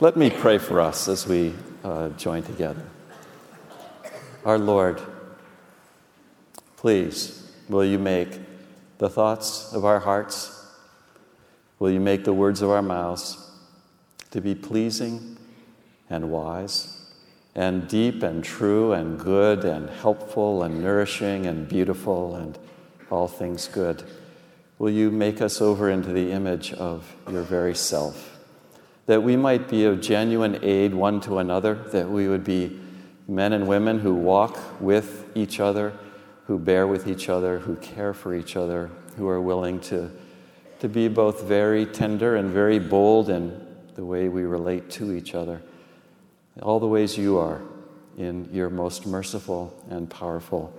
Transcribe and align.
Let 0.00 0.16
me 0.16 0.30
pray 0.30 0.56
for 0.56 0.80
us 0.80 1.08
as 1.08 1.26
we 1.26 1.54
uh, 1.84 2.08
join 2.10 2.42
together. 2.42 2.82
Our 4.46 4.58
Lord, 4.58 4.98
please, 6.78 7.52
will 7.68 7.84
you 7.84 7.98
make 7.98 8.40
the 8.96 9.10
thoughts 9.10 9.74
of 9.74 9.84
our 9.84 9.98
hearts, 9.98 10.66
will 11.78 11.90
you 11.90 12.00
make 12.00 12.24
the 12.24 12.32
words 12.32 12.62
of 12.62 12.70
our 12.70 12.80
mouths 12.80 13.50
to 14.30 14.40
be 14.40 14.54
pleasing 14.54 15.36
and 16.08 16.30
wise? 16.30 16.96
and 17.54 17.88
deep 17.88 18.22
and 18.22 18.44
true 18.44 18.92
and 18.92 19.18
good 19.18 19.64
and 19.64 19.90
helpful 19.90 20.62
and 20.62 20.80
nourishing 20.80 21.46
and 21.46 21.68
beautiful 21.68 22.36
and 22.36 22.56
all 23.10 23.26
things 23.26 23.66
good. 23.66 24.02
Will 24.78 24.90
you 24.90 25.10
make 25.10 25.42
us 25.42 25.60
over 25.60 25.90
into 25.90 26.12
the 26.12 26.30
image 26.30 26.72
of 26.72 27.14
your 27.30 27.42
very 27.42 27.74
self? 27.74 28.29
That 29.10 29.22
we 29.22 29.36
might 29.36 29.68
be 29.68 29.84
of 29.84 30.00
genuine 30.00 30.60
aid 30.62 30.94
one 30.94 31.20
to 31.22 31.38
another, 31.38 31.74
that 31.92 32.08
we 32.08 32.28
would 32.28 32.44
be 32.44 32.78
men 33.26 33.52
and 33.52 33.66
women 33.66 33.98
who 33.98 34.14
walk 34.14 34.80
with 34.80 35.28
each 35.34 35.58
other, 35.58 35.92
who 36.46 36.58
bear 36.58 36.86
with 36.86 37.08
each 37.08 37.28
other, 37.28 37.58
who 37.58 37.76
care 37.76 38.14
for 38.14 38.34
each 38.34 38.54
other, 38.54 38.90
who 39.16 39.28
are 39.28 39.40
willing 39.40 39.80
to, 39.80 40.10
to 40.78 40.88
be 40.88 41.08
both 41.08 41.42
very 41.42 41.86
tender 41.86 42.36
and 42.36 42.50
very 42.50 42.78
bold 42.78 43.30
in 43.30 43.66
the 43.94 44.04
way 44.04 44.28
we 44.28 44.42
relate 44.42 44.90
to 44.90 45.12
each 45.12 45.34
other 45.34 45.60
all 46.62 46.80
the 46.80 46.86
ways 46.86 47.16
you 47.16 47.38
are 47.38 47.60
in 48.18 48.48
your 48.52 48.68
most 48.68 49.06
merciful 49.06 49.74
and 49.88 50.10
powerful 50.10 50.72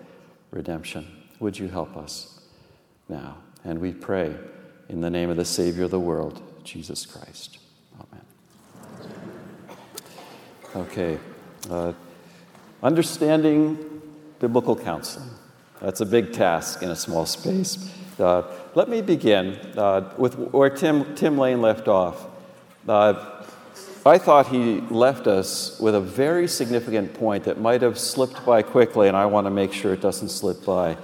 redemption. 0.52 1.08
Would 1.40 1.58
you 1.58 1.68
help 1.68 1.98
us 1.98 2.42
now? 3.10 3.38
And 3.64 3.80
we 3.80 3.94
pray 3.94 4.36
in 4.90 5.02
the 5.02 5.10
name 5.10 5.30
of 5.30 5.38
the 5.38 5.46
Savior 5.46 5.86
of 5.86 5.92
the 5.92 6.00
world, 6.00 6.42
Jesus 6.64 7.06
Christ. 7.06 7.58
Amen. 7.96 8.26
Okay. 10.76 11.20
Uh, 11.70 11.92
understanding 12.82 14.02
biblical 14.40 14.76
counseling. 14.76 15.30
That's 15.82 16.00
a 16.00 16.06
big 16.06 16.32
task 16.32 16.82
in 16.82 16.90
a 16.90 16.96
small 16.96 17.26
space. 17.26 17.92
Uh, 18.18 18.44
let 18.74 18.88
me 18.88 19.02
begin 19.02 19.60
uh, 19.76 20.14
with 20.18 20.36
where 20.36 20.70
Tim, 20.70 21.14
Tim 21.16 21.38
Lane 21.38 21.62
left 21.62 21.88
off. 21.88 22.26
Uh, 22.88 23.44
I 24.06 24.18
thought 24.18 24.48
he 24.48 24.80
left 24.90 25.28
us 25.28 25.80
with 25.80 25.94
a 25.94 26.00
very 26.00 26.48
significant 26.48 27.14
point 27.14 27.44
that 27.44 27.60
might 27.60 27.82
have 27.82 28.00
slipped 28.00 28.46
by 28.46 28.62
quickly, 28.62 29.08
and 29.08 29.18
I 29.18 29.26
want 29.26 29.48
to 29.48 29.52
make 29.52 29.74
sure 29.74 29.94
it 29.94 30.02
doesn't 30.02 30.30
slip 30.30 30.64
by. 30.66 30.98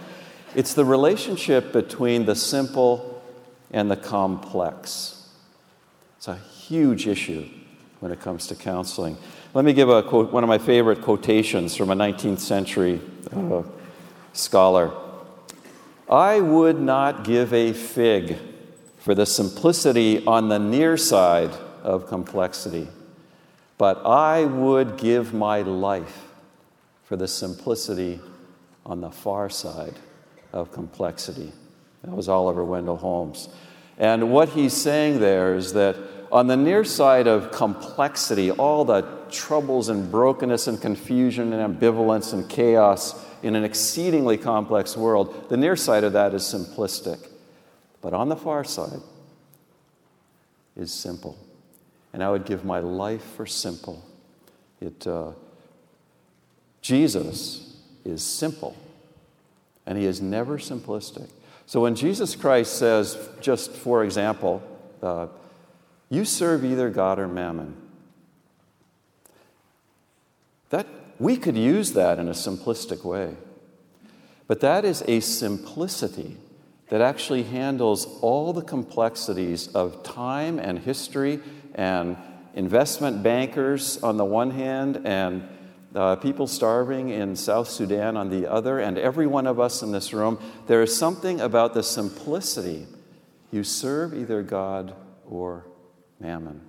It's 0.56 0.74
the 0.74 0.86
relationship 0.86 1.74
between 1.74 2.26
the 2.26 2.36
simple 2.36 3.22
and 3.72 3.92
the 3.92 3.98
complex. 3.98 5.28
It's 6.18 6.28
a 6.28 6.38
huge 6.38 7.06
issue 7.06 7.48
when 8.00 8.12
it 8.12 8.22
comes 8.22 8.48
to 8.48 8.56
counseling. 8.56 9.18
Let 9.54 9.64
me 9.64 9.74
give 9.74 9.90
a 9.90 10.04
quote, 10.04 10.32
one 10.32 10.44
of 10.44 10.48
my 10.50 10.58
favorite 10.58 11.02
quotations 11.02 11.76
from 11.76 11.90
a 11.90 11.96
19th 11.96 12.40
century 12.40 13.00
uh, 13.34 13.64
scholar. 14.34 14.92
I 16.10 16.42
would 16.42 16.80
not 16.80 17.24
give 17.24 17.54
a 17.54 17.74
fig 17.74 18.38
for 18.98 19.16
the 19.16 19.26
simplicity 19.26 20.26
on 20.26 20.50
the 20.50 20.60
near 20.60 20.98
side 20.98 21.52
of 21.82 22.08
complexity. 22.08 22.88
But 23.78 24.06
I 24.06 24.46
would 24.46 24.98
give 24.98 25.34
my 25.34 25.62
life 25.62 26.26
for 27.06 27.16
the 27.16 27.28
simplicity 27.28 28.20
on 28.86 29.00
the 29.02 29.12
far 29.12 29.50
side 29.50 29.96
of 30.52 30.74
complexity. 30.74 31.54
That 32.04 32.16
was 32.16 32.28
Oliver 32.28 32.66
Wendell 32.66 32.98
Holmes. 32.98 33.48
And 33.98 34.32
what 34.32 34.50
he's 34.50 34.74
saying 34.74 35.20
there 35.20 35.56
is 35.56 35.74
that 35.74 35.96
on 36.32 36.48
the 36.48 36.58
near 36.58 36.84
side 36.84 37.28
of 37.28 37.52
complexity, 37.52 38.52
all 38.52 38.84
the 38.84 39.17
troubles 39.32 39.90
and 39.90 40.12
brokenness 40.12 40.68
and 40.68 40.82
confusion 40.82 41.54
and 41.54 41.80
ambivalence 41.80 42.34
and 42.34 42.50
chaos 42.50 43.24
in 43.44 43.56
an 43.56 43.64
exceedingly 43.64 44.38
complex 44.38 44.98
world, 44.98 45.50
the 45.50 45.58
near 45.58 45.76
side 45.76 46.04
of 46.04 46.14
that 46.14 46.34
is 46.34 46.44
simplistic. 46.44 47.28
But 48.02 48.14
on 48.14 48.30
the 48.30 48.36
far 48.36 48.64
side 48.64 49.02
is 50.76 50.92
simple 50.92 51.38
and 52.18 52.24
I 52.24 52.32
would 52.32 52.46
give 52.46 52.66
my 52.66 52.80
life 52.80 53.24
for 53.36 53.46
simple. 53.46 54.04
It, 54.82 55.06
uh, 55.06 55.34
Jesus 56.82 57.78
is 58.06 58.24
simple, 58.24 58.76
and 59.86 60.00
he 60.00 60.06
is 60.06 60.20
never 60.20 60.58
simplistic. 60.58 61.30
So 61.68 61.82
when 61.82 61.94
Jesus 61.94 62.36
Christ 62.36 62.78
says, 62.80 63.30
just 63.42 63.72
for 63.72 64.04
example, 64.04 64.64
uh, 65.04 65.28
you 66.10 66.26
serve 66.26 66.66
either 66.66 66.90
God 66.90 67.20
or 67.20 67.28
mammon, 67.28 67.76
that, 70.70 70.88
we 71.20 71.38
could 71.38 71.58
use 71.58 71.94
that 71.94 72.20
in 72.20 72.28
a 72.28 72.34
simplistic 72.34 73.04
way. 73.04 73.36
But 74.48 74.60
that 74.62 74.86
is 74.86 75.04
a 75.08 75.20
simplicity 75.20 76.38
that 76.90 77.02
actually 77.02 77.44
handles 77.44 78.06
all 78.22 78.54
the 78.54 78.62
complexities 78.62 79.68
of 79.70 80.04
time 80.04 80.60
and 80.60 80.80
history 80.80 81.40
and 81.76 82.18
investment 82.54 83.24
bankers 83.24 84.02
on 84.02 84.18
the 84.18 84.26
one 84.26 84.52
hand, 84.52 85.02
and 85.04 85.48
uh, 85.94 86.16
people 86.16 86.48
starving 86.48 87.10
in 87.10 87.36
South 87.36 87.70
Sudan 87.70 88.16
on 88.16 88.30
the 88.30 88.50
other, 88.50 88.80
and 88.80 88.98
every 88.98 89.28
one 89.28 89.48
of 89.48 89.60
us 89.60 89.84
in 89.84 89.92
this 89.92 90.14
room, 90.14 90.40
there 90.68 90.82
is 90.82 90.96
something 90.96 91.42
about 91.42 91.74
the 91.74 91.84
simplicity. 91.84 92.88
You 93.52 93.64
serve 93.64 94.14
either 94.14 94.42
God 94.44 94.96
or 95.30 95.66
mammon 96.20 96.62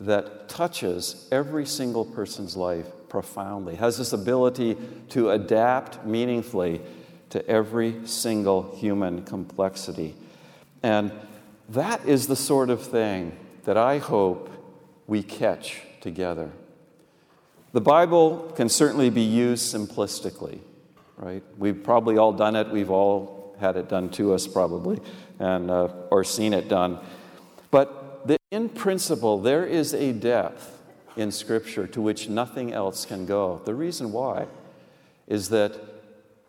that 0.00 0.48
touches 0.48 1.28
every 1.30 1.66
single 1.66 2.04
person's 2.04 2.56
life 2.56 2.86
profoundly, 3.08 3.76
has 3.76 3.98
this 3.98 4.12
ability 4.12 4.76
to 5.10 5.30
adapt 5.30 6.04
meaningfully 6.04 6.80
to 7.30 7.46
every 7.48 8.06
single 8.06 8.74
human 8.76 9.24
complexity. 9.24 10.14
And 10.82 11.12
that 11.70 12.06
is 12.06 12.26
the 12.26 12.36
sort 12.36 12.70
of 12.70 12.82
thing 12.82 13.36
that 13.64 13.76
I 13.76 13.98
hope 13.98 14.50
we 15.06 15.22
catch 15.22 15.82
together. 16.00 16.50
The 17.72 17.80
Bible 17.80 18.52
can 18.56 18.68
certainly 18.68 19.10
be 19.10 19.22
used 19.22 19.74
simplistically, 19.74 20.60
right? 21.16 21.42
We've 21.58 21.82
probably 21.82 22.16
all 22.16 22.32
done 22.32 22.56
it. 22.56 22.70
We've 22.70 22.90
all 22.90 23.56
had 23.60 23.76
it 23.76 23.88
done 23.88 24.10
to 24.10 24.32
us, 24.32 24.46
probably, 24.46 25.00
and 25.38 25.70
uh, 25.70 25.88
or 26.10 26.24
seen 26.24 26.52
it 26.52 26.68
done. 26.68 26.98
But 27.70 28.26
the, 28.26 28.38
in 28.50 28.68
principle, 28.68 29.40
there 29.40 29.64
is 29.64 29.92
a 29.92 30.12
depth 30.12 30.75
in 31.16 31.30
Scripture 31.30 31.86
to 31.88 32.00
which 32.00 32.28
nothing 32.28 32.72
else 32.72 33.04
can 33.04 33.26
go. 33.26 33.60
The 33.64 33.74
reason 33.74 34.12
why 34.12 34.46
is 35.26 35.48
that 35.48 35.72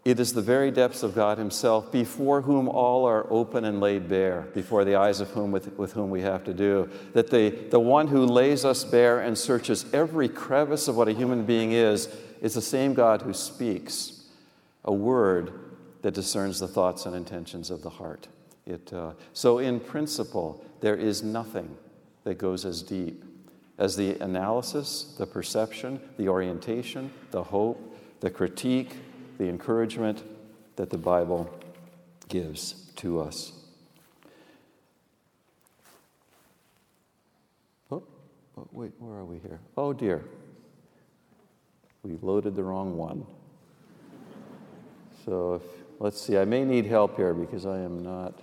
it 0.07 0.21
is 0.21 0.31
the 0.31 0.41
very 0.41 0.71
depths 0.71 1.03
of 1.03 1.13
God 1.13 1.37
Himself, 1.37 1.91
before 1.91 2.41
whom 2.41 2.69
all 2.69 3.05
are 3.05 3.27
open 3.29 3.65
and 3.65 3.81
laid 3.81 4.07
bare, 4.07 4.47
before 4.53 4.85
the 4.85 4.95
eyes 4.95 5.19
of 5.19 5.29
whom 5.31 5.51
with, 5.51 5.77
with 5.77 5.91
whom 5.91 6.09
we 6.09 6.21
have 6.21 6.45
to 6.45 6.53
do. 6.53 6.89
That 7.11 7.29
the, 7.29 7.49
the 7.49 7.79
one 7.79 8.07
who 8.07 8.25
lays 8.25 8.63
us 8.63 8.85
bare 8.85 9.19
and 9.19 9.37
searches 9.37 9.85
every 9.93 10.29
crevice 10.29 10.87
of 10.87 10.95
what 10.95 11.09
a 11.09 11.11
human 11.11 11.45
being 11.45 11.73
is, 11.73 12.07
is 12.41 12.53
the 12.53 12.61
same 12.61 12.93
God 12.93 13.23
who 13.23 13.33
speaks 13.33 14.23
a 14.85 14.93
word 14.93 15.51
that 16.03 16.13
discerns 16.13 16.61
the 16.61 16.69
thoughts 16.69 17.05
and 17.05 17.13
intentions 17.13 17.69
of 17.69 17.81
the 17.81 17.89
heart. 17.89 18.29
It, 18.65 18.93
uh, 18.93 19.11
so, 19.33 19.57
in 19.57 19.81
principle, 19.81 20.63
there 20.79 20.95
is 20.95 21.21
nothing 21.21 21.75
that 22.23 22.37
goes 22.37 22.63
as 22.63 22.81
deep 22.81 23.25
as 23.77 23.95
the 23.95 24.19
analysis, 24.21 25.15
the 25.17 25.25
perception, 25.25 25.99
the 26.17 26.27
orientation, 26.27 27.11
the 27.31 27.43
hope, 27.43 27.95
the 28.19 28.29
critique, 28.29 28.95
the 29.37 29.47
encouragement 29.47 30.23
that 30.75 30.89
the 30.89 30.97
Bible 30.97 31.49
gives 32.27 32.91
to 32.95 33.19
us. 33.19 33.53
Oh, 37.91 38.03
oh, 38.57 38.67
wait, 38.71 38.91
where 38.97 39.17
are 39.17 39.25
we 39.25 39.37
here? 39.39 39.59
Oh 39.75 39.93
dear. 39.93 40.23
We 42.03 42.17
loaded 42.21 42.55
the 42.55 42.63
wrong 42.63 42.97
one. 42.97 43.25
So 45.25 45.55
if, 45.55 45.61
let's 45.99 46.21
see, 46.21 46.37
I 46.37 46.45
may 46.45 46.63
need 46.63 46.85
help 46.85 47.17
here 47.17 47.33
because 47.33 47.65
I 47.65 47.79
am 47.79 48.01
not. 48.01 48.39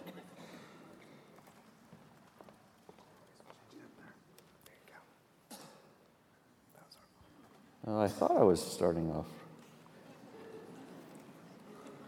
Uh, 7.87 7.99
I 7.99 8.09
thought 8.09 8.33
I 8.33 8.43
was 8.43 8.61
starting 8.61 9.11
off 9.11 9.27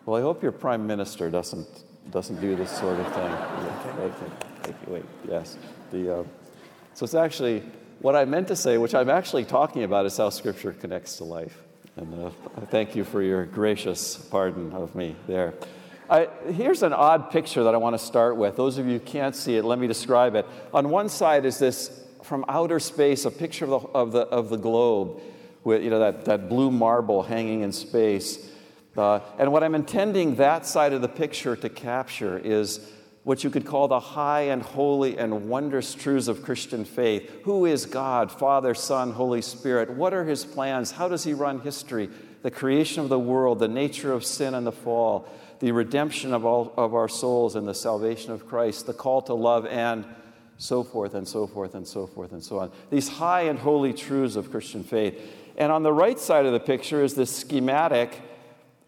well, 0.06 0.16
I 0.16 0.22
hope 0.22 0.40
your 0.40 0.52
prime 0.52 0.86
minister 0.86 1.28
doesn't, 1.30 1.66
doesn't 2.12 2.40
do 2.40 2.54
this 2.54 2.70
sort 2.70 2.96
of 3.00 3.12
thing. 3.12 3.32
Wait, 3.98 4.74
wait, 4.86 5.04
yes. 5.28 5.58
The, 5.90 6.20
uh, 6.20 6.24
so 6.94 7.02
it's 7.02 7.14
actually, 7.14 7.64
what 7.98 8.14
I 8.14 8.24
meant 8.24 8.46
to 8.48 8.56
say, 8.56 8.78
which 8.78 8.94
I'm 8.94 9.10
actually 9.10 9.44
talking 9.44 9.82
about, 9.82 10.06
is 10.06 10.16
how 10.16 10.30
Scripture 10.30 10.72
connects 10.72 11.16
to 11.16 11.24
life. 11.24 11.60
And 11.96 12.26
uh, 12.26 12.30
thank 12.66 12.94
you 12.94 13.02
for 13.02 13.20
your 13.20 13.46
gracious 13.46 14.16
pardon 14.16 14.72
of 14.72 14.94
me 14.94 15.16
there. 15.26 15.54
I, 16.08 16.28
here's 16.52 16.84
an 16.84 16.92
odd 16.92 17.32
picture 17.32 17.64
that 17.64 17.74
I 17.74 17.78
want 17.78 17.94
to 17.94 17.98
start 17.98 18.36
with. 18.36 18.54
Those 18.54 18.78
of 18.78 18.86
you 18.86 19.00
who 19.00 19.00
can't 19.00 19.34
see 19.34 19.56
it, 19.56 19.64
let 19.64 19.80
me 19.80 19.88
describe 19.88 20.36
it. 20.36 20.46
On 20.72 20.88
one 20.88 21.08
side 21.08 21.44
is 21.44 21.58
this 21.58 22.06
from 22.22 22.44
outer 22.48 22.78
space, 22.78 23.24
a 23.24 23.30
picture 23.32 23.64
of 23.64 23.70
the, 23.70 23.88
of 23.88 24.12
the, 24.12 24.20
of 24.20 24.50
the 24.50 24.56
globe 24.56 25.20
with 25.66 25.82
you 25.82 25.90
know, 25.90 25.98
that, 25.98 26.24
that 26.26 26.48
blue 26.48 26.70
marble 26.70 27.24
hanging 27.24 27.62
in 27.62 27.72
space. 27.72 28.48
Uh, 28.96 29.18
and 29.36 29.52
what 29.52 29.64
I'm 29.64 29.74
intending 29.74 30.36
that 30.36 30.64
side 30.64 30.92
of 30.92 31.02
the 31.02 31.08
picture 31.08 31.56
to 31.56 31.68
capture 31.68 32.38
is 32.38 32.92
what 33.24 33.42
you 33.42 33.50
could 33.50 33.66
call 33.66 33.88
the 33.88 33.98
high 33.98 34.42
and 34.42 34.62
holy 34.62 35.18
and 35.18 35.48
wondrous 35.48 35.92
truths 35.92 36.28
of 36.28 36.44
Christian 36.44 36.84
faith. 36.84 37.28
Who 37.42 37.66
is 37.66 37.84
God, 37.84 38.30
Father, 38.30 38.72
Son, 38.74 39.10
Holy 39.10 39.42
Spirit? 39.42 39.90
What 39.90 40.14
are 40.14 40.24
his 40.24 40.44
plans? 40.44 40.92
How 40.92 41.08
does 41.08 41.24
he 41.24 41.34
run 41.34 41.58
history? 41.58 42.08
The 42.42 42.52
creation 42.52 43.02
of 43.02 43.08
the 43.08 43.18
world, 43.18 43.58
the 43.58 43.66
nature 43.66 44.12
of 44.12 44.24
sin 44.24 44.54
and 44.54 44.64
the 44.64 44.70
fall, 44.70 45.28
the 45.58 45.72
redemption 45.72 46.32
of 46.32 46.44
all 46.44 46.72
of 46.76 46.94
our 46.94 47.08
souls 47.08 47.56
and 47.56 47.66
the 47.66 47.74
salvation 47.74 48.30
of 48.30 48.46
Christ, 48.46 48.86
the 48.86 48.94
call 48.94 49.20
to 49.22 49.34
love 49.34 49.66
and 49.66 50.04
so 50.58 50.84
forth 50.84 51.14
and 51.14 51.26
so 51.26 51.48
forth 51.48 51.74
and 51.74 51.86
so 51.86 52.06
forth 52.06 52.30
and 52.30 52.42
so 52.42 52.60
on. 52.60 52.70
These 52.90 53.08
high 53.08 53.42
and 53.42 53.58
holy 53.58 53.92
truths 53.92 54.36
of 54.36 54.52
Christian 54.52 54.84
faith. 54.84 55.20
And 55.56 55.72
on 55.72 55.82
the 55.82 55.92
right 55.92 56.18
side 56.18 56.46
of 56.46 56.52
the 56.52 56.60
picture 56.60 57.02
is 57.02 57.14
this 57.14 57.34
schematic 57.34 58.20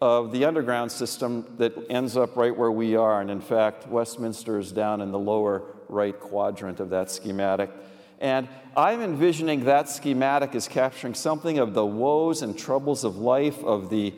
of 0.01 0.31
the 0.31 0.45
underground 0.45 0.91
system 0.91 1.45
that 1.57 1.73
ends 1.89 2.15
up 2.15 2.37
right 2.37 2.55
where 2.55 2.71
we 2.71 2.95
are. 2.95 3.19
And 3.19 3.29
in 3.29 3.41
fact, 3.41 3.87
Westminster 3.87 4.59
is 4.59 4.71
down 4.71 5.01
in 5.01 5.11
the 5.11 5.19
lower 5.19 5.63
right 5.89 6.17
quadrant 6.17 6.79
of 6.79 6.91
that 6.91 7.09
schematic. 7.09 7.69
And 8.19 8.47
I'm 8.77 9.01
envisioning 9.01 9.65
that 9.65 9.89
schematic 9.89 10.53
as 10.53 10.67
capturing 10.67 11.15
something 11.15 11.57
of 11.57 11.73
the 11.73 11.85
woes 11.85 12.41
and 12.41 12.57
troubles 12.57 13.03
of 13.03 13.17
life, 13.17 13.63
of 13.63 13.89
the 13.89 14.13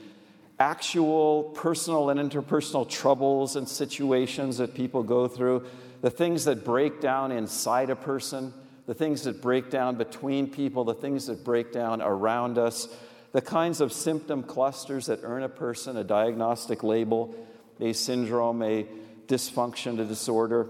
actual 0.60 1.44
personal 1.56 2.10
and 2.10 2.20
interpersonal 2.20 2.88
troubles 2.88 3.56
and 3.56 3.68
situations 3.68 4.58
that 4.58 4.76
people 4.76 5.02
go 5.02 5.28
through, 5.28 5.66
the 6.02 6.10
things 6.10 6.46
that 6.46 6.64
break 6.66 7.00
down 7.00 7.32
inside 7.32 7.90
a 7.90 7.96
person, 7.96 8.54
the 8.92 8.96
things 8.96 9.24
that 9.24 9.42
break 9.42 9.70
down 9.70 9.96
between 9.96 10.50
people, 10.50 10.84
the 10.84 10.94
things 10.94 11.28
that 11.28 11.46
break 11.46 11.72
down 11.72 12.02
around 12.02 12.58
us, 12.58 12.90
the 13.32 13.42
kinds 13.42 13.80
of 13.80 13.94
symptom 13.94 14.44
clusters 14.44 15.06
that 15.06 15.22
earn 15.24 15.44
a 15.44 15.48
person 15.48 15.96
a 15.96 16.04
diagnostic 16.04 16.84
label, 16.84 17.34
a 17.80 17.94
syndrome, 17.94 18.62
a 18.62 18.86
dysfunction, 19.28 19.98
a 20.02 20.04
disorder. 20.04 20.68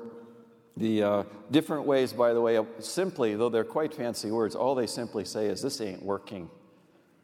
The 0.78 1.02
uh, 1.02 1.24
different 1.50 1.88
ways, 1.88 2.14
by 2.14 2.34
the 2.34 2.42
way, 2.42 2.64
simply, 2.78 3.34
though 3.34 3.50
they're 3.50 3.64
quite 3.64 3.92
fancy 3.92 4.30
words, 4.30 4.54
all 4.56 4.76
they 4.76 4.86
simply 4.86 5.26
say 5.26 5.48
is, 5.48 5.64
This 5.64 5.82
ain't 5.82 6.04
working. 6.04 6.48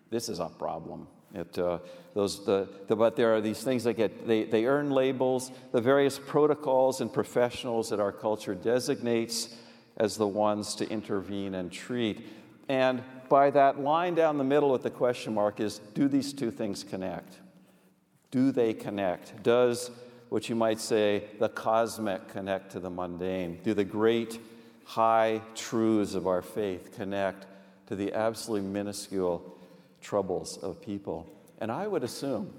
This 0.09 0.29
is 0.29 0.39
a 0.39 0.50
problem. 0.50 1.07
It, 1.31 1.59
uh, 1.59 1.77
those, 2.15 2.43
the, 2.43 2.69
the, 2.88 2.95
but 2.95 3.15
there 3.15 3.35
are 3.35 3.41
these 3.41 3.61
things 3.61 3.83
that 3.83 3.97
get, 3.97 4.25
they, 4.27 4.45
they 4.45 4.65
earn 4.65 4.89
labels, 4.89 5.51
the 5.73 5.81
various 5.81 6.17
protocols 6.17 7.01
and 7.01 7.13
professionals 7.13 7.91
that 7.91 8.00
our 8.00 8.11
culture 8.11 8.55
designates 8.55 9.55
as 9.97 10.17
the 10.17 10.27
ones 10.27 10.75
to 10.75 10.89
intervene 10.89 11.55
and 11.55 11.71
treat. 11.71 12.25
And 12.69 13.03
by 13.29 13.49
that 13.51 13.79
line 13.79 14.15
down 14.15 14.38
the 14.38 14.44
middle 14.44 14.71
with 14.71 14.83
the 14.83 14.89
question 14.89 15.33
mark 15.33 15.59
is 15.59 15.79
do 15.94 16.07
these 16.07 16.33
two 16.33 16.51
things 16.51 16.83
connect? 16.83 17.33
Do 18.31 18.51
they 18.51 18.73
connect? 18.73 19.44
Does 19.44 19.89
what 20.29 20.49
you 20.49 20.55
might 20.55 20.79
say 20.79 21.23
the 21.39 21.49
cosmic 21.49 22.27
connect 22.29 22.71
to 22.71 22.79
the 22.79 22.89
mundane? 22.89 23.59
Do 23.63 23.73
the 23.73 23.85
great 23.85 24.39
high 24.85 25.41
truths 25.55 26.13
of 26.13 26.27
our 26.27 26.41
faith 26.41 26.93
connect 26.95 27.45
to 27.88 27.95
the 27.95 28.13
absolutely 28.13 28.67
minuscule 28.67 29.57
troubles 30.01 30.57
of 30.57 30.81
people? 30.81 31.27
And 31.59 31.71
I 31.71 31.88
would 31.88 32.03
assume 32.03 32.53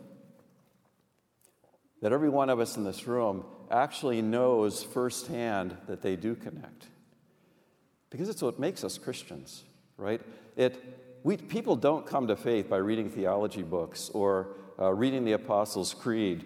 that 2.01 2.13
every 2.13 2.29
one 2.29 2.49
of 2.51 2.61
us 2.61 2.77
in 2.77 2.85
this 2.85 3.07
room 3.07 3.45
actually 3.71 4.23
knows 4.23 4.83
firsthand 4.83 5.77
that 5.87 6.03
they 6.03 6.17
do 6.17 6.35
connect. 6.35 6.87
Because 8.11 8.29
it's 8.29 8.43
what 8.43 8.59
makes 8.59 8.85
us 8.85 8.99
Christians, 8.99 9.65
right? 9.97 10.21
It, 10.57 11.21
we, 11.23 11.37
people 11.37 11.77
don't 11.77 12.07
come 12.07 12.27
to 12.29 12.37
faith 12.37 12.69
by 12.69 12.79
reading 12.79 13.11
theology 13.11 13.63
books 13.63 14.11
or 14.15 14.49
uh, 14.79 14.93
reading 14.93 15.25
the 15.25 15.33
Apostles' 15.33 15.93
Creed 15.93 16.45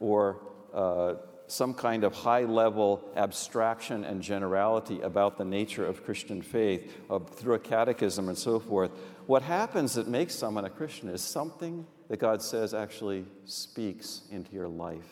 or 0.00 0.40
uh, 0.72 1.14
some 1.48 1.74
kind 1.74 2.04
of 2.04 2.12
high 2.12 2.44
level 2.44 3.04
abstraction 3.16 4.04
and 4.04 4.22
generality 4.22 5.00
about 5.00 5.38
the 5.38 5.44
nature 5.44 5.86
of 5.86 6.04
Christian 6.04 6.42
faith 6.42 6.92
uh, 7.10 7.18
through 7.18 7.54
a 7.54 7.58
catechism 7.58 8.28
and 8.28 8.36
so 8.36 8.58
forth. 8.58 8.90
What 9.26 9.42
happens 9.42 9.94
that 9.94 10.08
makes 10.08 10.34
someone 10.34 10.64
a 10.64 10.70
Christian 10.70 11.08
is 11.08 11.20
something 11.20 11.86
that 12.08 12.18
God 12.18 12.42
says 12.42 12.74
actually 12.74 13.26
speaks 13.44 14.22
into 14.30 14.52
your 14.52 14.68
life. 14.68 15.06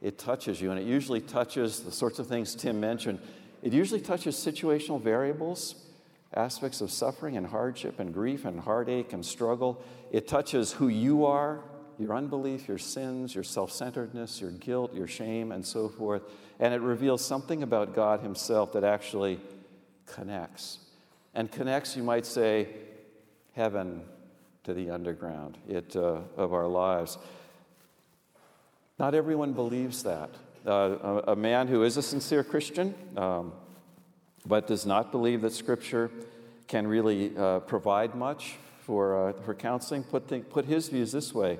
It 0.00 0.18
touches 0.18 0.60
you, 0.60 0.70
and 0.70 0.78
it 0.78 0.86
usually 0.86 1.20
touches 1.20 1.80
the 1.80 1.90
sorts 1.90 2.18
of 2.18 2.28
things 2.28 2.54
Tim 2.54 2.78
mentioned 2.78 3.18
it 3.62 3.72
usually 3.72 4.00
touches 4.00 4.36
situational 4.36 5.00
variables, 5.00 5.74
aspects 6.34 6.80
of 6.80 6.90
suffering 6.90 7.36
and 7.36 7.46
hardship 7.46 7.98
and 7.98 8.12
grief 8.12 8.44
and 8.44 8.60
heartache 8.60 9.12
and 9.12 9.24
struggle. 9.24 9.82
It 10.12 10.28
touches 10.28 10.72
who 10.72 10.88
you 10.88 11.24
are, 11.26 11.60
your 11.98 12.14
unbelief, 12.14 12.68
your 12.68 12.78
sins, 12.78 13.34
your 13.34 13.44
self 13.44 13.72
centeredness, 13.72 14.40
your 14.40 14.52
guilt, 14.52 14.94
your 14.94 15.08
shame, 15.08 15.50
and 15.50 15.66
so 15.66 15.88
forth. 15.88 16.22
And 16.60 16.72
it 16.72 16.80
reveals 16.80 17.24
something 17.24 17.62
about 17.62 17.94
God 17.94 18.20
Himself 18.20 18.72
that 18.74 18.84
actually 18.84 19.40
connects. 20.06 20.78
And 21.34 21.50
connects, 21.50 21.96
you 21.96 22.02
might 22.02 22.26
say, 22.26 22.68
heaven 23.54 24.02
to 24.64 24.74
the 24.74 24.90
underground 24.90 25.58
it, 25.68 25.96
uh, 25.96 26.20
of 26.36 26.52
our 26.52 26.66
lives. 26.66 27.18
Not 28.98 29.14
everyone 29.14 29.52
believes 29.52 30.02
that 30.04 30.30
uh, 30.68 31.22
a, 31.28 31.36
man 31.36 31.68
who 31.68 31.82
is 31.82 31.96
a 31.96 32.02
sincere 32.02 32.44
Christian, 32.44 32.94
um, 33.16 33.52
but 34.46 34.66
does 34.66 34.86
not 34.86 35.10
believe 35.10 35.40
that 35.40 35.52
Scripture 35.52 36.10
can 36.66 36.86
really 36.86 37.36
uh, 37.36 37.60
provide 37.60 38.14
much 38.14 38.56
for, 38.80 39.28
uh, 39.28 39.32
for 39.44 39.54
counseling, 39.54 40.04
put, 40.04 40.50
put 40.50 40.66
his 40.66 40.88
views 40.88 41.12
this 41.12 41.34
way. 41.34 41.58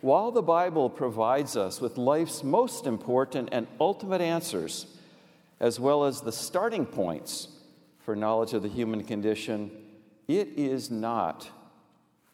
While 0.00 0.30
the 0.30 0.42
Bible 0.42 0.90
provides 0.90 1.56
us 1.56 1.80
with 1.80 1.98
life's 1.98 2.44
most 2.44 2.86
important 2.86 3.48
and 3.52 3.66
ultimate 3.80 4.20
answers, 4.20 4.86
as 5.60 5.80
well 5.80 6.04
as 6.04 6.20
the 6.20 6.32
starting 6.32 6.86
points 6.86 7.48
for 8.00 8.14
knowledge 8.14 8.54
of 8.54 8.62
the 8.62 8.68
human 8.68 9.02
condition, 9.02 9.70
it 10.28 10.48
is 10.56 10.90
not 10.90 11.48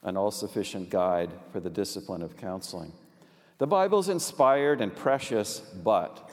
an 0.02 0.16
all 0.16 0.30
sufficient 0.30 0.90
guide 0.90 1.30
for 1.52 1.60
the 1.60 1.70
discipline 1.70 2.22
of 2.22 2.36
counseling. 2.36 2.92
The 3.58 3.66
Bible 3.66 4.00
is 4.00 4.08
inspired 4.08 4.80
and 4.80 4.94
precious, 4.94 5.60
but 5.60 6.30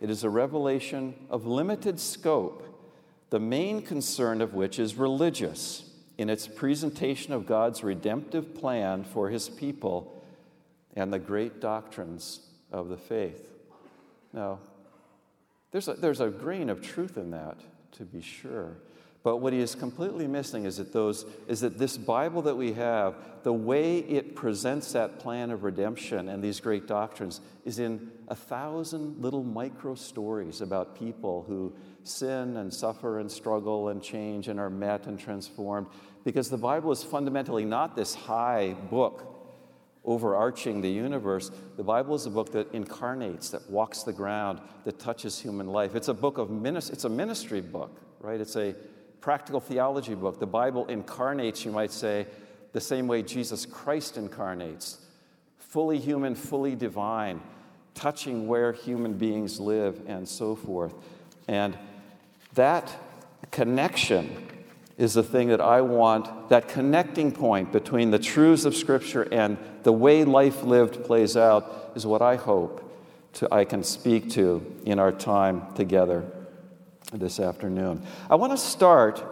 it 0.00 0.08
is 0.08 0.24
a 0.24 0.30
revelation 0.30 1.14
of 1.28 1.46
limited 1.46 2.00
scope, 2.00 2.62
the 3.30 3.40
main 3.40 3.82
concern 3.82 4.40
of 4.40 4.54
which 4.54 4.78
is 4.78 4.94
religious 4.94 5.90
in 6.16 6.30
its 6.30 6.46
presentation 6.46 7.34
of 7.34 7.46
God's 7.46 7.84
redemptive 7.84 8.54
plan 8.54 9.04
for 9.04 9.28
his 9.28 9.48
people 9.48 10.24
and 10.94 11.12
the 11.12 11.18
great 11.18 11.60
doctrines 11.60 12.40
of 12.72 12.88
the 12.88 12.96
faith. 12.96 13.50
Now, 14.32 14.60
there's 15.72 15.88
a, 15.88 15.94
there's 15.94 16.20
a 16.20 16.28
grain 16.28 16.70
of 16.70 16.80
truth 16.80 17.18
in 17.18 17.30
that, 17.32 17.58
to 17.92 18.04
be 18.04 18.22
sure. 18.22 18.78
But 19.26 19.38
what 19.38 19.52
he 19.52 19.58
is 19.58 19.74
completely 19.74 20.28
missing 20.28 20.66
is 20.66 20.76
that 20.76 20.92
those 20.92 21.26
is 21.48 21.58
that 21.62 21.78
this 21.78 21.96
Bible 21.96 22.42
that 22.42 22.56
we 22.56 22.74
have, 22.74 23.16
the 23.42 23.52
way 23.52 23.98
it 23.98 24.36
presents 24.36 24.92
that 24.92 25.18
plan 25.18 25.50
of 25.50 25.64
redemption 25.64 26.28
and 26.28 26.40
these 26.40 26.60
great 26.60 26.86
doctrines 26.86 27.40
is 27.64 27.80
in 27.80 28.12
a 28.28 28.36
thousand 28.36 29.20
little 29.20 29.42
micro 29.42 29.96
stories 29.96 30.60
about 30.60 30.96
people 30.96 31.44
who 31.48 31.74
sin 32.04 32.56
and 32.56 32.72
suffer 32.72 33.18
and 33.18 33.28
struggle 33.28 33.88
and 33.88 34.00
change 34.00 34.46
and 34.46 34.60
are 34.60 34.70
met 34.70 35.08
and 35.08 35.18
transformed. 35.18 35.88
Because 36.22 36.48
the 36.48 36.56
Bible 36.56 36.92
is 36.92 37.02
fundamentally 37.02 37.64
not 37.64 37.96
this 37.96 38.14
high 38.14 38.76
book 38.92 39.58
overarching 40.04 40.80
the 40.82 40.88
universe. 40.88 41.50
The 41.76 41.82
Bible 41.82 42.14
is 42.14 42.26
a 42.26 42.30
book 42.30 42.52
that 42.52 42.72
incarnates, 42.72 43.50
that 43.50 43.68
walks 43.68 44.04
the 44.04 44.12
ground, 44.12 44.60
that 44.84 45.00
touches 45.00 45.40
human 45.40 45.66
life. 45.66 45.96
It's 45.96 46.06
a 46.06 46.14
book 46.14 46.38
of 46.38 46.48
ministry, 46.48 46.92
it's 46.92 47.02
a 47.02 47.08
ministry 47.08 47.60
book, 47.60 48.00
right? 48.20 48.40
It's 48.40 48.54
a 48.54 48.76
practical 49.26 49.58
theology 49.58 50.14
book. 50.14 50.38
The 50.38 50.46
Bible 50.46 50.86
incarnates, 50.86 51.64
you 51.64 51.72
might 51.72 51.90
say, 51.90 52.28
the 52.72 52.80
same 52.80 53.08
way 53.08 53.24
Jesus 53.24 53.66
Christ 53.66 54.16
incarnates 54.16 54.98
fully 55.58 55.98
human, 55.98 56.36
fully 56.36 56.76
divine, 56.76 57.40
touching 57.96 58.46
where 58.46 58.70
human 58.70 59.14
beings 59.14 59.58
live, 59.58 60.00
and 60.06 60.28
so 60.28 60.54
forth. 60.54 60.94
And 61.48 61.76
that 62.54 62.96
connection 63.50 64.46
is 64.96 65.14
the 65.14 65.24
thing 65.24 65.48
that 65.48 65.60
I 65.60 65.80
want, 65.80 66.48
that 66.50 66.68
connecting 66.68 67.32
point 67.32 67.72
between 67.72 68.12
the 68.12 68.20
truths 68.20 68.64
of 68.64 68.76
Scripture 68.76 69.26
and 69.32 69.58
the 69.82 69.90
way 69.90 70.22
life 70.22 70.62
lived 70.62 71.02
plays 71.02 71.36
out, 71.36 71.90
is 71.96 72.06
what 72.06 72.22
I 72.22 72.36
hope 72.36 72.80
to, 73.32 73.52
I 73.52 73.64
can 73.64 73.82
speak 73.82 74.30
to 74.34 74.64
in 74.84 75.00
our 75.00 75.10
time 75.10 75.74
together 75.74 76.24
this 77.12 77.38
afternoon. 77.40 78.02
I 78.28 78.34
want 78.34 78.52
to 78.52 78.58
start 78.58 79.24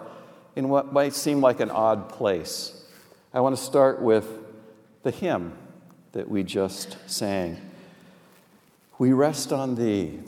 in 0.57 0.69
what 0.69 0.93
might 0.93 1.15
seem 1.15 1.41
like 1.41 1.61
an 1.61 1.71
odd 1.71 2.09
place. 2.09 2.85
I 3.33 3.41
want 3.41 3.57
to 3.57 3.63
start 3.63 4.01
with 4.01 4.27
the 5.03 5.11
hymn 5.11 5.53
that 6.13 6.29
we 6.29 6.45
just 6.45 6.97
sang. 7.07 7.61
We 8.99 9.13
rest 9.13 9.53
on 9.53 9.75
thee, 9.75 10.21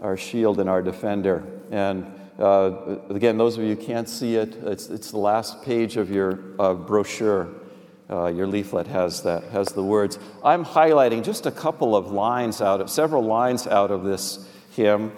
our 0.00 0.16
shield 0.16 0.58
and 0.58 0.68
our 0.68 0.80
defender. 0.80 1.44
And 1.70 2.06
uh, 2.38 2.96
again, 3.10 3.36
those 3.36 3.58
of 3.58 3.64
you 3.64 3.76
who 3.76 3.82
can't 3.84 4.08
see 4.08 4.36
it, 4.36 4.54
it's, 4.64 4.88
it's 4.88 5.10
the 5.10 5.18
last 5.18 5.62
page 5.62 5.96
of 5.96 6.10
your 6.10 6.38
uh, 6.58 6.74
brochure. 6.74 7.48
Uh, 8.08 8.26
your 8.26 8.46
leaflet 8.46 8.86
has 8.86 9.22
that 9.22 9.44
has 9.44 9.68
the 9.68 9.82
words. 9.82 10.18
I'm 10.44 10.62
highlighting 10.62 11.24
just 11.24 11.46
a 11.46 11.50
couple 11.50 11.96
of 11.96 12.10
lines 12.10 12.60
out 12.60 12.82
of 12.82 12.90
several 12.90 13.22
lines 13.22 13.66
out 13.66 13.90
of 13.90 14.04
this 14.04 14.46
hymn, 14.72 15.10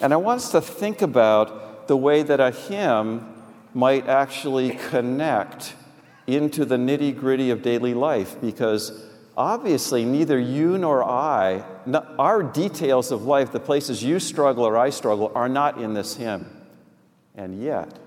and 0.00 0.12
I 0.12 0.16
want 0.16 0.38
us 0.38 0.50
to 0.52 0.60
think 0.60 1.02
about 1.02 1.88
the 1.88 1.96
way 1.96 2.22
that 2.22 2.40
a 2.40 2.50
hymn 2.50 3.26
might 3.74 4.08
actually 4.08 4.70
connect 4.90 5.74
into 6.26 6.64
the 6.64 6.76
nitty 6.76 7.18
gritty 7.18 7.50
of 7.50 7.62
daily 7.62 7.94
life, 7.94 8.36
because 8.40 9.06
obviously 9.36 10.04
neither 10.04 10.38
you 10.38 10.76
nor 10.78 11.02
I, 11.02 11.64
our 12.18 12.42
details 12.42 13.10
of 13.10 13.24
life, 13.24 13.52
the 13.52 13.60
places 13.60 14.02
you 14.02 14.20
struggle 14.20 14.64
or 14.64 14.76
I 14.76 14.90
struggle, 14.90 15.32
are 15.34 15.48
not 15.48 15.80
in 15.80 15.94
this 15.94 16.16
hymn. 16.16 16.46
And 17.34 17.62
yet, 17.62 17.98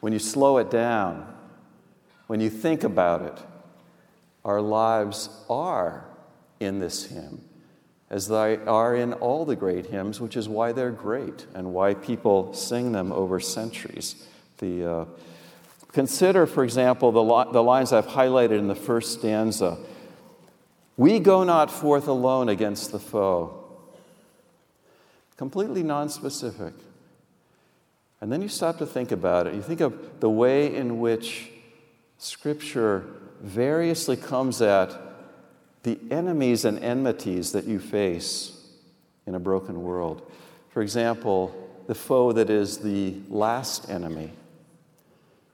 when 0.00 0.12
you 0.12 0.18
slow 0.18 0.58
it 0.58 0.70
down 0.70 1.34
when 2.28 2.40
you 2.40 2.50
think 2.50 2.84
about 2.84 3.22
it, 3.22 3.42
our 4.44 4.60
lives 4.60 5.30
are 5.50 6.04
in 6.60 6.78
this 6.78 7.06
hymn, 7.06 7.42
as 8.10 8.28
they 8.28 8.56
are 8.56 8.94
in 8.94 9.12
all 9.14 9.44
the 9.44 9.56
great 9.56 9.86
hymns, 9.86 10.20
which 10.20 10.36
is 10.36 10.48
why 10.48 10.72
they're 10.72 10.90
great 10.90 11.46
and 11.54 11.74
why 11.74 11.94
people 11.94 12.54
sing 12.54 12.92
them 12.92 13.12
over 13.12 13.38
centuries. 13.38 14.26
The, 14.58 14.90
uh, 14.90 15.04
consider, 15.92 16.46
for 16.46 16.64
example, 16.64 17.12
the, 17.12 17.22
li- 17.22 17.52
the 17.52 17.62
lines 17.62 17.92
I've 17.92 18.06
highlighted 18.06 18.58
in 18.58 18.68
the 18.68 18.74
first 18.74 19.18
stanza 19.18 19.78
We 20.96 21.20
go 21.20 21.44
not 21.44 21.70
forth 21.70 22.08
alone 22.08 22.48
against 22.48 22.92
the 22.92 22.98
foe. 22.98 23.54
Completely 25.36 25.84
nonspecific. 25.84 26.72
And 28.20 28.32
then 28.32 28.42
you 28.42 28.48
stop 28.48 28.78
to 28.78 28.86
think 28.86 29.12
about 29.12 29.46
it. 29.46 29.54
You 29.54 29.62
think 29.62 29.80
of 29.80 30.20
the 30.20 30.30
way 30.30 30.74
in 30.74 30.98
which 30.98 31.50
Scripture 32.18 33.04
variously 33.40 34.16
comes 34.16 34.60
at 34.60 35.07
the 35.82 35.98
enemies 36.10 36.64
and 36.64 36.78
enmities 36.78 37.52
that 37.52 37.64
you 37.64 37.78
face 37.78 38.66
in 39.26 39.34
a 39.34 39.38
broken 39.38 39.82
world. 39.82 40.30
For 40.70 40.82
example, 40.82 41.54
the 41.86 41.94
foe 41.94 42.32
that 42.32 42.50
is 42.50 42.78
the 42.78 43.14
last 43.28 43.88
enemy, 43.88 44.32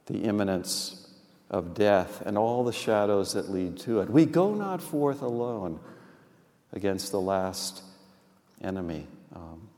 the 0.06 0.22
imminence 0.24 1.08
of 1.50 1.74
death, 1.74 2.22
and 2.26 2.36
all 2.36 2.64
the 2.64 2.72
shadows 2.72 3.34
that 3.34 3.50
lead 3.50 3.78
to 3.80 4.00
it. 4.00 4.10
We 4.10 4.26
go 4.26 4.54
not 4.54 4.82
forth 4.82 5.22
alone 5.22 5.78
against 6.72 7.12
the 7.12 7.20
last 7.20 7.82
enemy, 8.60 9.06
um, 9.34 9.68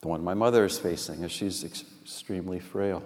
the 0.00 0.08
one 0.08 0.22
my 0.24 0.34
mother 0.34 0.64
is 0.64 0.78
facing 0.78 1.24
as 1.24 1.32
she's 1.32 1.64
extremely 1.64 2.58
frail. 2.58 3.02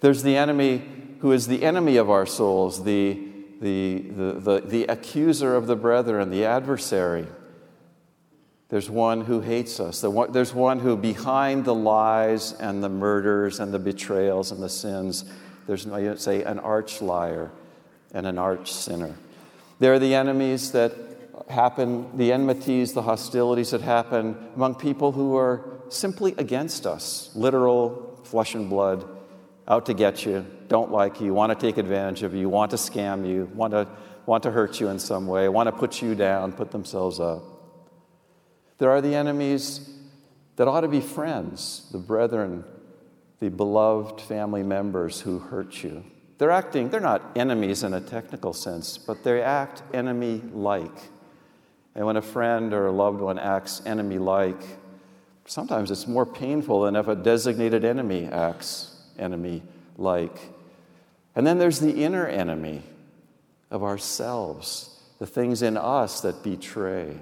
There's 0.00 0.22
the 0.22 0.36
enemy 0.36 0.82
who 1.20 1.32
is 1.32 1.46
the 1.46 1.62
enemy 1.62 1.96
of 1.96 2.10
our 2.10 2.26
souls, 2.26 2.84
the, 2.84 3.29
the, 3.60 3.98
the, 3.98 4.32
the, 4.32 4.60
the 4.64 4.84
accuser 4.84 5.54
of 5.54 5.66
the 5.66 5.76
brethren, 5.76 6.30
the 6.30 6.44
adversary. 6.44 7.26
There's 8.70 8.88
one 8.88 9.22
who 9.22 9.40
hates 9.40 9.80
us. 9.80 10.00
There's 10.00 10.54
one 10.54 10.78
who, 10.78 10.96
behind 10.96 11.64
the 11.64 11.74
lies 11.74 12.52
and 12.52 12.82
the 12.82 12.88
murders 12.88 13.60
and 13.60 13.74
the 13.74 13.78
betrayals 13.78 14.52
and 14.52 14.62
the 14.62 14.68
sins, 14.68 15.24
there's, 15.66 15.86
I 15.86 16.14
say, 16.14 16.42
an 16.44 16.58
arch 16.60 17.02
liar 17.02 17.50
and 18.14 18.26
an 18.26 18.38
arch 18.38 18.72
sinner. 18.72 19.14
There 19.78 19.92
are 19.92 19.98
the 19.98 20.14
enemies 20.14 20.72
that 20.72 20.92
happen, 21.48 22.16
the 22.16 22.32
enmities, 22.32 22.92
the 22.92 23.02
hostilities 23.02 23.72
that 23.72 23.80
happen 23.80 24.36
among 24.54 24.76
people 24.76 25.12
who 25.12 25.36
are 25.36 25.64
simply 25.88 26.34
against 26.38 26.86
us, 26.86 27.30
literal 27.34 28.20
flesh 28.24 28.54
and 28.54 28.70
blood 28.70 29.04
out 29.66 29.86
to 29.86 29.94
get 29.94 30.24
you, 30.24 30.46
don't 30.70 30.92
like 30.92 31.20
you, 31.20 31.34
want 31.34 31.50
to 31.50 31.66
take 31.66 31.78
advantage 31.78 32.22
of 32.22 32.32
you, 32.32 32.48
want 32.48 32.70
to 32.70 32.76
scam 32.76 33.28
you, 33.28 33.50
want 33.54 33.72
to, 33.72 33.88
want 34.24 34.44
to 34.44 34.52
hurt 34.52 34.78
you 34.78 34.88
in 34.88 35.00
some 35.00 35.26
way, 35.26 35.48
want 35.48 35.66
to 35.66 35.72
put 35.72 36.00
you 36.00 36.14
down, 36.14 36.52
put 36.52 36.70
themselves 36.70 37.18
up. 37.18 37.42
There 38.78 38.88
are 38.88 39.00
the 39.00 39.16
enemies 39.16 39.90
that 40.54 40.68
ought 40.68 40.82
to 40.82 40.88
be 40.88 41.00
friends, 41.00 41.88
the 41.90 41.98
brethren, 41.98 42.64
the 43.40 43.50
beloved 43.50 44.20
family 44.20 44.62
members 44.62 45.20
who 45.20 45.40
hurt 45.40 45.82
you. 45.82 46.04
They're 46.38 46.52
acting, 46.52 46.88
they're 46.88 47.00
not 47.00 47.20
enemies 47.34 47.82
in 47.82 47.92
a 47.92 48.00
technical 48.00 48.52
sense, 48.52 48.96
but 48.96 49.24
they 49.24 49.42
act 49.42 49.82
enemy 49.92 50.40
like. 50.52 50.96
And 51.96 52.06
when 52.06 52.16
a 52.16 52.22
friend 52.22 52.72
or 52.72 52.86
a 52.86 52.92
loved 52.92 53.20
one 53.20 53.40
acts 53.40 53.82
enemy 53.86 54.18
like, 54.18 54.62
sometimes 55.46 55.90
it's 55.90 56.06
more 56.06 56.24
painful 56.24 56.82
than 56.82 56.94
if 56.94 57.08
a 57.08 57.16
designated 57.16 57.84
enemy 57.84 58.26
acts 58.26 59.02
enemy 59.18 59.64
like. 59.96 60.38
And 61.34 61.46
then 61.46 61.58
there's 61.58 61.80
the 61.80 62.02
inner 62.02 62.26
enemy 62.26 62.82
of 63.70 63.82
ourselves, 63.82 65.00
the 65.18 65.26
things 65.26 65.62
in 65.62 65.76
us 65.76 66.22
that 66.22 66.42
betray 66.42 67.16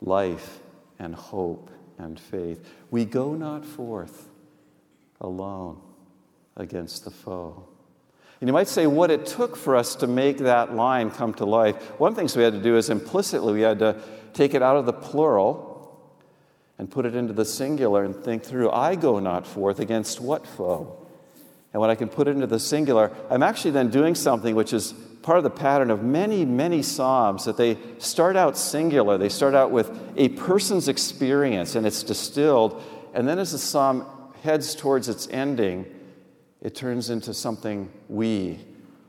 life 0.00 0.60
and 0.98 1.14
hope 1.14 1.70
and 1.98 2.18
faith. 2.18 2.66
We 2.90 3.04
go 3.04 3.34
not 3.34 3.64
forth 3.64 4.28
alone 5.20 5.80
against 6.56 7.04
the 7.04 7.10
foe. 7.10 7.66
And 8.40 8.48
you 8.48 8.52
might 8.52 8.68
say 8.68 8.86
what 8.86 9.10
it 9.10 9.26
took 9.26 9.56
for 9.56 9.74
us 9.74 9.96
to 9.96 10.06
make 10.06 10.38
that 10.38 10.74
line 10.74 11.10
come 11.10 11.32
to 11.34 11.46
life. 11.46 11.76
One 11.98 12.10
of 12.10 12.14
the 12.14 12.20
things 12.20 12.36
we 12.36 12.42
had 12.42 12.52
to 12.52 12.62
do 12.62 12.76
is 12.76 12.90
implicitly 12.90 13.54
we 13.54 13.62
had 13.62 13.78
to 13.78 13.96
take 14.34 14.54
it 14.54 14.62
out 14.62 14.76
of 14.76 14.86
the 14.86 14.92
plural 14.92 15.74
and 16.76 16.90
put 16.90 17.06
it 17.06 17.14
into 17.14 17.32
the 17.32 17.44
singular 17.44 18.04
and 18.04 18.14
think 18.14 18.42
through 18.42 18.70
I 18.70 18.96
go 18.96 19.18
not 19.18 19.46
forth 19.46 19.78
against 19.78 20.20
what 20.20 20.46
foe? 20.46 21.03
And 21.74 21.80
when 21.80 21.90
I 21.90 21.96
can 21.96 22.08
put 22.08 22.28
it 22.28 22.30
into 22.30 22.46
the 22.46 22.60
singular, 22.60 23.10
I'm 23.28 23.42
actually 23.42 23.72
then 23.72 23.90
doing 23.90 24.14
something 24.14 24.54
which 24.54 24.72
is 24.72 24.92
part 25.22 25.38
of 25.38 25.44
the 25.44 25.50
pattern 25.50 25.90
of 25.90 26.04
many, 26.04 26.44
many 26.44 26.82
Psalms 26.82 27.44
that 27.46 27.56
they 27.56 27.76
start 27.98 28.36
out 28.36 28.56
singular. 28.56 29.18
They 29.18 29.28
start 29.28 29.56
out 29.56 29.72
with 29.72 29.90
a 30.16 30.28
person's 30.28 30.86
experience 30.86 31.74
and 31.74 31.84
it's 31.84 32.04
distilled. 32.04 32.80
And 33.12 33.26
then 33.26 33.40
as 33.40 33.50
the 33.50 33.58
Psalm 33.58 34.06
heads 34.42 34.76
towards 34.76 35.08
its 35.08 35.26
ending, 35.32 35.84
it 36.62 36.76
turns 36.76 37.10
into 37.10 37.34
something 37.34 37.90
we 38.08 38.60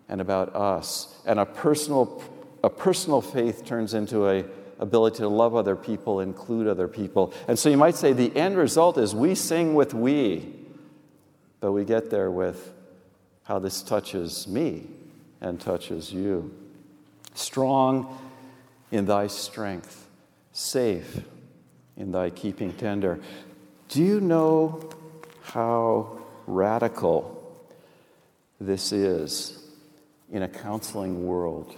and 0.10 0.20
about 0.20 0.56
us. 0.56 1.22
And 1.28 1.40
a 1.40 1.46
personal, 1.46 2.24
a 2.64 2.70
personal 2.70 3.22
faith 3.22 3.64
turns 3.64 3.94
into 3.94 4.28
a 4.28 4.44
ability 4.80 5.18
to 5.18 5.28
love 5.28 5.56
other 5.56 5.76
people, 5.76 6.20
include 6.20 6.68
other 6.68 6.88
people. 6.88 7.32
And 7.48 7.60
so 7.60 7.70
you 7.70 7.78
might 7.78 7.96
say 7.96 8.12
the 8.12 8.36
end 8.36 8.58
result 8.58 8.98
is 8.98 9.14
we 9.14 9.36
sing 9.36 9.76
with 9.76 9.94
we. 9.94 10.65
But 11.66 11.72
we 11.72 11.84
get 11.84 12.12
there 12.12 12.30
with 12.30 12.72
how 13.46 13.58
this 13.58 13.82
touches 13.82 14.48
me 14.48 14.84
and 15.42 15.60
touches 15.60 16.14
you. 16.14 16.54
Strong 17.34 18.20
in 18.92 19.08
thy 19.08 19.26
strength, 19.26 20.08
safe 20.52 21.22
in 21.98 22.12
thy 22.12 22.30
keeping 22.30 22.72
tender. 22.74 23.20
Do 23.90 24.04
you 24.04 24.22
know 24.22 24.92
how 25.42 26.20
radical 26.46 27.58
this 28.62 28.92
is 28.92 29.68
in 30.32 30.44
a 30.44 30.48
counseling 30.48 31.26
world? 31.26 31.74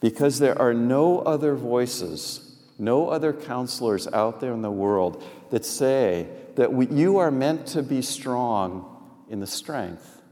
Because 0.00 0.38
there 0.38 0.58
are 0.58 0.72
no 0.72 1.18
other 1.18 1.54
voices, 1.56 2.56
no 2.78 3.10
other 3.10 3.34
counselors 3.34 4.08
out 4.14 4.40
there 4.40 4.54
in 4.54 4.62
the 4.62 4.70
world 4.70 5.22
that 5.50 5.66
say 5.66 6.26
that 6.54 6.72
we, 6.72 6.86
you 6.86 7.18
are 7.18 7.30
meant 7.30 7.66
to 7.66 7.82
be 7.82 8.00
strong 8.00 8.92
in 9.34 9.40
the 9.40 9.46
strength 9.48 10.22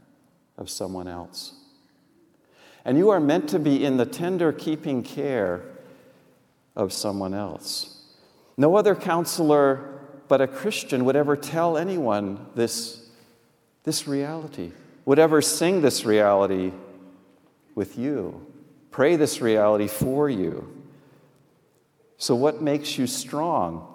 of 0.57 0.69
someone 0.69 1.09
else. 1.09 1.51
And 2.85 2.97
you 2.97 3.09
are 3.09 3.19
meant 3.19 3.49
to 3.49 3.59
be 3.59 3.83
in 3.83 3.97
the 3.97 4.05
tender 4.05 4.53
keeping 4.53 5.03
care 5.03 5.61
of 6.73 6.93
someone 6.93 7.33
else. 7.33 8.01
No 8.55 8.77
other 8.77 8.95
counselor 8.95 9.99
but 10.29 10.39
a 10.39 10.47
Christian 10.47 11.03
would 11.03 11.17
ever 11.17 11.35
tell 11.35 11.77
anyone 11.77 12.45
this, 12.55 13.05
this 13.83 14.07
reality, 14.07 14.71
would 15.03 15.19
ever 15.19 15.41
sing 15.41 15.81
this 15.81 16.05
reality 16.05 16.71
with 17.75 17.97
you, 17.97 18.47
pray 18.89 19.17
this 19.17 19.41
reality 19.41 19.89
for 19.89 20.29
you. 20.29 20.81
So, 22.15 22.35
what 22.35 22.61
makes 22.61 22.97
you 22.97 23.07
strong 23.07 23.92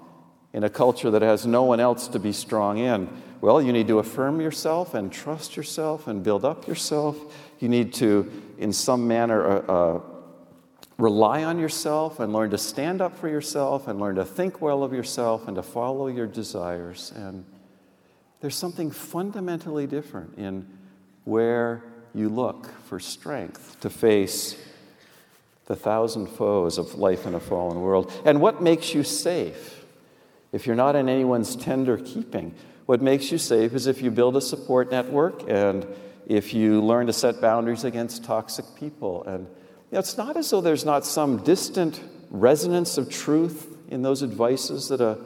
in 0.52 0.64
a 0.64 0.71
culture 0.71 1.11
that 1.11 1.23
has 1.23 1.47
no 1.47 1.62
one 1.64 1.81
else 1.81 2.09
to 2.09 2.19
be 2.19 2.33
strong 2.33 2.78
in? 2.78 3.09
Well, 3.40 3.62
you 3.62 3.73
need 3.73 3.88
to 3.88 3.99
affirm 3.99 4.40
yourself 4.40 4.95
and 4.95 5.12
trust 5.12 5.57
yourself 5.57 6.09
and 6.09 6.23
build 6.23 6.45
up 6.45 6.67
yourself. 6.67 7.17
You 7.61 7.69
need 7.69 7.95
to, 7.95 8.31
in 8.59 8.73
some 8.73 9.07
manner, 9.07 9.47
uh, 9.47 9.61
uh, 9.61 10.00
rely 10.99 11.45
on 11.45 11.59
yourself 11.59 12.19
and 12.19 12.33
learn 12.33 12.50
to 12.50 12.59
stand 12.59 13.00
up 13.00 13.17
for 13.17 13.28
yourself 13.28 13.87
and 13.87 14.00
learn 14.00 14.17
to 14.17 14.25
think 14.25 14.61
well 14.61 14.83
of 14.83 14.93
yourself 14.93 15.47
and 15.47 15.55
to 15.57 15.62
follow 15.62 16.09
your 16.09 16.26
desires. 16.26 17.12
And 17.14 17.45
there's 18.40 18.57
something 18.57 18.90
fundamentally 18.90 19.87
different 19.87 20.37
in 20.37 20.67
where 21.25 21.85
you 22.14 22.28
look 22.28 22.69
for 22.87 22.99
strength 22.99 23.78
to 23.81 23.90
face 23.90 24.57
the 25.67 25.76
thousand 25.76 26.26
foes 26.26 26.78
of 26.78 26.95
life 26.95 27.26
in 27.26 27.35
a 27.35 27.40
fallen 27.40 27.81
world. 27.81 28.11
And 28.25 28.40
what 28.40 28.62
makes 28.62 28.95
you 28.95 29.05
safe 29.05 29.77
if 30.52 30.67
you're 30.67 30.76
not 30.76 30.97
in 30.97 31.09
anyone's 31.09 31.57
tender 31.57 31.97
keeping? 31.97 32.55
What 32.87 33.02
makes 33.02 33.31
you 33.31 33.38
safe 33.38 33.75
is 33.75 33.87
if 33.87 34.00
you 34.00 34.11
build 34.11 34.37
a 34.37 34.40
support 34.40 34.90
network 34.90 35.49
and 35.49 35.87
if 36.26 36.55
you 36.55 36.83
learn 36.83 37.07
to 37.07 37.12
set 37.12 37.40
boundaries 37.40 37.85
against 37.85 38.25
toxic 38.25 38.64
people. 38.76 39.25
And 39.25 39.47
you 39.47 39.93
know, 39.93 39.99
it's 39.99 40.17
not 40.17 40.37
as 40.37 40.50
though 40.50 40.61
there's 40.61 40.85
not 40.85 41.05
some 41.05 41.43
distant 41.43 42.00
resonance 42.31 42.99
of 42.99 43.11
truth 43.11 43.76
in 43.88 44.02
those 44.02 44.23
advices 44.23 44.88
that 44.88 45.00
a, 45.00 45.19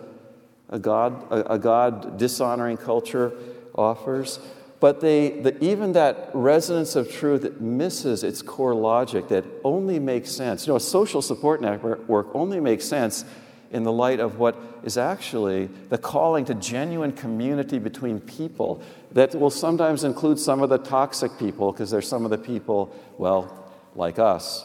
a 0.71 0.79
God, 0.79 1.31
a, 1.31 1.55
a 1.55 1.59
God 1.59 2.19
dishonoring 2.19 2.77
culture 2.77 3.33
offers. 3.75 4.39
But 4.79 5.01
they, 5.01 5.31
the, 5.31 5.63
even 5.63 5.93
that 5.93 6.31
resonance 6.35 6.97
of 6.97 7.11
truth 7.11 7.45
it 7.45 7.61
misses 7.61 8.25
its 8.25 8.43
core 8.43 8.75
logic 8.75 9.29
that 9.29 9.45
only 9.63 9.99
makes 9.99 10.31
sense. 10.31 10.67
You 10.67 10.73
know, 10.73 10.77
a 10.77 10.81
social 10.81 11.23
support 11.23 11.61
network 11.61 12.35
only 12.35 12.59
makes 12.59 12.85
sense 12.85 13.25
in 13.73 13.83
the 13.83 13.93
light 13.93 14.21
of 14.21 14.39
what 14.39 14.55
is 14.85 14.99
actually 14.99 15.67
the 15.89 15.99
calling 15.99 16.45
to 16.45 16.55
genuine 16.55 17.11
community 17.11 17.79
between 17.79 18.21
people 18.21 18.83
that 19.13 19.35
will 19.35 19.51
sometimes 19.51 20.05
include 20.05 20.39
some 20.39 20.63
of 20.63 20.69
the 20.69 20.79
toxic 20.79 21.37
people, 21.39 21.73
because 21.73 21.91
there's 21.91 22.07
some 22.07 22.25
of 22.25 22.31
the 22.31 22.39
people, 22.39 22.95
well, 23.19 23.73
like 23.95 24.19
us, 24.19 24.65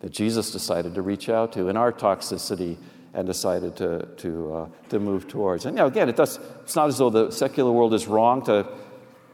that 0.00 0.10
Jesus 0.10 0.50
decided 0.50 0.94
to 0.94 1.02
reach 1.02 1.28
out 1.28 1.52
to 1.52 1.68
in 1.68 1.76
our 1.76 1.92
toxicity 1.92 2.78
and 3.12 3.26
decided 3.26 3.76
to, 3.76 4.08
to, 4.16 4.54
uh, 4.54 4.68
to 4.88 4.98
move 4.98 5.28
towards. 5.28 5.66
And 5.66 5.76
you 5.76 5.82
know, 5.82 5.88
again, 5.88 6.08
it 6.08 6.16
does, 6.16 6.38
it's 6.62 6.76
not 6.76 6.88
as 6.88 6.98
though 6.98 7.10
the 7.10 7.30
secular 7.30 7.72
world 7.72 7.92
is 7.92 8.06
wrong 8.06 8.42
to 8.46 8.66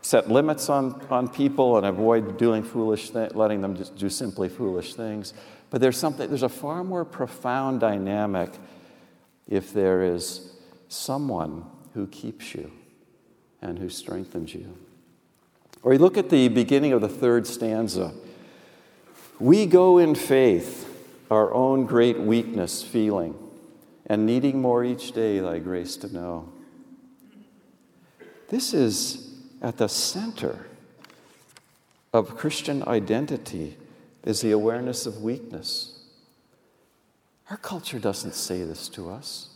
set 0.00 0.28
limits 0.28 0.68
on, 0.68 1.00
on 1.10 1.28
people 1.28 1.76
and 1.76 1.86
avoid 1.86 2.38
doing 2.38 2.62
foolish 2.62 3.10
things, 3.10 3.34
letting 3.34 3.60
them 3.60 3.74
do 3.74 4.08
simply 4.08 4.48
foolish 4.48 4.94
things. 4.94 5.34
But 5.70 5.80
there's 5.80 5.96
something, 5.96 6.28
there's 6.28 6.42
a 6.42 6.48
far 6.48 6.82
more 6.82 7.04
profound 7.04 7.80
dynamic 7.80 8.50
if 9.48 9.72
there 9.72 10.02
is 10.02 10.52
someone 10.88 11.64
who 11.94 12.06
keeps 12.06 12.54
you 12.54 12.70
and 13.62 13.78
who 13.78 13.88
strengthens 13.88 14.54
you. 14.54 14.76
Or 15.82 15.92
you 15.92 15.98
look 15.98 16.18
at 16.18 16.30
the 16.30 16.48
beginning 16.48 16.92
of 16.92 17.00
the 17.00 17.08
third 17.08 17.46
stanza. 17.46 18.12
We 19.38 19.66
go 19.66 19.98
in 19.98 20.14
faith, 20.14 20.88
our 21.30 21.52
own 21.52 21.86
great 21.86 22.18
weakness 22.18 22.82
feeling, 22.82 23.34
and 24.06 24.26
needing 24.26 24.60
more 24.60 24.84
each 24.84 25.12
day 25.12 25.38
thy 25.38 25.58
grace 25.58 25.96
to 25.98 26.12
know. 26.12 26.52
This 28.48 28.72
is 28.72 29.34
at 29.62 29.78
the 29.78 29.88
center 29.88 30.66
of 32.12 32.36
Christian 32.36 32.82
identity 32.86 33.76
is 34.24 34.40
the 34.40 34.52
awareness 34.52 35.06
of 35.06 35.22
weakness. 35.22 35.95
Our 37.50 37.56
culture 37.56 37.98
doesn't 37.98 38.34
say 38.34 38.64
this 38.64 38.88
to 38.90 39.10
us. 39.10 39.50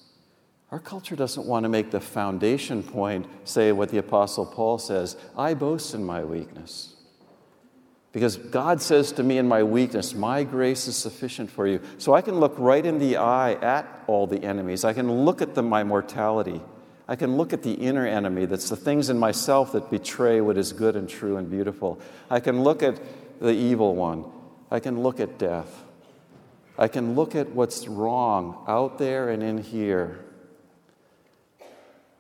Our 0.70 0.78
culture 0.78 1.16
doesn't 1.16 1.47
want 1.47 1.64
to 1.64 1.68
make 1.68 1.90
the 1.90 2.00
foundation 2.00 2.82
point 2.82 3.26
say 3.44 3.73
what 3.73 3.88
the 3.88 3.99
Apostle 3.99 4.47
Paul 4.47 4.78
says 4.78 5.16
I 5.37 5.54
boast 5.54 5.94
in 5.94 6.04
my 6.04 6.23
weakness. 6.23 6.94
Because 8.12 8.37
God 8.37 8.82
says 8.82 9.12
to 9.12 9.23
me 9.23 9.38
in 9.38 9.47
my 9.47 9.62
weakness, 9.62 10.14
My 10.14 10.42
grace 10.44 10.88
is 10.88 10.97
sufficient 10.97 11.50
for 11.50 11.66
you. 11.66 11.80
So 11.99 12.14
I 12.14 12.23
can 12.23 12.38
look 12.38 12.54
right 12.59 12.85
in 12.85 12.99
the 12.99 13.16
eye 13.16 13.54
at 13.54 13.87
all 14.06 14.26
the 14.26 14.42
enemies. 14.42 14.85
I 14.85 14.92
can 14.92 15.25
look 15.25 15.42
at 15.42 15.54
them, 15.54 15.68
my 15.68 15.85
mortality. 15.85 16.61
I 17.06 17.16
can 17.16 17.37
look 17.37 17.52
at 17.52 17.62
the 17.62 17.73
inner 17.73 18.06
enemy 18.06 18.47
that's 18.47 18.68
the 18.68 18.76
things 18.76 19.11
in 19.11 19.18
myself 19.18 19.73
that 19.73 19.90
betray 19.90 20.40
what 20.40 20.56
is 20.56 20.73
good 20.73 20.94
and 20.94 21.09
true 21.09 21.37
and 21.37 21.50
beautiful. 21.50 22.00
I 22.30 22.38
can 22.38 22.62
look 22.62 22.85
at 22.85 23.00
the 23.40 23.50
evil 23.50 23.97
one. 23.97 24.25
I 24.70 24.78
can 24.78 25.02
look 25.02 25.18
at 25.18 25.37
death. 25.37 25.85
I 26.80 26.88
can 26.88 27.14
look 27.14 27.34
at 27.34 27.50
what's 27.50 27.87
wrong 27.87 28.64
out 28.66 28.96
there 28.96 29.28
and 29.28 29.42
in 29.42 29.58
here 29.58 30.25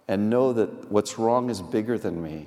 and 0.06 0.28
know 0.28 0.52
that 0.52 0.90
what's 0.90 1.18
wrong 1.18 1.48
is 1.48 1.62
bigger 1.62 1.96
than 1.96 2.22
me. 2.22 2.46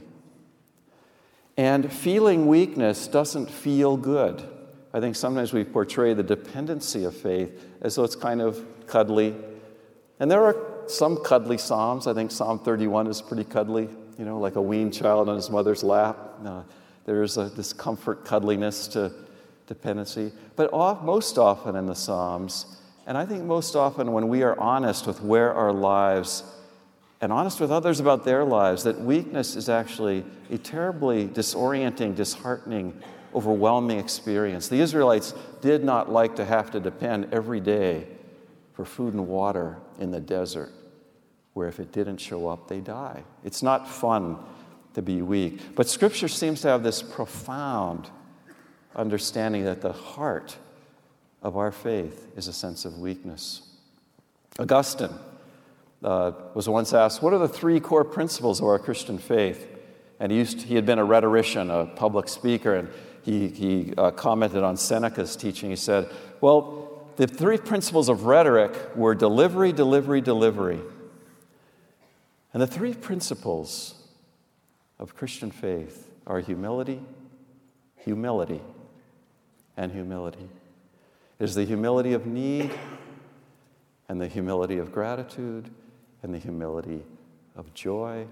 And 1.57 1.91
feeling 1.91 2.45
weakness 2.45 3.07
doesn't 3.07 3.49
feel 3.49 3.97
good. 3.97 4.47
I 4.93 4.99
think 4.99 5.15
sometimes 5.15 5.53
we 5.53 5.63
portray 5.63 6.13
the 6.13 6.21
dependency 6.21 7.03
of 7.03 7.17
faith 7.17 7.67
as 7.81 7.95
though 7.95 8.03
it's 8.03 8.15
kind 8.15 8.41
of 8.41 8.63
cuddly. 8.85 9.35
And 10.19 10.29
there 10.29 10.45
are 10.45 10.55
some 10.85 11.17
cuddly 11.17 11.57
Psalms. 11.57 12.05
I 12.05 12.13
think 12.13 12.29
Psalm 12.29 12.59
31 12.59 13.07
is 13.07 13.23
pretty 13.23 13.43
cuddly, 13.43 13.89
you 14.19 14.25
know, 14.25 14.37
like 14.39 14.55
a 14.55 14.61
weaned 14.61 14.93
child 14.93 15.29
on 15.29 15.35
his 15.35 15.49
mother's 15.49 15.83
lap. 15.83 16.17
Uh, 16.45 16.61
there's 17.05 17.37
a, 17.37 17.45
this 17.45 17.73
comfort, 17.73 18.23
cuddliness 18.23 18.87
to 18.89 19.11
dependency. 19.67 20.31
But 20.55 20.71
most 21.03 21.37
often 21.37 21.75
in 21.75 21.85
the 21.85 21.95
Psalms, 21.95 22.79
and 23.05 23.17
I 23.17 23.25
think 23.25 23.43
most 23.43 23.75
often 23.75 24.11
when 24.11 24.27
we 24.27 24.43
are 24.43 24.59
honest 24.59 25.07
with 25.07 25.21
where 25.21 25.53
our 25.53 25.73
lives 25.73 26.43
and 27.21 27.31
honest 27.31 27.61
with 27.61 27.71
others 27.71 27.99
about 27.99 28.25
their 28.25 28.43
lives, 28.43 28.83
that 28.83 28.99
weakness 28.99 29.55
is 29.55 29.69
actually 29.69 30.25
a 30.51 30.57
terribly 30.57 31.25
disorienting, 31.27 32.15
disheartening, 32.15 33.01
overwhelming 33.33 33.97
experience. 33.97 34.67
The 34.67 34.81
Israelites 34.81 35.33
did 35.61 35.83
not 35.83 36.11
like 36.11 36.35
to 36.35 36.45
have 36.45 36.71
to 36.71 36.79
depend 36.79 37.33
every 37.33 37.61
day 37.61 38.07
for 38.73 38.83
food 38.83 39.13
and 39.13 39.27
water 39.27 39.77
in 39.99 40.11
the 40.11 40.19
desert, 40.19 40.71
where 41.53 41.67
if 41.67 41.79
it 41.79 41.91
didn't 41.91 42.17
show 42.17 42.47
up, 42.47 42.67
they 42.67 42.79
die. 42.79 43.23
It's 43.43 43.63
not 43.63 43.89
fun 43.89 44.37
to 44.93 45.01
be 45.01 45.21
weak. 45.21 45.75
But 45.75 45.87
Scripture 45.87 46.27
seems 46.27 46.61
to 46.61 46.67
have 46.67 46.83
this 46.83 47.01
profound 47.01 48.09
understanding 48.95 49.65
that 49.65 49.81
the 49.81 49.93
heart 49.93 50.57
of 51.41 51.57
our 51.57 51.71
faith 51.71 52.27
is 52.35 52.47
a 52.47 52.53
sense 52.53 52.85
of 52.85 52.99
weakness. 52.99 53.61
Augustine 54.59 55.13
uh, 56.03 56.31
was 56.53 56.69
once 56.69 56.93
asked, 56.93 57.21
What 57.21 57.33
are 57.33 57.39
the 57.39 57.47
three 57.47 57.79
core 57.79 58.03
principles 58.03 58.59
of 58.59 58.67
our 58.67 58.79
Christian 58.79 59.17
faith? 59.17 59.67
And 60.19 60.31
he, 60.31 60.45
to, 60.45 60.65
he 60.65 60.75
had 60.75 60.85
been 60.85 60.99
a 60.99 61.05
rhetorician, 61.05 61.69
a 61.69 61.85
public 61.85 62.29
speaker, 62.29 62.75
and 62.75 62.89
he, 63.23 63.47
he 63.47 63.93
uh, 63.97 64.11
commented 64.11 64.63
on 64.63 64.77
Seneca's 64.77 65.35
teaching. 65.35 65.69
He 65.69 65.75
said, 65.75 66.09
Well, 66.39 67.07
the 67.15 67.27
three 67.27 67.57
principles 67.57 68.09
of 68.09 68.25
rhetoric 68.25 68.95
were 68.95 69.15
delivery, 69.15 69.71
delivery, 69.71 70.21
delivery. 70.21 70.79
And 72.53 72.61
the 72.61 72.67
three 72.67 72.93
principles 72.93 73.95
of 74.99 75.15
Christian 75.15 75.51
faith 75.51 76.09
are 76.27 76.39
humility, 76.39 77.01
humility, 77.97 78.61
and 79.77 79.91
humility. 79.91 80.49
It 81.39 81.43
is 81.43 81.55
the 81.55 81.65
humility 81.65 82.13
of 82.13 82.25
need 82.25 82.71
and 84.09 84.21
the 84.21 84.27
humility 84.27 84.77
of 84.77 84.91
gratitude 84.91 85.69
and 86.21 86.33
the 86.33 86.39
humility 86.39 87.03
of 87.55 87.73
joy 87.73 88.25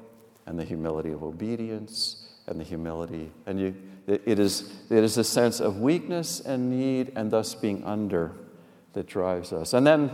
and 0.45 0.57
the 0.57 0.63
humility 0.63 1.11
of 1.11 1.23
obedience 1.23 2.29
and 2.47 2.59
the 2.59 2.63
humility. 2.63 3.31
And 3.45 3.59
you, 3.59 3.75
it, 4.07 4.39
is, 4.39 4.73
it 4.89 5.03
is 5.03 5.17
a 5.17 5.23
sense 5.23 5.59
of 5.59 5.79
weakness 5.79 6.39
and 6.39 6.69
need 6.69 7.11
and 7.15 7.31
thus 7.31 7.55
being 7.55 7.83
under 7.83 8.31
that 8.93 9.07
drives 9.07 9.53
us. 9.53 9.73
And 9.73 9.85
then 9.85 10.11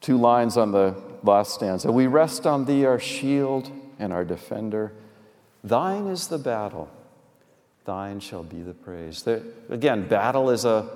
two 0.00 0.18
lines 0.18 0.56
on 0.56 0.72
the 0.72 0.94
last 1.22 1.54
stanza 1.54 1.92
We 1.92 2.06
rest 2.06 2.46
on 2.46 2.64
thee, 2.64 2.84
our 2.84 2.98
shield 2.98 3.70
and 3.98 4.12
our 4.12 4.24
defender. 4.24 4.92
Thine 5.62 6.06
is 6.06 6.28
the 6.28 6.38
battle 6.38 6.90
thine 7.84 8.20
shall 8.20 8.42
be 8.42 8.62
the 8.62 8.74
praise. 8.74 9.22
There, 9.22 9.42
again, 9.68 10.06
battle 10.06 10.50
is, 10.50 10.64
a, 10.64 10.88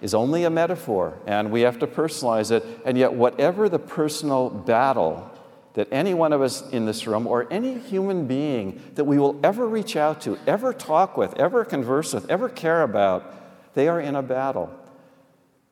is 0.00 0.14
only 0.14 0.44
a 0.44 0.50
metaphor, 0.50 1.18
and 1.26 1.50
we 1.50 1.62
have 1.62 1.78
to 1.80 1.86
personalize 1.86 2.50
it. 2.50 2.64
And 2.84 2.96
yet, 2.98 3.12
whatever 3.12 3.68
the 3.68 3.78
personal 3.78 4.50
battle 4.50 5.30
that 5.74 5.88
any 5.92 6.14
one 6.14 6.32
of 6.32 6.40
us 6.40 6.68
in 6.70 6.86
this 6.86 7.06
room 7.06 7.26
or 7.26 7.52
any 7.52 7.78
human 7.78 8.26
being 8.26 8.80
that 8.94 9.04
we 9.04 9.18
will 9.18 9.38
ever 9.42 9.66
reach 9.66 9.96
out 9.96 10.20
to, 10.22 10.38
ever 10.46 10.72
talk 10.72 11.16
with, 11.16 11.36
ever 11.38 11.64
converse 11.64 12.14
with, 12.14 12.30
ever 12.30 12.48
care 12.48 12.82
about, 12.82 13.74
they 13.74 13.88
are 13.88 14.00
in 14.00 14.14
a 14.14 14.22
battle. 14.22 14.70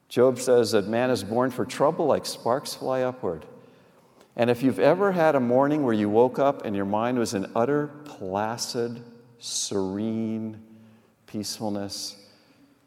Job 0.08 0.38
says 0.38 0.72
that 0.72 0.88
man 0.88 1.08
is 1.10 1.24
born 1.24 1.50
for 1.50 1.64
trouble 1.64 2.06
like 2.06 2.26
sparks 2.26 2.74
fly 2.74 3.02
upward. 3.02 3.46
And 4.36 4.50
if 4.50 4.62
you've 4.62 4.78
ever 4.78 5.12
had 5.12 5.34
a 5.34 5.40
morning 5.40 5.84
where 5.84 5.94
you 5.94 6.08
woke 6.08 6.38
up 6.38 6.64
and 6.64 6.74
your 6.74 6.84
mind 6.84 7.18
was 7.18 7.32
in 7.34 7.50
utter 7.54 7.88
placid 8.04 9.02
serene 9.42 10.62
peacefulness. 11.26 12.16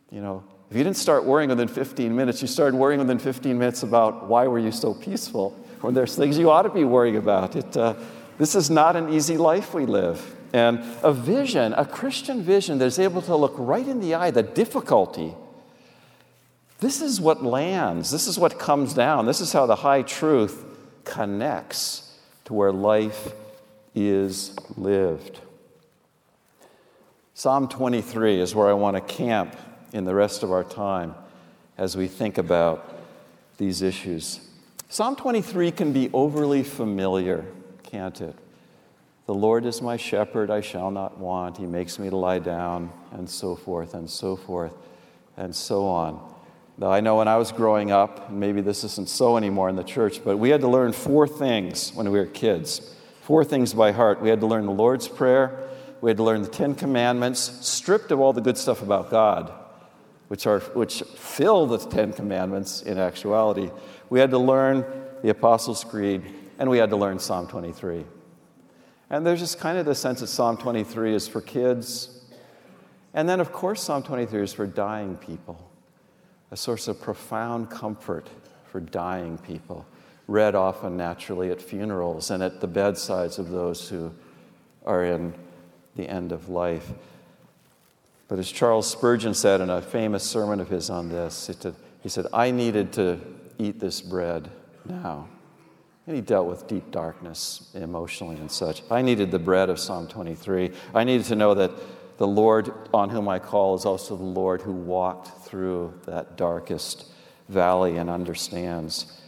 You 0.09 0.21
know, 0.21 0.43
if 0.71 0.77
you 0.77 0.83
didn't 0.83 0.95
start 0.95 1.25
worrying 1.25 1.49
within 1.49 1.67
15 1.67 2.15
minutes, 2.15 2.41
you 2.41 2.47
started 2.47 2.77
worrying 2.77 2.99
within 2.99 3.19
15 3.19 3.57
minutes 3.57 3.83
about 3.83 4.27
why 4.27 4.47
were 4.47 4.57
you 4.57 4.71
so 4.71 4.93
peaceful, 4.93 5.51
when 5.81 5.93
there's 5.93 6.15
things 6.15 6.37
you 6.37 6.49
ought 6.49 6.61
to 6.61 6.69
be 6.69 6.85
worrying 6.85 7.17
about. 7.17 7.57
It, 7.57 7.75
uh, 7.75 7.95
this 8.37 8.55
is 8.55 8.69
not 8.69 8.95
an 8.95 9.13
easy 9.13 9.35
life 9.35 9.73
we 9.73 9.85
live. 9.85 10.33
And 10.53 10.79
a 11.03 11.11
vision, 11.11 11.73
a 11.73 11.85
Christian 11.85 12.41
vision 12.41 12.77
that 12.77 12.85
is 12.85 12.99
able 12.99 13.21
to 13.23 13.35
look 13.35 13.55
right 13.57 13.85
in 13.85 13.99
the 13.99 14.15
eye, 14.15 14.31
the 14.31 14.43
difficulty. 14.43 15.35
This 16.79 17.01
is 17.01 17.19
what 17.19 17.43
lands. 17.43 18.11
This 18.11 18.27
is 18.27 18.39
what 18.39 18.57
comes 18.57 18.93
down. 18.93 19.25
This 19.25 19.41
is 19.41 19.51
how 19.51 19.65
the 19.65 19.75
high 19.75 20.03
truth 20.03 20.63
connects 21.03 22.17
to 22.45 22.53
where 22.53 22.71
life 22.71 23.33
is 23.93 24.55
lived. 24.77 25.41
Psalm 27.37 27.67
23 27.67 28.39
is 28.39 28.55
where 28.55 28.69
I 28.69 28.73
want 28.73 28.95
to 28.95 29.01
camp 29.01 29.57
in 29.91 30.05
the 30.05 30.15
rest 30.15 30.41
of 30.41 30.53
our 30.53 30.63
time 30.63 31.13
as 31.77 31.97
we 31.97 32.07
think 32.07 32.37
about 32.37 32.97
these 33.57 33.81
issues. 33.81 34.39
Psalm 34.87 35.17
23 35.17 35.71
can 35.71 35.91
be 35.91 36.09
overly 36.13 36.63
familiar, 36.63 37.43
can't 37.83 38.21
it? 38.21 38.33
The 39.25 39.33
Lord 39.33 39.65
is 39.65 39.81
my 39.81 39.97
shepherd, 39.97 40.49
I 40.49 40.61
shall 40.61 40.91
not 40.91 41.17
want. 41.17 41.57
He 41.57 41.65
makes 41.65 41.99
me 41.99 42.09
to 42.09 42.15
lie 42.15 42.39
down, 42.39 42.89
and 43.11 43.29
so 43.29 43.53
forth, 43.57 43.95
and 43.95 44.09
so 44.09 44.37
forth, 44.37 44.71
and 45.35 45.53
so 45.53 45.87
on. 45.87 46.33
Now, 46.77 46.89
I 46.89 47.01
know 47.01 47.17
when 47.17 47.27
I 47.27 47.35
was 47.35 47.51
growing 47.51 47.91
up, 47.91 48.29
and 48.29 48.39
maybe 48.39 48.61
this 48.61 48.85
isn't 48.85 49.09
so 49.09 49.35
anymore 49.35 49.67
in 49.67 49.75
the 49.75 49.83
church, 49.83 50.23
but 50.23 50.37
we 50.37 50.51
had 50.51 50.61
to 50.61 50.69
learn 50.69 50.93
four 50.93 51.27
things 51.27 51.91
when 51.95 52.09
we 52.09 52.17
were 52.17 52.27
kids. 52.27 52.95
Four 53.23 53.43
things 53.43 53.73
by 53.73 53.91
heart. 53.91 54.21
We 54.21 54.29
had 54.29 54.39
to 54.39 54.45
learn 54.45 54.65
the 54.65 54.71
Lord's 54.71 55.09
Prayer, 55.09 55.65
we 56.05 56.11
had 56.11 56.17
to 56.17 56.23
learn 56.23 56.43
the 56.43 56.47
Ten 56.47 56.75
Commandments, 56.75 57.39
stripped 57.67 58.11
of 58.11 58.19
all 58.19 58.31
the 58.31 58.39
good 58.39 58.59
stuff 58.59 58.83
about 58.83 59.09
God, 59.09 59.51
which, 60.27 60.45
are, 60.45 60.59
which 60.59 61.01
fill 61.01 61.65
the 61.65 61.79
Ten 61.79 62.13
Commandments 62.13 62.83
in 62.83 62.99
actuality. 62.99 63.71
We 64.11 64.19
had 64.19 64.29
to 64.29 64.37
learn 64.37 64.85
the 65.23 65.29
Apostles' 65.29 65.83
Creed, 65.83 66.21
and 66.59 66.69
we 66.69 66.77
had 66.77 66.91
to 66.91 66.95
learn 66.95 67.17
Psalm 67.17 67.47
23. 67.47 68.05
And 69.09 69.25
there's 69.25 69.39
just 69.39 69.59
kind 69.59 69.79
of 69.79 69.87
the 69.87 69.95
sense 69.95 70.19
that 70.19 70.27
Psalm 70.27 70.57
23 70.57 71.15
is 71.15 71.27
for 71.27 71.41
kids. 71.41 72.23
And 73.15 73.27
then, 73.27 73.39
of 73.39 73.51
course, 73.51 73.81
Psalm 73.81 74.03
23 74.03 74.43
is 74.43 74.53
for 74.53 74.67
dying 74.67 75.15
people, 75.15 75.57
a 76.51 76.55
source 76.55 76.87
of 76.87 77.01
profound 77.01 77.71
comfort 77.71 78.29
for 78.65 78.79
dying 78.79 79.39
people, 79.39 79.87
read 80.27 80.53
often 80.53 80.97
naturally 80.97 81.49
at 81.49 81.59
funerals 81.59 82.29
and 82.29 82.43
at 82.43 82.61
the 82.61 82.67
bedsides 82.67 83.39
of 83.39 83.49
those 83.49 83.89
who 83.89 84.13
are 84.85 85.03
in 85.03 85.33
the 85.95 86.10
end 86.10 86.31
of 86.31 86.49
life. 86.49 86.91
But 88.27 88.39
as 88.39 88.51
Charles 88.51 88.89
Spurgeon 88.89 89.34
said 89.34 89.62
in 89.62 89.69
a 89.69 89.81
famous 89.81 90.23
sermon 90.23 90.60
of 90.60 90.67
his 90.67 90.89
on 90.89 91.10
this, 91.10 91.49
he 92.01 92.10
said, 92.10 92.27
I 92.34 92.51
needed 92.51 92.91
to 92.93 93.19
eat 93.60 93.79
this 93.79 94.01
bread 94.01 94.49
now. 94.84 95.27
And 96.08 96.15
he 96.15 96.21
dealt 96.21 96.47
with 96.47 96.67
deep 96.67 96.91
darkness 96.91 97.71
emotionally 97.73 98.36
and 98.38 98.51
such. 98.51 98.84
I 98.91 99.01
needed 99.01 99.31
the 99.31 99.39
bread 99.39 99.69
of 99.69 99.79
Psalm 99.79 100.08
23. 100.08 100.71
I 100.93 101.03
needed 101.03 101.25
to 101.27 101.36
know 101.36 101.53
that 101.55 101.71
the 102.17 102.27
Lord 102.27 102.71
on 102.93 103.10
whom 103.10 103.27
I 103.27 103.39
call 103.39 103.75
is 103.75 103.86
also 103.86 104.15
the 104.15 104.23
Lord 104.23 104.62
who 104.62 104.71
walked 104.71 105.45
through 105.45 105.93
that 106.05 106.38
darkest 106.38 107.12
valley 107.49 107.97
and 107.97 108.10
understands 108.10 109.21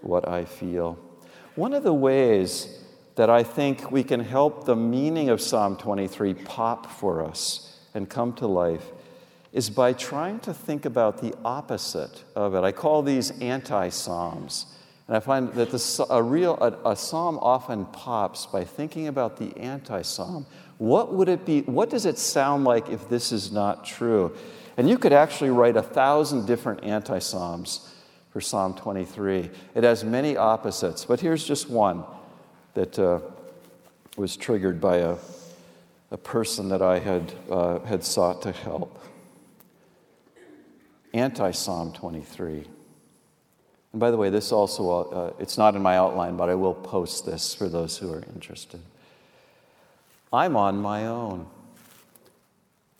what 0.00 0.28
I 0.28 0.44
feel. 0.44 0.98
One 1.54 1.72
of 1.72 1.82
the 1.82 1.94
ways 1.94 2.83
that 3.16 3.30
I 3.30 3.42
think 3.42 3.90
we 3.90 4.02
can 4.02 4.20
help 4.20 4.64
the 4.64 4.76
meaning 4.76 5.28
of 5.28 5.40
Psalm 5.40 5.76
23 5.76 6.34
pop 6.34 6.90
for 6.90 7.22
us 7.22 7.78
and 7.94 8.08
come 8.08 8.32
to 8.34 8.46
life 8.46 8.86
is 9.52 9.70
by 9.70 9.92
trying 9.92 10.40
to 10.40 10.52
think 10.52 10.84
about 10.84 11.20
the 11.20 11.34
opposite 11.44 12.24
of 12.34 12.54
it. 12.54 12.64
I 12.64 12.72
call 12.72 13.02
these 13.02 13.30
anti 13.40 13.88
Psalms. 13.88 14.66
And 15.06 15.16
I 15.16 15.20
find 15.20 15.52
that 15.52 15.70
the, 15.70 16.06
a 16.08 16.22
real 16.22 16.56
a, 16.56 16.92
a 16.92 16.96
psalm 16.96 17.38
often 17.42 17.84
pops 17.86 18.46
by 18.46 18.64
thinking 18.64 19.08
about 19.08 19.36
the 19.36 19.56
anti-psalm. 19.58 20.46
What 20.78 21.12
would 21.12 21.28
it 21.28 21.44
be? 21.44 21.60
What 21.62 21.90
does 21.90 22.06
it 22.06 22.18
sound 22.18 22.64
like 22.64 22.88
if 22.88 23.08
this 23.08 23.30
is 23.30 23.52
not 23.52 23.84
true? 23.84 24.34
And 24.76 24.88
you 24.88 24.98
could 24.98 25.12
actually 25.12 25.50
write 25.50 25.76
a 25.76 25.82
thousand 25.82 26.46
different 26.46 26.84
anti-psalms 26.84 27.92
for 28.30 28.40
Psalm 28.40 28.74
23. 28.74 29.50
It 29.74 29.84
has 29.84 30.02
many 30.04 30.36
opposites, 30.36 31.04
but 31.04 31.20
here's 31.20 31.46
just 31.46 31.68
one 31.68 32.04
that 32.74 32.98
uh, 32.98 33.20
was 34.16 34.36
triggered 34.36 34.80
by 34.80 34.98
a, 34.98 35.16
a 36.10 36.16
person 36.16 36.68
that 36.68 36.82
I 36.82 36.98
had, 36.98 37.32
uh, 37.50 37.80
had 37.80 38.04
sought 38.04 38.42
to 38.42 38.52
help. 38.52 39.00
Anti 41.12 41.52
Psalm 41.52 41.92
23. 41.92 42.66
And 43.92 44.00
by 44.00 44.10
the 44.10 44.16
way, 44.16 44.28
this 44.28 44.50
also, 44.50 44.90
uh, 44.90 45.32
it's 45.38 45.56
not 45.56 45.76
in 45.76 45.82
my 45.82 45.96
outline, 45.96 46.36
but 46.36 46.48
I 46.48 46.56
will 46.56 46.74
post 46.74 47.24
this 47.24 47.54
for 47.54 47.68
those 47.68 47.96
who 47.96 48.12
are 48.12 48.24
interested. 48.34 48.80
I'm 50.32 50.56
on 50.56 50.78
my 50.78 51.06
own. 51.06 51.46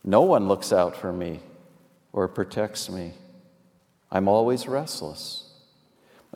No 0.04 0.22
one 0.22 0.46
looks 0.46 0.72
out 0.72 0.96
for 0.96 1.12
me 1.12 1.40
or 2.12 2.28
protects 2.28 2.88
me. 2.88 3.14
I'm 4.12 4.28
always 4.28 4.68
restless. 4.68 5.43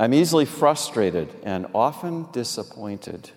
I'm 0.01 0.15
easily 0.15 0.45
frustrated 0.45 1.29
and 1.43 1.67
often 1.75 2.29
disappointed. 2.31 3.33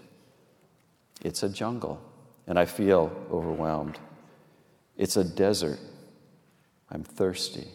It's 1.23 1.41
a 1.41 1.49
jungle, 1.49 1.99
and 2.45 2.59
I 2.59 2.65
feel 2.65 3.11
overwhelmed. 3.31 3.97
It's 4.95 5.17
a 5.17 5.23
desert. 5.23 5.79
I'm 6.91 7.03
thirsty. 7.03 7.67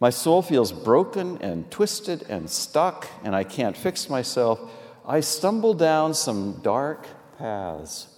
My 0.00 0.10
soul 0.10 0.42
feels 0.42 0.72
broken 0.72 1.38
and 1.40 1.70
twisted 1.70 2.24
and 2.28 2.50
stuck, 2.50 3.06
and 3.22 3.36
I 3.36 3.44
can't 3.44 3.76
fix 3.76 4.10
myself. 4.10 4.58
I 5.06 5.20
stumble 5.20 5.74
down 5.74 6.14
some 6.14 6.60
dark 6.62 7.06
paths, 7.38 8.08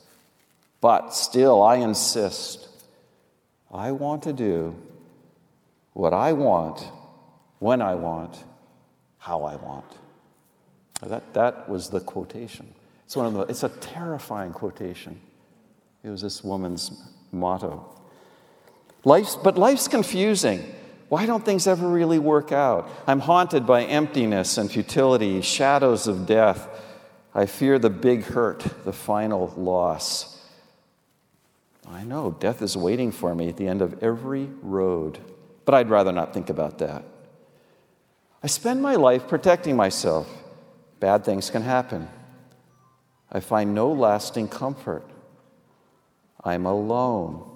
but 0.81 1.11
still 1.11 1.63
I 1.63 1.77
insist. 1.77 2.69
I 3.71 3.93
want 3.93 4.23
to 4.23 4.33
do 4.33 4.75
what 5.93 6.15
I 6.15 6.33
want, 6.33 6.81
when 7.59 7.83
I 7.83 7.95
want, 7.95 8.43
how 9.25 9.45
I 9.45 9.57
want. 9.57 9.87
That, 11.03 11.33
that 11.33 11.67
was 11.67 11.89
the 11.89 12.01
quotation. 12.01 12.75
It's, 13.07 13.17
one 13.17 13.25
of 13.25 13.33
the, 13.33 13.41
it's 13.41 13.63
a 13.63 13.71
terrifying 13.71 14.53
quotation. 14.53 15.19
It 16.03 16.11
was 16.11 16.21
this 16.21 16.45
woman's 16.45 17.03
motto. 17.33 17.91
Life's, 19.03 19.35
but 19.35 19.57
life's 19.57 19.89
confusing. 19.89 20.63
Why 21.09 21.25
don't 21.25 21.43
things 21.43 21.67
ever 21.67 21.89
really 21.89 22.19
work 22.19 22.53
out? 22.53 22.91
I'm 23.07 23.21
haunted 23.21 23.67
by 23.67 23.85
emptiness 23.85 24.59
and 24.59 24.71
futility, 24.71 25.41
shadows 25.41 26.07
of 26.07 26.27
death. 26.27 26.69
I 27.35 27.47
fear 27.47 27.79
the 27.79 27.89
big 27.89 28.25
hurt, 28.25 28.85
the 28.85 28.93
final 28.93 29.55
loss. 29.57 30.39
I 31.89 32.05
know 32.05 32.37
death 32.39 32.61
is 32.61 32.77
waiting 32.77 33.11
for 33.11 33.35
me 33.35 33.49
at 33.49 33.57
the 33.57 33.69
end 33.69 33.81
of 33.81 34.03
every 34.03 34.51
road, 34.61 35.19
but 35.65 35.75
I'd 35.75 35.89
rather 35.89 36.13
not 36.13 36.35
think 36.35 36.51
about 36.51 36.77
that. 36.81 37.05
I 38.45 38.47
spend 38.47 38.83
my 38.83 38.97
life 38.97 39.27
protecting 39.27 39.75
myself. 39.75 40.29
Bad 41.01 41.25
things 41.25 41.49
can 41.49 41.63
happen. 41.63 42.11
I 43.33 43.41
find 43.41 43.75
no 43.75 43.91
lasting 43.91 44.49
comfort. 44.49 45.09
I'm 46.45 46.67
alone 46.67 47.51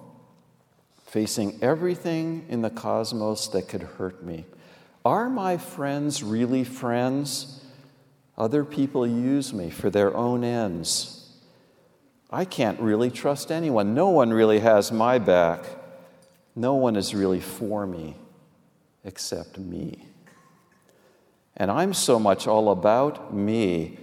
facing 1.05 1.59
everything 1.61 2.47
in 2.49 2.63
the 2.63 2.71
cosmos 2.71 3.49
that 3.49 3.69
could 3.69 3.83
hurt 3.83 4.25
me. 4.25 4.47
Are 5.05 5.29
my 5.29 5.59
friends 5.59 6.23
really 6.23 6.65
friends? 6.65 7.63
Other 8.39 8.65
people 8.65 9.07
use 9.07 9.53
me 9.53 9.69
for 9.69 9.91
their 9.91 10.17
own 10.17 10.43
ends. 10.43 11.37
I 12.31 12.47
can't 12.47 12.81
really 12.81 13.11
trust 13.11 13.53
anyone. 13.53 13.93
No 13.93 14.09
one 14.09 14.31
really 14.31 14.61
has 14.61 14.91
my 14.91 15.19
back. 15.19 15.67
No 16.57 16.77
one 16.77 16.97
is 16.97 17.15
really 17.15 17.41
for 17.41 17.87
me 17.87 18.17
except 19.05 19.59
me. 19.59 20.08
And 21.59 21.71
I'm 21.71 21.93
so 21.93 22.19
much 22.19 22.47
all 22.47 22.71
about 22.71 23.35
me 23.35 23.99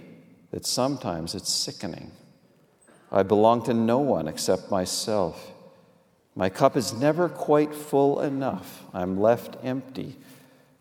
that 0.50 0.66
sometimes 0.66 1.34
it's 1.34 1.52
sickening. 1.52 2.12
I 3.10 3.22
belong 3.22 3.64
to 3.64 3.74
no 3.74 3.98
one 3.98 4.28
except 4.28 4.70
myself. 4.70 5.52
My 6.34 6.50
cup 6.50 6.76
is 6.76 6.92
never 6.92 7.30
quite 7.30 7.74
full 7.74 8.20
enough. 8.20 8.84
I'm 8.92 9.18
left 9.18 9.56
empty. 9.64 10.16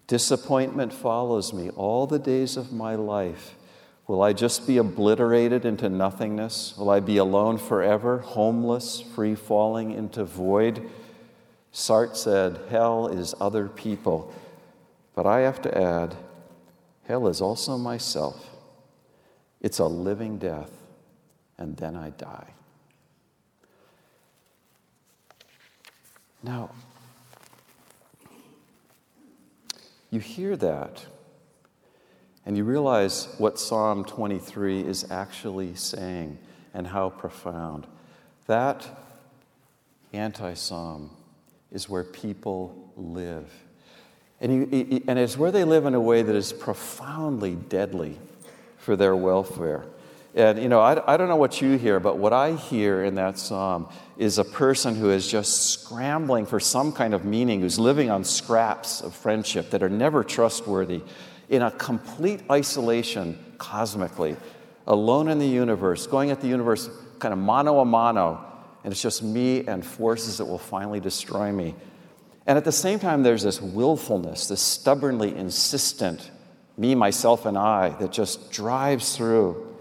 Disappointment 0.08 0.92
follows 0.92 1.54
me 1.54 1.70
all 1.70 2.06
the 2.06 2.20
days 2.20 2.58
of 2.58 2.74
my 2.74 2.96
life. 2.96 3.56
Will 4.08 4.22
I 4.22 4.34
just 4.34 4.68
be 4.68 4.78
obliterated 4.78 5.66
into 5.66 5.90
nothingness? 5.90 6.76
Will 6.78 6.90
I 6.90 7.00
be 7.00 7.18
alone 7.18 7.58
forever, 7.58 8.20
homeless, 8.20 9.02
free 9.02 9.34
falling 9.34 9.92
into 9.92 10.26
void? 10.26 10.88
Sartre 11.74 12.16
said, 12.16 12.60
Hell 12.70 13.08
is 13.08 13.34
other 13.40 13.68
people. 13.68 14.34
But 15.16 15.26
I 15.26 15.40
have 15.40 15.62
to 15.64 15.76
add, 15.76 16.16
hell 17.08 17.28
is 17.28 17.42
also 17.42 17.78
myself. 17.78 18.50
It's 19.62 19.80
a 19.80 19.86
living 19.86 20.38
death, 20.38 20.72
and 21.58 21.76
then 21.78 21.96
I 21.96 22.12
die. 22.12 22.54
Now, 26.44 26.70
you 30.12 30.20
hear 30.20 30.56
that 30.58 31.06
and 32.46 32.56
you 32.56 32.64
realize 32.64 33.28
what 33.40 33.60
Psalm 33.60 34.06
23 34.06 34.82
is 34.82 35.10
actually 35.10 35.74
saying 35.76 36.38
and 36.74 36.86
how 36.86 37.10
profound. 37.10 37.88
That 38.46 38.88
anti 40.14 40.54
psalm 40.54 41.10
is 41.72 41.90
where 41.90 42.04
people 42.04 42.94
live. 42.96 43.52
And, 44.42 44.74
you, 44.74 45.04
and 45.08 45.18
it's 45.18 45.38
where 45.38 45.52
they 45.52 45.64
live 45.64 45.86
in 45.86 45.94
a 45.94 46.02
way 46.02 46.22
that 46.22 46.36
is 46.36 46.52
profoundly 46.52 47.56
deadly 47.56 48.18
for 48.78 48.96
their 48.96 49.16
welfare. 49.16 49.86
And, 50.36 50.62
you 50.62 50.68
know, 50.68 50.82
I, 50.82 51.14
I 51.14 51.16
don't 51.16 51.30
know 51.30 51.38
what 51.38 51.62
you 51.62 51.78
hear, 51.78 52.02
but 52.02 52.18
what 52.18 52.34
I 52.34 52.52
hear 52.52 53.06
in 53.06 53.16
that 53.16 53.40
psalm 53.40 53.88
is 54.18 54.38
a 54.38 54.44
person 54.44 54.94
who 54.94 55.10
is 55.10 55.28
just 55.28 55.70
scrambling 55.70 56.46
for 56.46 56.60
some 56.60 56.92
kind 56.92 57.14
of 57.14 57.24
meaning, 57.24 57.62
who's 57.62 57.80
living 57.80 58.10
on 58.10 58.26
scraps 58.26 59.00
of 59.00 59.16
friendship 59.16 59.70
that 59.70 59.82
are 59.82 59.90
never 59.90 60.26
trustworthy, 60.26 61.02
in 61.48 61.62
a 61.62 61.72
complete 61.72 62.42
isolation 62.52 63.40
cosmically, 63.58 64.36
alone 64.88 65.30
in 65.30 65.40
the 65.40 65.48
universe, 65.48 66.06
going 66.06 66.32
at 66.32 66.42
the 66.42 66.48
universe 66.48 66.90
kind 67.20 67.32
of 67.32 67.40
mano 67.40 67.80
a 67.80 67.86
mano, 67.86 68.46
and 68.84 68.92
it's 68.92 69.02
just 69.02 69.24
me 69.24 69.66
and 69.68 69.86
forces 69.86 70.38
that 70.38 70.46
will 70.46 70.58
finally 70.58 71.00
destroy 71.00 71.52
me. 71.52 71.74
And 72.48 72.58
at 72.58 72.64
the 72.64 72.72
same 72.72 73.00
time, 73.00 73.24
there's 73.24 73.44
this 73.44 73.62
willfulness, 73.62 74.48
this 74.48 74.62
stubbornly 74.62 75.36
insistent 75.36 76.30
me, 76.78 76.94
myself, 76.94 77.46
and 77.46 77.58
I 77.58 77.90
that 78.00 78.12
just 78.12 78.52
drives 78.52 79.16
through. 79.16 79.76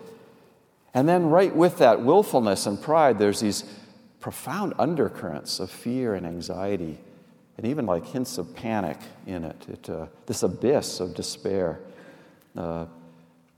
And 0.93 1.09
then, 1.09 1.27
right 1.27 1.55
with 1.55 1.79
that 1.79 2.03
willfulness 2.03 2.67
and 2.67 2.81
pride, 2.81 3.19
there's 3.19 3.41
these 3.41 3.65
profound 4.21 4.75
undercurrents 4.79 5.59
of 5.59 5.71
fear 5.71 6.15
and 6.15 6.25
anxiety, 6.25 6.99
and 7.57 7.67
even 7.67 7.85
like 7.85 8.07
hints 8.07 8.39
of 8.39 8.55
panic 8.55 8.99
in 9.27 9.45
it. 9.45 9.69
it 9.69 9.91
uh, 9.91 10.07
this 10.27 10.43
abyss 10.43 11.01
of 11.01 11.15
despair, 11.15 11.81
uh, 12.57 12.87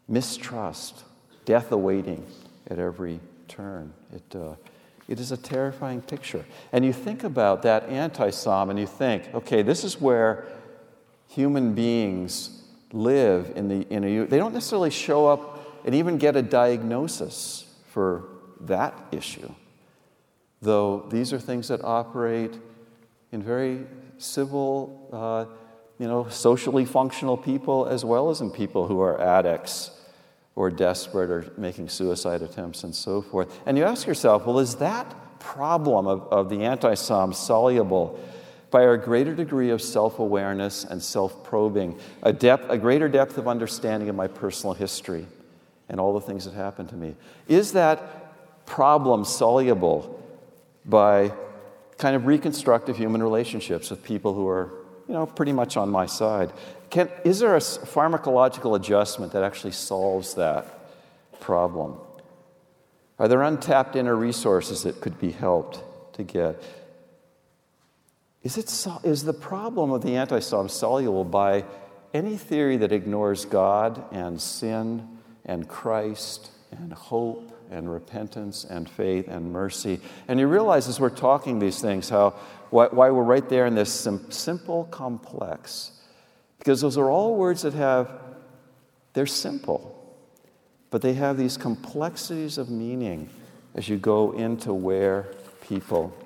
mistrust, 0.09 1.05
death 1.45 1.71
awaiting 1.73 2.27
at 2.69 2.79
every 2.79 3.21
turn. 3.49 3.93
It, 4.15 4.35
uh, 4.35 4.55
it 5.09 5.21
is 5.21 5.33
a 5.33 5.37
terrifying 5.37 6.03
picture. 6.03 6.45
And 6.73 6.85
you 6.85 6.93
think 6.93 7.25
about 7.25 7.63
that 7.63 7.89
anti 7.89 8.31
psalm 8.31 8.71
and 8.71 8.79
you 8.79 8.87
think, 8.87 9.33
okay, 9.35 9.63
this 9.63 9.85
is 9.85 10.01
where 10.01 10.47
human 11.29 11.75
beings 11.75 12.63
live 12.93 13.53
in 13.57 13.69
the 13.69 13.87
in 13.93 14.05
a 14.05 14.25
they 14.25 14.39
don't 14.39 14.55
necessarily 14.55 14.91
show 14.91 15.27
up 15.27 15.83
and 15.85 15.95
even 15.95 16.19
get 16.19 16.37
a 16.37 16.43
diagnosis 16.43 17.67
for 17.89 18.29
that 18.61 18.95
issue 19.13 19.53
though 20.63 21.05
these 21.11 21.33
are 21.33 21.39
things 21.39 21.69
that 21.69 21.83
operate 21.85 22.55
in 23.33 23.43
very 23.43 23.85
civil 24.19 25.09
uh, 25.13 25.45
you 25.99 26.07
know 26.07 26.29
socially 26.29 26.85
functional 26.85 27.37
people 27.37 27.87
as 27.87 28.05
well 28.05 28.31
as 28.31 28.41
in 28.41 28.51
people 28.51 28.87
who 28.87 29.01
are 29.01 29.21
addicts 29.21 29.91
or 30.57 30.71
desperate 30.71 31.31
or 31.31 31.53
making 31.57 31.89
suicide 31.89 32.43
attempts 32.43 32.83
and 32.83 32.95
so 32.95 33.23
forth 33.23 33.61
and 33.67 33.79
you 33.79 33.85
ask 33.85 34.07
yourself 34.07 34.45
well 34.47 34.59
is 34.59 34.75
that 34.77 35.15
problem 35.39 36.07
of, 36.09 36.23
of 36.33 36.51
the 36.51 36.65
anti-psalm 36.65 37.33
soluble 37.33 38.19
by 38.71 38.83
a 38.83 38.97
greater 38.97 39.35
degree 39.35 39.71
of 39.71 39.81
self 39.81 40.19
awareness 40.19 40.85
and 40.85 41.03
self 41.03 41.45
probing, 41.45 41.99
a, 42.23 42.33
depth, 42.33 42.69
a 42.69 42.77
greater 42.77 43.09
depth 43.09 43.39
of 43.39 43.49
understanding 43.49 44.09
of 44.09 44.17
my 44.17 44.27
personal 44.27 44.75
history 44.75 45.27
and 45.89 46.01
all 46.01 46.13
the 46.13 46.21
things 46.21 46.45
that 46.45 46.55
happened 46.55 46.89
to 46.89 46.97
me. 46.97 47.15
Is 47.49 47.73
that 47.73 48.67
problem 48.67 49.25
soluble 49.25 50.23
by 50.85 51.33
kind 51.97 52.17
of 52.17 52.27
reconstructive 52.27 52.97
human 52.97 53.23
relationships 53.23 53.91
with 53.91 54.03
people 54.03 54.35
who 54.35 54.47
are, 54.49 54.71
you 55.09 55.15
know, 55.15 55.27
pretty 55.27 55.53
much 55.53 55.77
on 55.77 55.89
my 55.89 56.07
side? 56.07 56.53
Can, 56.91 57.09
is 57.25 57.39
there 57.39 57.57
a 57.57 57.61
pharmacological 57.61 58.77
adjustment 58.77 59.33
that 59.33 59.43
actually 59.43 59.73
solves 59.73 60.35
that 60.35 60.91
problem? 61.41 61.99
Are 63.19 63.29
there 63.29 63.43
untapped 63.43 63.97
inner 63.97 64.15
resources 64.15 64.83
that 64.83 65.01
could 65.01 65.19
be 65.19 65.31
helped 65.31 65.83
to 66.15 66.23
get? 66.23 66.63
Is, 68.43 68.59
it, 68.59 68.87
is 69.05 69.25
the 69.25 69.33
problem 69.33 69.91
of 69.91 70.03
the 70.03 70.17
anti 70.17 70.41
psalm 70.41 70.69
soluble 70.69 71.25
by 71.25 71.65
any 72.15 72.37
theory 72.37 72.77
that 72.79 72.93
ignores 72.93 73.45
God 73.45 74.05
and 74.13 74.41
sin 74.41 75.09
and 75.45 75.69
Christ 75.69 76.51
and 76.71 76.93
hope 76.93 77.56
and 77.71 77.91
repentance 77.91 78.65
and 78.65 78.89
faith 78.89 79.29
and 79.29 79.53
mercy? 79.53 80.01
And 80.29 80.41
you 80.41 80.47
realize 80.47 80.89
as 80.89 81.01
we're 81.01 81.11
talking 81.11 81.59
these 81.59 81.81
things 81.81 82.09
how 82.09 82.31
why, 82.71 82.89
why 82.89 83.11
we're 83.11 83.23
right 83.23 83.49
there 83.49 83.67
in 83.67 83.75
this 83.75 83.93
sim- 83.93 84.31
simple 84.31 84.85
complex. 84.85 85.93
Because 86.59 86.81
those 86.81 86.99
are 86.99 87.11
all 87.11 87.37
words 87.37 87.63
that 87.63 87.75
have, 87.75 88.11
they're 89.13 89.27
simple, 89.27 89.93
but 90.91 91.03
they 91.03 91.15
have 91.15 91.37
these 91.37 91.57
complexities 91.57 92.59
of 92.59 92.71
meaning 92.71 93.31
as 93.75 93.89
you 93.89 93.97
go 93.97 94.33
into 94.33 94.73
where 94.73 95.29
people 95.61 96.17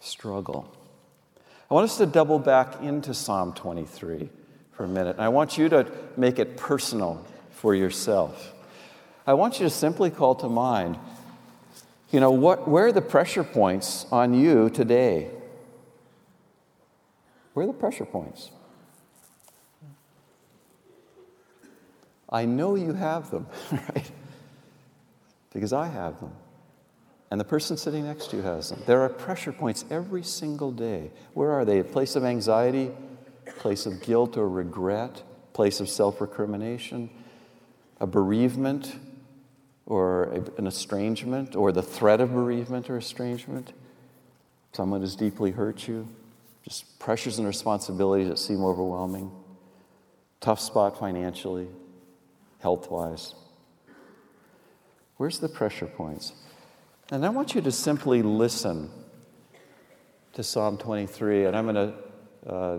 struggle. 0.00 0.72
I 1.70 1.74
want 1.74 1.84
us 1.84 1.98
to 1.98 2.06
double 2.06 2.38
back 2.38 2.80
into 2.80 3.12
Psalm 3.12 3.52
23 3.52 4.30
for 4.72 4.84
a 4.84 4.88
minute. 4.88 5.16
And 5.16 5.24
I 5.24 5.28
want 5.28 5.58
you 5.58 5.68
to 5.68 5.90
make 6.16 6.38
it 6.38 6.56
personal 6.56 7.24
for 7.50 7.74
yourself. 7.74 8.54
I 9.28 9.34
want 9.34 9.60
you 9.60 9.66
to 9.66 9.70
simply 9.70 10.08
call 10.08 10.34
to 10.36 10.48
mind, 10.48 10.96
you 12.10 12.18
know, 12.18 12.30
what, 12.30 12.66
where 12.66 12.86
are 12.86 12.92
the 12.92 13.02
pressure 13.02 13.44
points 13.44 14.06
on 14.10 14.32
you 14.32 14.70
today? 14.70 15.28
Where 17.52 17.64
are 17.64 17.66
the 17.66 17.74
pressure 17.74 18.06
points? 18.06 18.50
I 22.30 22.46
know 22.46 22.74
you 22.74 22.94
have 22.94 23.30
them, 23.30 23.46
right? 23.72 24.10
Because 25.52 25.74
I 25.74 25.88
have 25.88 26.18
them 26.20 26.32
and 27.30 27.38
the 27.38 27.44
person 27.44 27.76
sitting 27.76 28.06
next 28.06 28.30
to 28.30 28.36
you 28.36 28.42
has 28.44 28.70
them. 28.70 28.82
There 28.86 29.02
are 29.02 29.10
pressure 29.10 29.52
points 29.52 29.84
every 29.90 30.22
single 30.22 30.72
day. 30.72 31.10
Where 31.34 31.50
are 31.50 31.66
they? 31.66 31.80
A 31.80 31.84
place 31.84 32.16
of 32.16 32.24
anxiety, 32.24 32.90
place 33.58 33.84
of 33.84 34.00
guilt 34.00 34.38
or 34.38 34.48
regret, 34.48 35.22
place 35.52 35.80
of 35.80 35.90
self 35.90 36.22
recrimination, 36.22 37.10
a 38.00 38.06
bereavement 38.06 38.96
or 39.88 40.24
an 40.58 40.66
estrangement, 40.66 41.56
or 41.56 41.72
the 41.72 41.82
threat 41.82 42.20
of 42.20 42.32
bereavement 42.32 42.90
or 42.90 42.98
estrangement. 42.98 43.72
Someone 44.72 45.00
has 45.00 45.16
deeply 45.16 45.50
hurt 45.50 45.88
you, 45.88 46.06
just 46.62 46.98
pressures 46.98 47.38
and 47.38 47.46
responsibilities 47.46 48.28
that 48.28 48.38
seem 48.38 48.62
overwhelming, 48.62 49.32
tough 50.40 50.60
spot 50.60 50.98
financially, 50.98 51.68
health 52.60 52.90
wise. 52.90 53.34
Where's 55.16 55.38
the 55.38 55.48
pressure 55.48 55.86
points? 55.86 56.34
And 57.10 57.24
I 57.24 57.30
want 57.30 57.54
you 57.54 57.62
to 57.62 57.72
simply 57.72 58.20
listen 58.20 58.90
to 60.34 60.42
Psalm 60.42 60.76
23, 60.76 61.46
and 61.46 61.56
I'm 61.56 61.64
going 61.64 61.74
to. 61.74 61.94
Uh, 62.46 62.78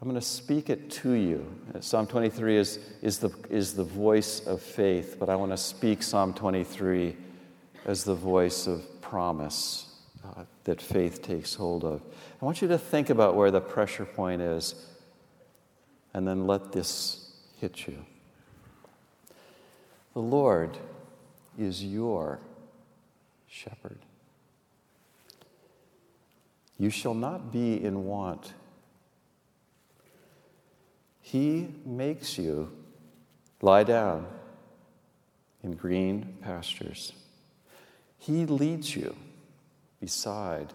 I'm 0.00 0.08
going 0.08 0.18
to 0.18 0.26
speak 0.26 0.70
it 0.70 0.90
to 0.92 1.12
you. 1.12 1.46
Psalm 1.80 2.06
23 2.06 2.56
is, 2.56 2.78
is, 3.02 3.18
the, 3.18 3.28
is 3.50 3.74
the 3.74 3.84
voice 3.84 4.40
of 4.46 4.62
faith, 4.62 5.16
but 5.20 5.28
I 5.28 5.36
want 5.36 5.52
to 5.52 5.58
speak 5.58 6.02
Psalm 6.02 6.32
23 6.32 7.14
as 7.84 8.04
the 8.04 8.14
voice 8.14 8.66
of 8.66 9.02
promise 9.02 9.92
uh, 10.24 10.44
that 10.64 10.80
faith 10.80 11.20
takes 11.20 11.54
hold 11.54 11.84
of. 11.84 12.00
I 12.40 12.44
want 12.46 12.62
you 12.62 12.68
to 12.68 12.78
think 12.78 13.10
about 13.10 13.34
where 13.34 13.50
the 13.50 13.60
pressure 13.60 14.06
point 14.06 14.40
is, 14.40 14.74
and 16.14 16.26
then 16.26 16.46
let 16.46 16.72
this 16.72 17.34
hit 17.60 17.86
you. 17.86 17.98
The 20.14 20.20
Lord 20.20 20.78
is 21.58 21.84
your 21.84 22.40
shepherd. 23.48 23.98
You 26.78 26.88
shall 26.88 27.14
not 27.14 27.52
be 27.52 27.84
in 27.84 28.06
want. 28.06 28.54
He 31.30 31.68
makes 31.86 32.38
you 32.38 32.72
lie 33.62 33.84
down 33.84 34.26
in 35.62 35.76
green 35.76 36.38
pastures. 36.42 37.12
He 38.18 38.46
leads 38.46 38.96
you 38.96 39.14
beside 40.00 40.72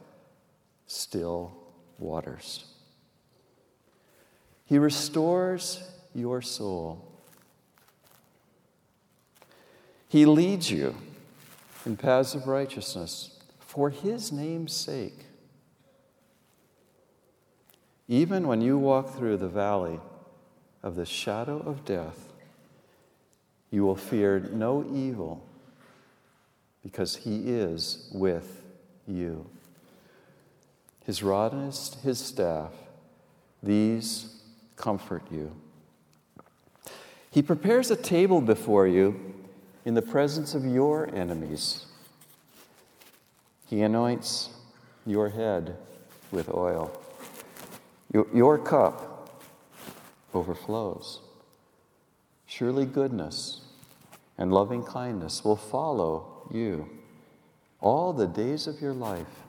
still 0.87 1.57
waters. 1.99 2.63
He 4.65 4.77
restores 4.77 5.83
your 6.13 6.41
soul. 6.41 7.05
He 10.07 10.25
leads 10.25 10.71
you 10.71 10.95
in 11.85 11.97
paths 11.97 12.33
of 12.33 12.47
righteousness 12.47 13.39
for 13.59 13.89
his 13.89 14.31
name's 14.31 14.71
sake. 14.73 15.25
Even 18.07 18.47
when 18.47 18.61
you 18.61 18.77
walk 18.77 19.17
through 19.17 19.35
the 19.35 19.49
valley 19.49 19.99
of 20.85 20.95
the 20.95 21.05
shadow 21.05 21.57
of 21.65 21.83
death, 21.83 22.31
you 23.71 23.83
will 23.83 23.95
fear 23.95 24.39
no 24.39 24.85
evil 24.93 25.43
because 26.83 27.15
he 27.15 27.49
is 27.49 28.07
with 28.13 28.61
you. 29.07 29.49
His 31.03 31.23
rod 31.23 31.53
and 31.53 31.73
his, 32.03 32.19
staff, 32.19 32.71
these 33.63 34.41
comfort 34.75 35.23
you. 35.31 35.55
He 37.31 37.41
prepares 37.41 37.89
a 37.89 37.95
table 37.95 38.39
before 38.39 38.87
you 38.87 39.33
in 39.85 39.95
the 39.95 40.03
presence 40.03 40.53
of 40.53 40.65
your 40.65 41.13
enemies. 41.13 41.85
He 43.67 43.81
anoints 43.81 44.51
your 45.05 45.29
head 45.29 45.77
with 46.31 46.47
oil. 46.53 46.91
Your, 48.13 48.27
your 48.31 48.57
cup 48.59 49.14
overflows. 50.35 51.21
Surely 52.45 52.85
goodness 52.85 53.61
and 54.37 54.51
loving 54.51 54.83
kindness 54.83 55.43
will 55.43 55.55
follow 55.55 56.47
you 56.51 56.89
all 57.81 58.13
the 58.13 58.27
days 58.27 58.67
of 58.67 58.81
your 58.81 58.93
life, 58.93 59.43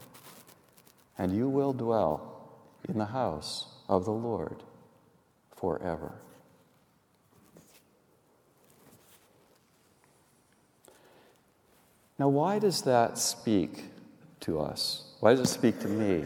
and 1.18 1.34
you 1.34 1.48
will 1.48 1.72
dwell 1.72 2.50
in 2.88 2.98
the 2.98 3.06
house 3.06 3.66
of 3.88 4.04
the 4.04 4.12
Lord 4.12 4.62
forever. 5.54 6.12
Now, 12.18 12.28
why 12.28 12.58
does 12.58 12.82
that 12.82 13.18
speak 13.18 13.84
to 14.40 14.60
us? 14.60 15.14
Why 15.20 15.34
does 15.34 15.40
it 15.40 15.52
speak 15.52 15.80
to 15.80 15.88
me? 15.88 16.24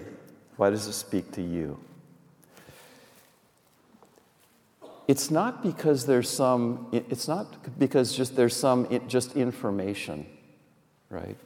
Why 0.56 0.70
does 0.70 0.86
it 0.86 0.92
speak 0.92 1.32
to 1.32 1.42
you? 1.42 1.78
It's 5.10 5.28
not 5.28 5.60
because 5.60 6.06
there's 6.06 6.30
some, 6.30 6.86
it's 6.92 7.26
not 7.26 7.76
because 7.80 8.16
just 8.16 8.36
there's 8.36 8.54
some 8.54 8.86
just 9.08 9.34
information, 9.34 10.24
right? 11.08 11.36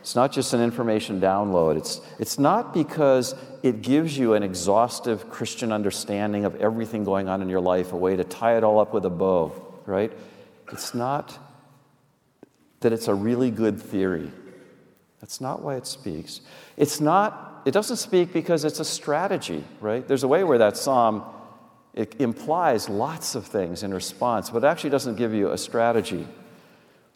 It's 0.00 0.16
not 0.16 0.32
just 0.32 0.52
an 0.54 0.60
information 0.60 1.20
download. 1.20 1.76
It's, 1.76 2.00
it's 2.18 2.36
not 2.36 2.74
because 2.74 3.36
it 3.62 3.80
gives 3.80 4.18
you 4.18 4.34
an 4.34 4.42
exhaustive 4.42 5.30
Christian 5.30 5.70
understanding 5.70 6.44
of 6.44 6.56
everything 6.56 7.04
going 7.04 7.28
on 7.28 7.42
in 7.42 7.48
your 7.48 7.60
life, 7.60 7.92
a 7.92 7.96
way 7.96 8.16
to 8.16 8.24
tie 8.24 8.56
it 8.56 8.64
all 8.64 8.80
up 8.80 8.92
with 8.92 9.04
a 9.04 9.10
bow, 9.10 9.52
right? 9.86 10.10
It's 10.72 10.92
not 10.92 11.38
that 12.80 12.92
it's 12.92 13.06
a 13.06 13.14
really 13.14 13.52
good 13.52 13.80
theory. 13.80 14.32
That's 15.20 15.40
not 15.40 15.62
why 15.62 15.76
it 15.76 15.86
speaks. 15.86 16.40
It's 16.76 17.00
not, 17.00 17.62
it 17.66 17.70
doesn't 17.70 17.98
speak 17.98 18.32
because 18.32 18.64
it's 18.64 18.80
a 18.80 18.84
strategy, 18.84 19.62
right? 19.80 20.08
There's 20.08 20.24
a 20.24 20.28
way 20.28 20.42
where 20.42 20.58
that 20.58 20.76
psalm 20.76 21.22
it 21.96 22.20
implies 22.20 22.90
lots 22.90 23.34
of 23.34 23.46
things 23.46 23.82
in 23.82 23.92
response, 23.92 24.50
but 24.50 24.64
actually 24.64 24.90
doesn't 24.90 25.16
give 25.16 25.32
you 25.32 25.50
a 25.50 25.58
strategy, 25.58 26.28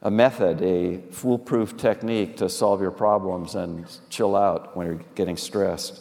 a 0.00 0.10
method, 0.10 0.62
a 0.62 1.02
foolproof 1.12 1.76
technique 1.76 2.38
to 2.38 2.48
solve 2.48 2.80
your 2.80 2.90
problems 2.90 3.54
and 3.54 3.84
chill 4.08 4.34
out 4.34 4.74
when 4.74 4.86
you're 4.86 5.00
getting 5.14 5.36
stressed. 5.36 6.00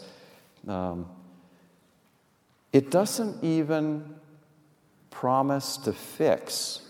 Um, 0.65 1.07
it 2.71 2.89
doesn't 2.89 3.43
even 3.43 4.15
promise 5.11 5.75
to 5.77 5.91
fix 5.91 6.81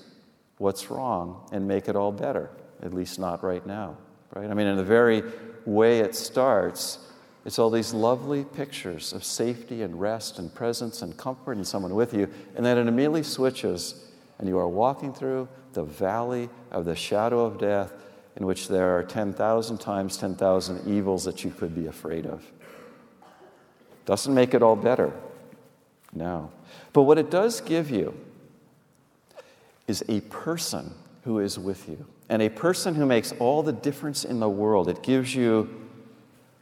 what's 0.60 0.92
wrong 0.92 1.50
and 1.52 1.68
make 1.68 1.88
it 1.88 1.96
all 1.96 2.12
better, 2.12 2.52
at 2.84 2.94
least 2.94 3.18
not 3.18 3.44
right 3.44 3.66
now. 3.66 3.98
Right? 4.36 4.50
I 4.50 4.54
mean, 4.54 4.68
in 4.68 4.78
the 4.78 4.84
very 4.84 5.24
way 5.66 6.02
it 6.02 6.14
starts, 6.14 7.00
it's 7.50 7.58
all 7.58 7.72
these 7.72 7.96
lovely 7.96 8.44
pictures 8.44 9.12
of 9.12 9.24
safety 9.24 9.82
and 9.82 10.00
rest 10.00 10.38
and 10.38 10.54
presence 10.54 11.02
and 11.02 11.18
comfort 11.18 11.54
and 11.54 11.66
someone 11.66 11.96
with 11.96 12.14
you, 12.14 12.30
and 12.56 12.64
then 12.64 12.78
it 12.78 12.86
immediately 12.88 13.24
switches, 13.24 14.06
and 14.38 14.48
you 14.48 14.56
are 14.60 14.68
walking 14.68 15.12
through 15.12 15.48
the 15.74 15.82
valley 15.82 16.48
of 16.70 16.86
the 16.86 16.96
shadow 16.96 17.44
of 17.44 17.58
death, 17.58 17.92
in 18.36 18.46
which 18.46 18.68
there 18.68 18.96
are 18.96 19.02
10,000 19.02 19.80
times 19.80 20.16
10,000 20.18 20.88
evils 20.88 21.24
that 21.24 21.44
you 21.44 21.50
could 21.50 21.74
be 21.74 21.88
afraid 21.88 22.28
of. 22.28 22.46
Doesn't 24.06 24.36
make 24.36 24.54
it 24.54 24.62
all 24.62 24.76
better. 24.76 25.12
No. 26.14 26.52
But 26.94 27.02
what 27.02 27.18
it 27.18 27.32
does 27.32 27.62
give 27.62 27.90
you 27.90 28.16
is 29.88 30.04
a 30.08 30.22
person 30.22 30.94
who 31.24 31.40
is 31.40 31.58
with 31.58 31.90
you, 31.90 32.06
and 32.30 32.44
a 32.44 32.50
person 32.50 32.94
who 32.94 33.08
makes 33.08 33.32
all 33.40 33.64
the 33.64 33.74
difference 33.74 34.24
in 34.24 34.40
the 34.40 34.48
world. 34.48 34.88
It 34.88 35.02
gives 35.02 35.34
you 35.34 35.89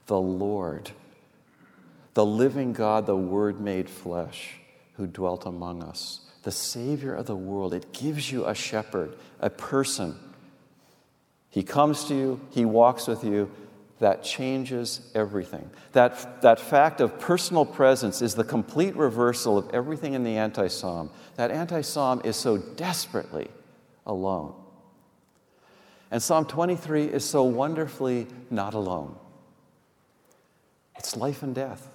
the 0.07 0.19
Lord, 0.19 0.91
the 2.13 2.25
living 2.25 2.73
God, 2.73 3.05
the 3.05 3.15
Word 3.15 3.59
made 3.59 3.89
flesh, 3.89 4.55
who 4.95 5.05
dwelt 5.05 5.45
among 5.45 5.83
us, 5.83 6.21
the 6.43 6.51
Savior 6.51 7.13
of 7.13 7.27
the 7.27 7.35
world. 7.35 7.73
It 7.73 7.93
gives 7.93 8.31
you 8.31 8.45
a 8.45 8.55
shepherd, 8.55 9.15
a 9.39 9.49
person. 9.49 10.17
He 11.49 11.61
comes 11.61 12.05
to 12.05 12.15
you, 12.15 12.41
He 12.51 12.65
walks 12.65 13.07
with 13.07 13.23
you. 13.23 13.51
That 13.99 14.23
changes 14.23 15.01
everything. 15.15 15.71
That, 15.93 16.43
that 16.43 16.59
fact 16.59 17.01
of 17.01 17.19
personal 17.19 17.65
presence 17.65 18.21
is 18.21 18.35
the 18.35 18.43
complete 18.43 18.95
reversal 18.95 19.57
of 19.57 19.71
everything 19.73 20.13
in 20.13 20.23
the 20.23 20.37
anti 20.37 20.67
psalm. 20.67 21.09
That 21.35 21.49
anti 21.49 21.81
psalm 21.81 22.21
is 22.23 22.35
so 22.35 22.57
desperately 22.57 23.47
alone. 24.05 24.53
And 26.11 26.21
Psalm 26.21 26.45
23 26.45 27.05
is 27.05 27.25
so 27.25 27.43
wonderfully 27.43 28.27
not 28.49 28.75
alone. 28.75 29.17
It's 30.97 31.15
life 31.15 31.43
and 31.43 31.53
death, 31.53 31.87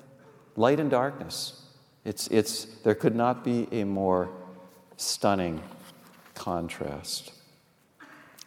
light 0.57 0.81
and 0.81 0.91
darkness. 0.91 1.61
It's, 2.05 2.27
it's, 2.29 2.65
there 2.85 2.95
could 2.95 3.15
not 3.15 3.45
be 3.45 3.69
a 3.73 3.85
more 3.85 4.31
stunning 4.97 5.63
contrast. 6.35 7.33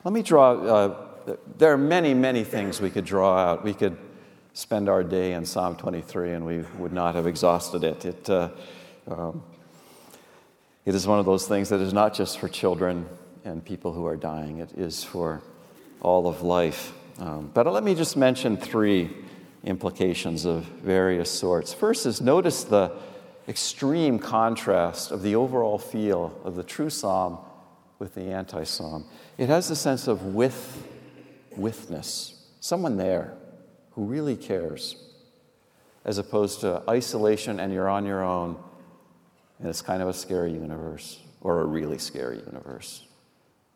Let 0.03 0.13
me 0.13 0.21
draw, 0.21 0.53
uh, 0.53 1.35
there 1.57 1.71
are 1.71 1.77
many, 1.77 2.13
many 2.13 2.43
things 2.43 2.81
we 2.81 2.89
could 2.89 3.05
draw 3.05 3.37
out. 3.37 3.63
We 3.63 3.73
could 3.73 3.97
spend 4.53 4.87
our 4.89 5.03
day 5.03 5.33
in 5.33 5.45
Psalm 5.45 5.75
23 5.75 6.33
and 6.33 6.45
we 6.45 6.59
would 6.77 6.93
not 6.93 7.15
have 7.15 7.27
exhausted 7.27 7.83
it. 7.83 8.05
It, 8.05 8.29
uh, 8.29 8.49
um, 9.07 9.43
it 10.85 10.95
is 10.95 11.07
one 11.07 11.19
of 11.19 11.25
those 11.25 11.47
things 11.47 11.69
that 11.69 11.81
is 11.81 11.93
not 11.93 12.13
just 12.13 12.39
for 12.39 12.47
children 12.47 13.07
and 13.43 13.63
people 13.63 13.93
who 13.93 14.05
are 14.05 14.15
dying, 14.15 14.59
it 14.59 14.71
is 14.73 15.03
for 15.03 15.41
all 16.01 16.27
of 16.27 16.41
life. 16.41 16.93
Um, 17.19 17.49
but 17.53 17.65
let 17.67 17.83
me 17.83 17.95
just 17.95 18.17
mention 18.17 18.57
three 18.57 19.15
implications 19.65 20.45
of 20.45 20.63
various 20.63 21.29
sorts. 21.29 21.73
First 21.73 22.05
is 22.05 22.21
notice 22.21 22.63
the 22.63 22.91
extreme 23.47 24.19
contrast 24.19 25.11
of 25.11 25.21
the 25.21 25.35
overall 25.35 25.77
feel 25.77 26.39
of 26.43 26.55
the 26.55 26.63
true 26.63 26.89
psalm 26.89 27.39
with 27.99 28.13
the 28.15 28.23
anti 28.23 28.63
psalm. 28.63 29.05
It 29.37 29.49
has 29.49 29.69
a 29.69 29.75
sense 29.75 30.07
of 30.07 30.33
with, 30.35 30.87
withness, 31.55 32.47
someone 32.59 32.97
there 32.97 33.33
who 33.91 34.05
really 34.05 34.35
cares, 34.35 34.95
as 36.03 36.17
opposed 36.17 36.61
to 36.61 36.83
isolation 36.89 37.59
and 37.59 37.73
you're 37.73 37.89
on 37.89 38.05
your 38.05 38.23
own, 38.23 38.57
and 39.59 39.67
it's 39.67 39.81
kind 39.81 40.01
of 40.01 40.07
a 40.07 40.13
scary 40.13 40.51
universe, 40.51 41.21
or 41.41 41.61
a 41.61 41.65
really 41.65 41.97
scary 41.97 42.37
universe, 42.45 43.03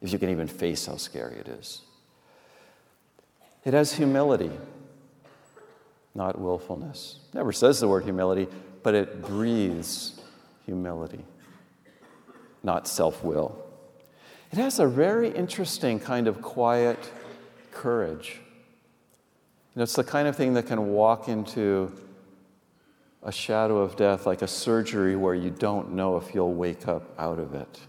if 0.02 0.12
you 0.12 0.19
can 0.19 0.30
even 0.30 0.47
face 0.47 0.86
how 0.86 0.97
scary 0.97 1.36
it 1.38 1.47
is. 1.47 1.82
It 3.65 3.73
has 3.73 3.93
humility 3.93 4.52
not 6.15 6.39
willfulness. 6.39 7.19
Never 7.34 7.52
says 7.52 7.80
the 7.80 7.88
word 7.88 8.04
humility, 8.04 8.48
but 8.84 8.95
it 8.95 9.22
breathes 9.22 10.22
humility, 10.65 11.24
not 12.63 12.88
self 12.88 13.24
will. 13.24 13.65
It 14.52 14.58
has 14.58 14.80
a 14.80 14.88
very 14.88 15.30
interesting 15.30 16.00
kind 16.00 16.28
of 16.28 16.41
quiet 16.41 17.12
courage. 17.72 18.39
And 19.74 19.84
it's 19.84 19.95
the 19.95 20.04
kind 20.04 20.28
of 20.28 20.36
thing 20.36 20.56
that 20.56 20.65
can 20.65 20.89
walk 20.89 21.28
into 21.28 21.93
a 23.22 23.32
shadow 23.32 23.78
of 23.78 23.95
death, 23.95 24.26
like 24.26 24.41
a 24.41 24.48
surgery 24.48 25.15
where 25.15 25.36
you 25.36 25.50
don't 25.50 25.91
know 25.91 26.17
if 26.17 26.34
you'll 26.34 26.54
wake 26.54 26.88
up 26.88 27.13
out 27.19 27.38
of 27.38 27.54
it. 27.54 27.80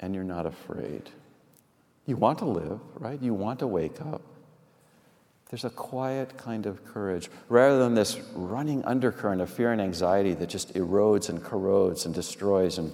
And 0.00 0.14
you're 0.14 0.24
not 0.24 0.46
afraid. 0.46 1.10
You 2.06 2.16
want 2.16 2.38
to 2.38 2.46
live, 2.46 2.80
right? 2.96 3.20
You 3.20 3.34
want 3.34 3.60
to 3.60 3.66
wake 3.66 4.00
up. 4.00 4.22
There's 5.50 5.64
a 5.64 5.70
quiet 5.70 6.36
kind 6.36 6.64
of 6.64 6.84
courage 6.84 7.28
rather 7.48 7.80
than 7.80 7.94
this 7.94 8.20
running 8.34 8.84
undercurrent 8.84 9.40
of 9.40 9.50
fear 9.50 9.72
and 9.72 9.80
anxiety 9.80 10.32
that 10.34 10.48
just 10.48 10.74
erodes 10.74 11.28
and 11.28 11.42
corrodes 11.42 12.06
and 12.06 12.14
destroys 12.14 12.78
and 12.78 12.92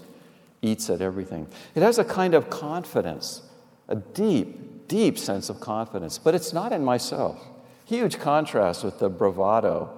eats 0.63 0.89
at 0.89 1.03
everything. 1.03 1.47
It 1.75 1.83
has 1.83 1.99
a 1.99 2.05
kind 2.05 2.33
of 2.33 2.49
confidence, 2.49 3.43
a 3.89 3.97
deep, 3.97 4.89
deep 4.89 5.19
sense 5.19 5.51
of 5.51 5.61
confidence, 5.61 6.17
but 6.17 6.35
it's 6.35 6.55
not 6.55 6.73
in 6.73 6.83
myself. 6.83 7.39
Huge 7.85 8.19
contrast 8.19 8.85
with 8.85 8.99
the 9.01 9.11
bravado 9.11 9.91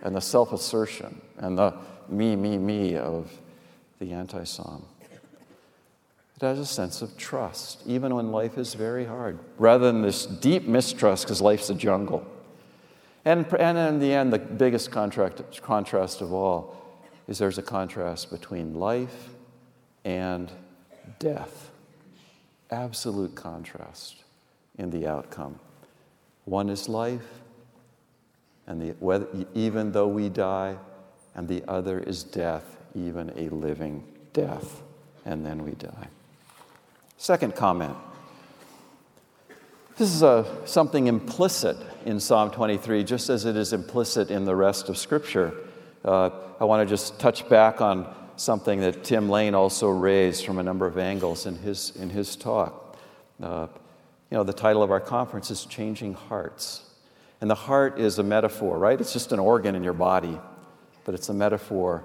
and 0.00 0.14
the 0.14 0.20
self 0.20 0.52
assertion 0.52 1.20
and 1.38 1.58
the 1.58 1.74
me, 2.08 2.36
me, 2.36 2.58
me 2.58 2.96
of 2.96 3.32
the 3.98 4.12
anti 4.12 4.44
psalm. 4.44 4.84
It 6.36 6.42
has 6.42 6.58
a 6.58 6.66
sense 6.66 7.00
of 7.00 7.16
trust, 7.16 7.82
even 7.86 8.14
when 8.14 8.32
life 8.32 8.58
is 8.58 8.74
very 8.74 9.04
hard, 9.04 9.38
rather 9.56 9.86
than 9.86 10.02
this 10.02 10.26
deep 10.26 10.66
mistrust 10.66 11.24
because 11.24 11.40
life's 11.40 11.70
a 11.70 11.74
jungle. 11.74 12.26
And, 13.24 13.46
and 13.58 13.78
in 13.78 14.00
the 14.00 14.12
end, 14.12 14.32
the 14.32 14.38
biggest 14.38 14.90
contract, 14.90 15.62
contrast 15.62 16.20
of 16.20 16.32
all 16.32 16.76
is 17.28 17.38
there's 17.38 17.56
a 17.56 17.62
contrast 17.62 18.30
between 18.30 18.74
life 18.74 19.30
and 20.04 20.50
death. 21.18 21.70
Absolute 22.70 23.34
contrast 23.34 24.16
in 24.76 24.90
the 24.90 25.06
outcome. 25.06 25.60
One 26.44 26.68
is 26.68 26.88
life, 26.88 27.40
and 28.66 28.82
the, 28.82 28.90
whether, 28.98 29.26
even 29.54 29.92
though 29.92 30.08
we 30.08 30.28
die, 30.28 30.76
and 31.34 31.48
the 31.48 31.62
other 31.68 32.00
is 32.00 32.24
death, 32.24 32.76
even 32.94 33.32
a 33.36 33.48
living 33.54 34.04
death, 34.32 34.82
and 35.24 35.46
then 35.46 35.64
we 35.64 35.72
die. 35.72 36.08
Second 37.16 37.54
comment. 37.54 37.96
This 39.96 40.12
is 40.12 40.22
a, 40.22 40.44
something 40.64 41.06
implicit 41.06 41.76
in 42.04 42.18
Psalm 42.18 42.50
23, 42.50 43.04
just 43.04 43.30
as 43.30 43.44
it 43.44 43.56
is 43.56 43.72
implicit 43.72 44.30
in 44.30 44.44
the 44.44 44.56
rest 44.56 44.88
of 44.88 44.98
Scripture. 44.98 45.54
Uh, 46.04 46.30
I 46.60 46.64
want 46.64 46.86
to 46.86 46.92
just 46.92 47.20
touch 47.20 47.48
back 47.48 47.80
on 47.80 48.12
something 48.36 48.80
that 48.80 49.04
Tim 49.04 49.30
Lane 49.30 49.54
also 49.54 49.88
raised 49.88 50.44
from 50.44 50.58
a 50.58 50.62
number 50.62 50.86
of 50.86 50.98
angles 50.98 51.46
in 51.46 51.54
his, 51.56 51.92
in 51.96 52.10
his 52.10 52.34
talk. 52.34 52.98
Uh, 53.40 53.68
you 54.30 54.36
know, 54.36 54.42
the 54.42 54.52
title 54.52 54.82
of 54.82 54.90
our 54.90 55.00
conference 55.00 55.50
is 55.50 55.64
Changing 55.64 56.14
Hearts. 56.14 56.82
And 57.40 57.48
the 57.48 57.54
heart 57.54 58.00
is 58.00 58.18
a 58.18 58.22
metaphor, 58.24 58.78
right? 58.78 59.00
It's 59.00 59.12
just 59.12 59.30
an 59.30 59.38
organ 59.38 59.76
in 59.76 59.84
your 59.84 59.92
body, 59.92 60.40
but 61.04 61.14
it's 61.14 61.28
a 61.28 61.34
metaphor 61.34 62.04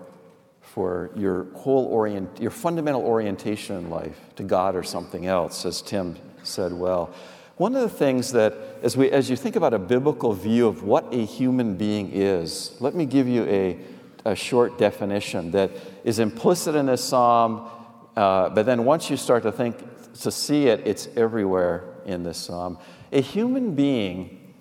for 0.79 1.09
your 1.13 1.43
whole 1.55 1.87
orient, 1.87 2.39
your 2.39 2.51
fundamental 2.51 3.01
orientation 3.01 3.75
in 3.75 3.89
life 3.89 4.17
to 4.37 4.43
God 4.43 4.77
or 4.77 4.81
something 4.81 5.25
else, 5.25 5.65
as 5.65 5.81
Tim 5.81 6.15
said 6.41 6.71
well. 6.71 7.13
One 7.57 7.75
of 7.75 7.81
the 7.81 7.89
things 7.89 8.31
that, 8.31 8.53
as, 8.81 8.95
we, 8.95 9.11
as 9.11 9.29
you 9.29 9.35
think 9.35 9.57
about 9.57 9.73
a 9.73 9.77
biblical 9.77 10.31
view 10.31 10.67
of 10.67 10.83
what 10.83 11.13
a 11.13 11.25
human 11.25 11.75
being 11.75 12.11
is, 12.13 12.77
let 12.79 12.95
me 12.95 13.05
give 13.05 13.27
you 13.27 13.43
a, 13.43 13.77
a 14.23 14.33
short 14.37 14.77
definition 14.77 15.51
that 15.51 15.69
is 16.05 16.17
implicit 16.17 16.75
in 16.75 16.85
this 16.85 17.03
psalm, 17.03 17.69
uh, 18.15 18.47
but 18.47 18.65
then 18.65 18.85
once 18.85 19.09
you 19.09 19.17
start 19.17 19.43
to 19.43 19.51
think, 19.51 19.75
to 20.21 20.31
see 20.31 20.67
it, 20.67 20.87
it's 20.87 21.09
everywhere 21.17 21.83
in 22.05 22.23
this 22.23 22.37
psalm. 22.37 22.77
A 23.11 23.19
human 23.19 23.75
being 23.75 24.53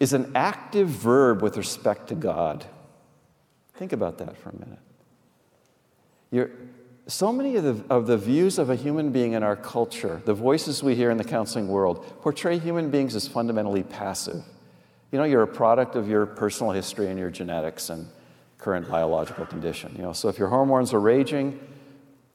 is 0.00 0.12
an 0.12 0.32
active 0.34 0.88
verb 0.88 1.40
with 1.40 1.56
respect 1.56 2.08
to 2.08 2.14
God. 2.14 2.66
Think 3.72 3.94
about 3.94 4.18
that 4.18 4.36
for 4.36 4.50
a 4.50 4.54
minute. 4.58 4.80
You're, 6.30 6.50
so 7.08 7.32
many 7.32 7.56
of 7.56 7.64
the, 7.64 7.84
of 7.88 8.06
the 8.06 8.18
views 8.18 8.58
of 8.58 8.68
a 8.68 8.74
human 8.74 9.12
being 9.12 9.32
in 9.32 9.42
our 9.42 9.54
culture, 9.54 10.20
the 10.24 10.34
voices 10.34 10.82
we 10.82 10.96
hear 10.96 11.10
in 11.10 11.18
the 11.18 11.24
counseling 11.24 11.68
world, 11.68 12.04
portray 12.20 12.58
human 12.58 12.90
beings 12.90 13.14
as 13.14 13.28
fundamentally 13.28 13.84
passive. 13.84 14.42
You 15.12 15.18
know, 15.18 15.24
you're 15.24 15.42
a 15.42 15.46
product 15.46 15.94
of 15.94 16.08
your 16.08 16.26
personal 16.26 16.72
history 16.72 17.06
and 17.06 17.18
your 17.18 17.30
genetics 17.30 17.90
and 17.90 18.08
current 18.58 18.90
biological 18.90 19.46
condition. 19.46 19.94
You 19.96 20.02
know, 20.02 20.12
so 20.12 20.28
if 20.28 20.38
your 20.38 20.48
hormones 20.48 20.92
are 20.92 21.00
raging, 21.00 21.60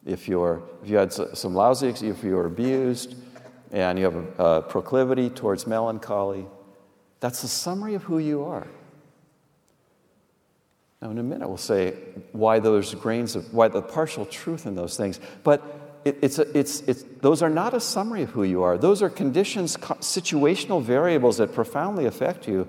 if, 0.06 0.28
you're, 0.28 0.64
if 0.82 0.90
you 0.90 0.98
had 0.98 1.12
some 1.12 1.54
lousy, 1.54 1.90
if 1.90 2.24
you 2.24 2.36
were 2.36 2.46
abused, 2.46 3.16
and 3.72 4.00
you 4.00 4.06
have 4.06 4.16
a, 4.16 4.44
a 4.44 4.62
proclivity 4.62 5.30
towards 5.30 5.68
melancholy, 5.68 6.46
that's 7.20 7.42
the 7.42 7.48
summary 7.48 7.94
of 7.94 8.04
who 8.04 8.20
you 8.20 8.44
are. 8.44 8.68
Now, 11.02 11.10
in 11.10 11.18
a 11.18 11.24
minute, 11.24 11.48
we'll 11.48 11.58
say 11.58 11.96
why 12.32 12.60
those 12.60 12.94
grains 12.94 13.36
of, 13.36 13.54
why 13.54 13.68
the 13.70 13.82
partial 13.82 14.26
truth 14.26 14.68
in 14.68 14.76
those 14.76 14.96
things. 14.98 15.20
But 15.44 15.64
it, 16.06 16.20
it's, 16.22 16.38
a, 16.38 16.58
it's, 16.58 16.82
it's, 16.82 17.04
those 17.22 17.42
are 17.42 17.50
not 17.50 17.74
a 17.74 17.80
summary 17.80 18.24
of 18.24 18.30
who 18.30 18.44
you 18.44 18.62
are. 18.62 18.78
Those 18.78 19.02
are 19.02 19.10
conditions, 19.10 19.78
situational 19.78 20.82
variables 20.82 21.38
that 21.38 21.54
profoundly 21.54 22.06
affect 22.06 22.48
you. 22.48 22.68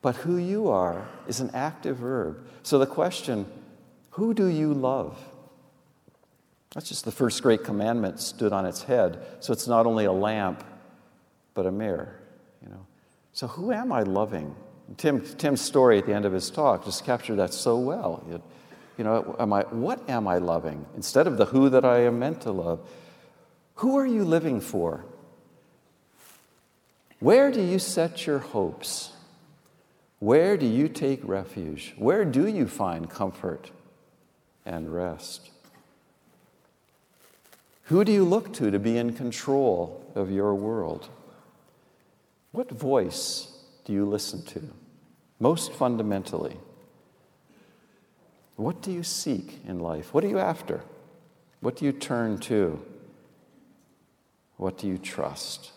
But 0.00 0.16
who 0.16 0.36
you 0.36 0.68
are 0.68 1.08
is 1.26 1.40
an 1.40 1.50
active 1.52 1.98
verb. 1.98 2.46
So 2.62 2.78
the 2.78 2.86
question, 2.86 3.46
who 4.10 4.32
do 4.32 4.46
you 4.46 4.72
love? 4.72 5.18
That's 6.74 6.88
just 6.88 7.04
the 7.04 7.12
first 7.12 7.42
great 7.42 7.64
commandment 7.64 8.20
stood 8.20 8.52
on 8.52 8.64
its 8.64 8.84
head. 8.84 9.20
So 9.40 9.52
it's 9.52 9.66
not 9.66 9.86
only 9.86 10.04
a 10.04 10.12
lamp, 10.12 10.64
but 11.54 11.66
a 11.66 11.72
mirror. 11.72 12.20
You 12.62 12.68
know. 12.68 12.86
So 13.32 13.48
who 13.48 13.72
am 13.72 13.90
I 13.90 14.02
loving? 14.02 14.54
Tim, 14.96 15.20
Tim's 15.20 15.60
story 15.60 15.98
at 15.98 16.06
the 16.06 16.14
end 16.14 16.24
of 16.24 16.32
his 16.32 16.50
talk 16.50 16.84
just 16.84 17.04
captured 17.04 17.36
that 17.36 17.52
so 17.52 17.78
well. 17.78 18.24
It, 18.30 18.40
you 18.96 19.04
know, 19.04 19.36
am 19.38 19.52
I, 19.52 19.62
what 19.62 20.08
am 20.08 20.26
I 20.26 20.38
loving? 20.38 20.86
Instead 20.96 21.26
of 21.26 21.36
the 21.36 21.46
who 21.46 21.68
that 21.68 21.84
I 21.84 22.00
am 22.00 22.18
meant 22.18 22.40
to 22.42 22.52
love, 22.52 22.80
who 23.76 23.96
are 23.96 24.06
you 24.06 24.24
living 24.24 24.60
for? 24.60 25.04
Where 27.20 27.50
do 27.50 27.60
you 27.60 27.78
set 27.78 28.26
your 28.26 28.38
hopes? 28.38 29.12
Where 30.18 30.56
do 30.56 30.66
you 30.66 30.88
take 30.88 31.20
refuge? 31.22 31.94
Where 31.96 32.24
do 32.24 32.46
you 32.48 32.66
find 32.66 33.08
comfort 33.08 33.70
and 34.66 34.92
rest? 34.92 35.50
Who 37.84 38.04
do 38.04 38.12
you 38.12 38.24
look 38.24 38.52
to 38.54 38.70
to 38.70 38.78
be 38.78 38.98
in 38.98 39.12
control 39.12 40.04
of 40.14 40.30
your 40.30 40.54
world? 40.54 41.08
What 42.52 42.70
voice 42.70 43.62
do 43.84 43.92
you 43.92 44.04
listen 44.04 44.42
to? 44.46 44.62
Most 45.40 45.72
fundamentally, 45.72 46.56
what 48.56 48.82
do 48.82 48.90
you 48.90 49.02
seek 49.02 49.60
in 49.66 49.78
life? 49.78 50.12
What 50.12 50.24
are 50.24 50.28
you 50.28 50.38
after? 50.38 50.82
What 51.60 51.76
do 51.76 51.84
you 51.84 51.92
turn 51.92 52.38
to? 52.38 52.80
What 54.56 54.78
do 54.78 54.88
you 54.88 54.98
trust? 54.98 55.70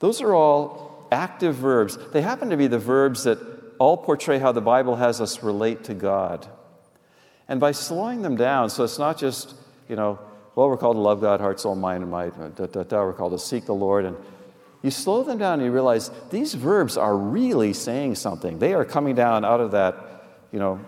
Those 0.00 0.20
are 0.20 0.34
all 0.34 1.06
active 1.12 1.54
verbs. 1.54 1.96
They 2.12 2.22
happen 2.22 2.50
to 2.50 2.56
be 2.56 2.66
the 2.66 2.78
verbs 2.78 3.24
that 3.24 3.38
all 3.78 3.96
portray 3.96 4.38
how 4.38 4.52
the 4.52 4.60
Bible 4.60 4.96
has 4.96 5.20
us 5.20 5.42
relate 5.42 5.84
to 5.84 5.94
God. 5.94 6.46
And 7.48 7.60
by 7.60 7.72
slowing 7.72 8.22
them 8.22 8.36
down, 8.36 8.70
so 8.70 8.84
it's 8.84 8.98
not 8.98 9.18
just, 9.18 9.54
you 9.88 9.96
know, 9.96 10.18
well, 10.54 10.68
we're 10.68 10.76
called 10.76 10.96
to 10.96 11.00
love 11.00 11.20
God, 11.20 11.40
heart, 11.40 11.60
soul, 11.60 11.74
mind, 11.74 12.02
and. 12.02 12.54
Da, 12.54 12.66
da, 12.66 12.82
da, 12.84 13.04
we're 13.04 13.12
called 13.12 13.32
to 13.32 13.38
seek 13.38 13.66
the 13.66 13.74
Lord 13.74 14.04
and 14.04 14.16
you 14.84 14.90
slow 14.90 15.22
them 15.22 15.38
down 15.38 15.54
and 15.54 15.62
you 15.62 15.72
realize 15.72 16.10
these 16.28 16.52
verbs 16.52 16.98
are 16.98 17.16
really 17.16 17.72
saying 17.72 18.16
something. 18.16 18.58
They 18.58 18.74
are 18.74 18.84
coming 18.84 19.14
down 19.14 19.42
out 19.42 19.58
of 19.58 19.70
that, 19.70 20.26
you 20.52 20.58
know, 20.58 20.78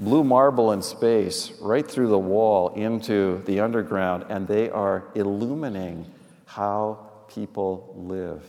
blue 0.00 0.24
marble 0.24 0.72
in 0.72 0.82
space, 0.82 1.52
right 1.60 1.88
through 1.88 2.08
the 2.08 2.18
wall 2.18 2.70
into 2.70 3.40
the 3.46 3.60
underground, 3.60 4.24
and 4.30 4.48
they 4.48 4.68
are 4.70 5.04
illuminating 5.14 6.10
how 6.46 7.08
people 7.28 7.94
live. 7.96 8.42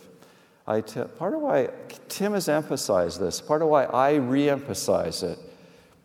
I 0.66 0.82
t- 0.82 1.04
part 1.20 1.36
of 1.36 1.41
why 1.41 1.70
Tim 2.10 2.34
has 2.34 2.50
emphasized 2.50 3.20
this, 3.20 3.39
part 3.39 3.62
of 3.62 3.68
why 3.68 3.84
I 3.84 4.16
re 4.16 4.50
emphasize 4.50 5.22
it, 5.22 5.38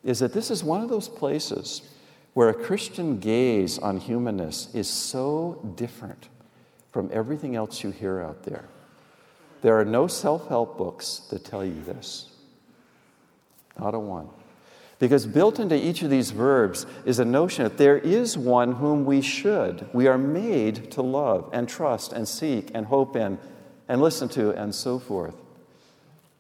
is 0.05 0.19
that 0.19 0.35
this 0.35 0.51
is 0.51 0.63
one 0.63 0.83
of 0.83 0.91
those 0.91 1.09
places 1.09 1.81
where 2.35 2.51
a 2.51 2.55
Christian 2.55 3.19
gaze 3.21 3.79
on 3.79 3.97
humanness 3.97 4.69
is 4.75 4.87
so 4.87 5.73
different 5.77 6.29
from 6.91 7.09
everything 7.11 7.57
else 7.57 7.83
you 7.83 7.91
hear 7.91 8.21
out 8.21 8.43
there. 8.43 8.69
There 9.63 9.79
are 9.79 9.85
no 9.85 10.07
self 10.07 10.49
help 10.49 10.77
books 10.77 11.23
that 11.31 11.45
tell 11.45 11.65
you 11.65 11.81
this. 11.83 12.29
Not 13.79 13.95
a 13.95 13.99
one. 13.99 14.29
Because 14.99 15.27
built 15.27 15.59
into 15.59 15.75
each 15.75 16.03
of 16.03 16.11
these 16.11 16.31
verbs 16.31 16.87
is 17.05 17.19
a 17.19 17.25
notion 17.25 17.65
that 17.65 17.79
there 17.79 17.99
is 17.99 18.39
one 18.39 18.73
whom 18.73 19.05
we 19.05 19.21
should, 19.21 19.89
we 19.93 20.07
are 20.07 20.19
made 20.19 20.93
to 20.93 21.03
love 21.03 21.51
and 21.53 21.69
trust 21.69 22.13
and 22.13 22.29
seek 22.29 22.71
and 22.73 22.87
hope 22.87 23.17
in 23.17 23.39
and 23.89 24.01
listen 24.01 24.29
to 24.29 24.51
and 24.51 24.73
so 24.73 25.01
forth. 25.01 25.35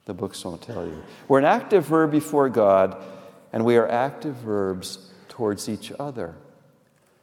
The 0.04 0.14
books 0.14 0.44
won't 0.44 0.62
tell 0.62 0.86
you. 0.86 1.02
We're 1.26 1.40
an 1.40 1.44
active 1.44 1.86
verb 1.86 2.10
before 2.10 2.48
God, 2.48 3.02
and 3.52 3.64
we 3.64 3.76
are 3.76 3.88
active 3.88 4.36
verbs 4.36 5.10
towards 5.28 5.68
each 5.68 5.92
other. 5.98 6.34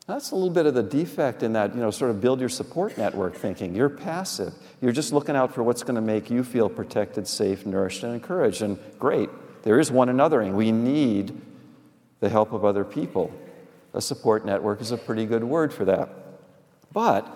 That's 0.10 0.32
a 0.32 0.36
little 0.36 0.50
bit 0.50 0.66
of 0.66 0.74
the 0.74 0.82
defect 0.82 1.44
in 1.44 1.54
that, 1.54 1.76
you 1.76 1.82
know, 1.82 1.92
sort 1.92 2.10
of 2.10 2.20
build 2.20 2.40
your 2.40 2.50
support 2.50 2.98
network 2.98 3.36
thinking. 3.36 3.76
You're 3.76 3.90
passive. 3.90 4.56
You're 4.82 4.92
just 4.92 5.14
looking 5.14 5.36
out 5.36 5.54
for 5.54 5.62
what's 5.62 5.84
going 5.84 5.98
to 5.98 6.02
make 6.02 6.32
you 6.32 6.44
feel 6.44 6.68
protected, 6.68 7.28
safe, 7.28 7.64
nourished, 7.64 8.02
and 8.02 8.16
encouraged. 8.16 8.64
And 8.64 8.80
great, 8.98 9.30
there 9.62 9.80
is 9.80 9.92
one 9.92 10.08
anothering. 10.08 10.54
We 10.54 10.72
need 10.72 11.40
the 12.22 12.30
help 12.30 12.54
of 12.54 12.66
other 12.66 12.84
people. 12.84 13.32
A 13.94 14.02
support 14.02 14.48
network 14.48 14.82
is 14.82 14.90
a 14.90 14.98
pretty 14.98 15.28
good 15.28 15.44
word 15.44 15.72
for 15.72 15.86
that. 15.86 16.10
But 16.92 17.28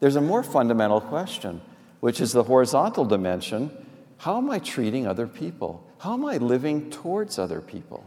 there's 0.00 0.16
a 0.16 0.22
more 0.22 0.42
fundamental 0.42 1.02
question, 1.02 1.60
which 2.00 2.22
is 2.22 2.32
the 2.32 2.44
horizontal 2.44 3.04
dimension. 3.04 3.70
How 4.16 4.38
am 4.38 4.50
I 4.50 4.60
treating 4.60 5.06
other 5.06 5.26
people? 5.26 5.86
How 5.98 6.14
am 6.14 6.24
I 6.24 6.38
living 6.38 6.88
towards 6.88 7.38
other 7.38 7.60
people? 7.60 8.02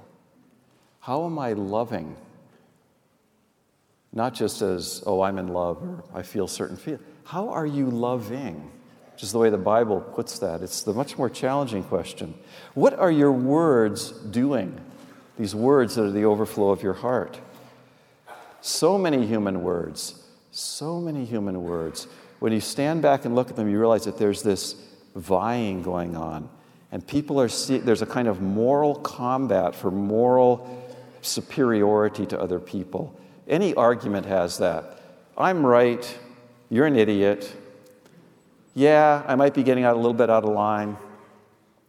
How 1.01 1.27
am 1.27 1.37
I 1.37 1.53
loving? 1.53 2.15
Not 4.13 4.33
just 4.33 4.61
as, 4.61 5.03
oh, 5.05 5.21
I'm 5.21 5.37
in 5.37 5.47
love 5.47 5.81
or 5.81 6.03
I 6.13 6.21
feel 6.21 6.47
certain 6.47 6.77
feel. 6.77 6.99
How 7.23 7.49
are 7.49 7.65
you 7.65 7.89
loving? 7.89 8.71
Which 9.13 9.23
is 9.23 9.31
the 9.31 9.39
way 9.39 9.49
the 9.49 9.57
Bible 9.57 10.01
puts 10.01 10.39
that. 10.39 10.61
It's 10.61 10.83
the 10.83 10.93
much 10.93 11.17
more 11.17 11.29
challenging 11.29 11.83
question. 11.83 12.33
What 12.73 12.97
are 12.97 13.11
your 13.11 13.31
words 13.31 14.11
doing? 14.11 14.79
These 15.37 15.55
words 15.55 15.95
that 15.95 16.05
are 16.05 16.11
the 16.11 16.25
overflow 16.25 16.71
of 16.71 16.83
your 16.83 16.93
heart. 16.93 17.39
So 18.61 18.97
many 18.97 19.25
human 19.25 19.63
words, 19.63 20.21
so 20.51 20.99
many 20.99 21.25
human 21.25 21.63
words. 21.63 22.07
When 22.39 22.51
you 22.51 22.59
stand 22.59 23.01
back 23.01 23.25
and 23.25 23.33
look 23.33 23.49
at 23.49 23.55
them, 23.55 23.69
you 23.69 23.79
realize 23.79 24.05
that 24.05 24.17
there's 24.17 24.43
this 24.43 24.75
vying 25.15 25.83
going 25.83 26.15
on. 26.15 26.49
And 26.91 27.05
people 27.05 27.39
are, 27.39 27.47
see- 27.47 27.77
there's 27.77 28.01
a 28.01 28.05
kind 28.05 28.27
of 28.27 28.41
moral 28.41 28.95
combat 28.95 29.75
for 29.75 29.89
moral 29.89 30.67
superiority 31.21 32.25
to 32.27 32.39
other 32.39 32.59
people. 32.59 33.17
Any 33.51 33.75
argument 33.75 34.25
has 34.27 34.59
that. 34.59 35.01
I'm 35.37 35.65
right, 35.65 36.17
you're 36.69 36.87
an 36.87 36.95
idiot. 36.95 37.53
Yeah, 38.73 39.23
I 39.27 39.35
might 39.35 39.53
be 39.53 39.61
getting 39.61 39.83
out 39.83 39.95
a 39.95 39.99
little 39.99 40.13
bit 40.13 40.29
out 40.29 40.45
of 40.45 40.51
line, 40.51 40.95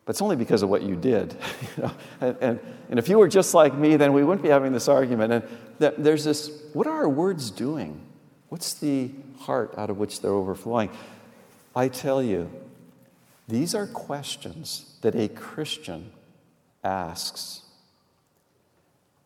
but 0.05 0.11
it's 0.11 0.21
only 0.21 0.35
because 0.35 0.63
of 0.63 0.69
what 0.69 0.83
you 0.83 0.97
did. 0.97 1.37
and, 2.21 2.37
and, 2.41 2.61
and, 2.91 2.99
if 2.99 3.09
you 3.09 3.17
were 3.17 3.29
just 3.29 3.55
like 3.55 3.75
me, 3.75 3.95
then 3.95 4.13
we 4.13 4.25
wouldn't 4.25 4.43
be 4.43 4.49
having 4.49 4.73
this 4.73 4.89
argument. 4.89 5.33
And 5.33 5.45
th- 5.79 5.95
there's 5.99 6.25
this 6.25 6.51
what 6.73 6.89
are 6.89 7.03
our 7.03 7.09
words 7.09 7.53
doing? 7.53 8.01
What's 8.49 8.75
the 8.75 9.13
heart 9.39 9.73
out 9.79 9.89
of 9.89 9.99
which 9.99 10.21
they're 10.21 10.33
overflowing? 10.33 10.91
I 11.77 11.87
tell 11.87 12.21
you, 12.21 12.51
these 13.47 13.73
are 13.73 13.87
questions 13.87 14.97
that 15.03 15.15
a 15.15 15.29
Christian 15.29 16.11
asks. 16.83 17.63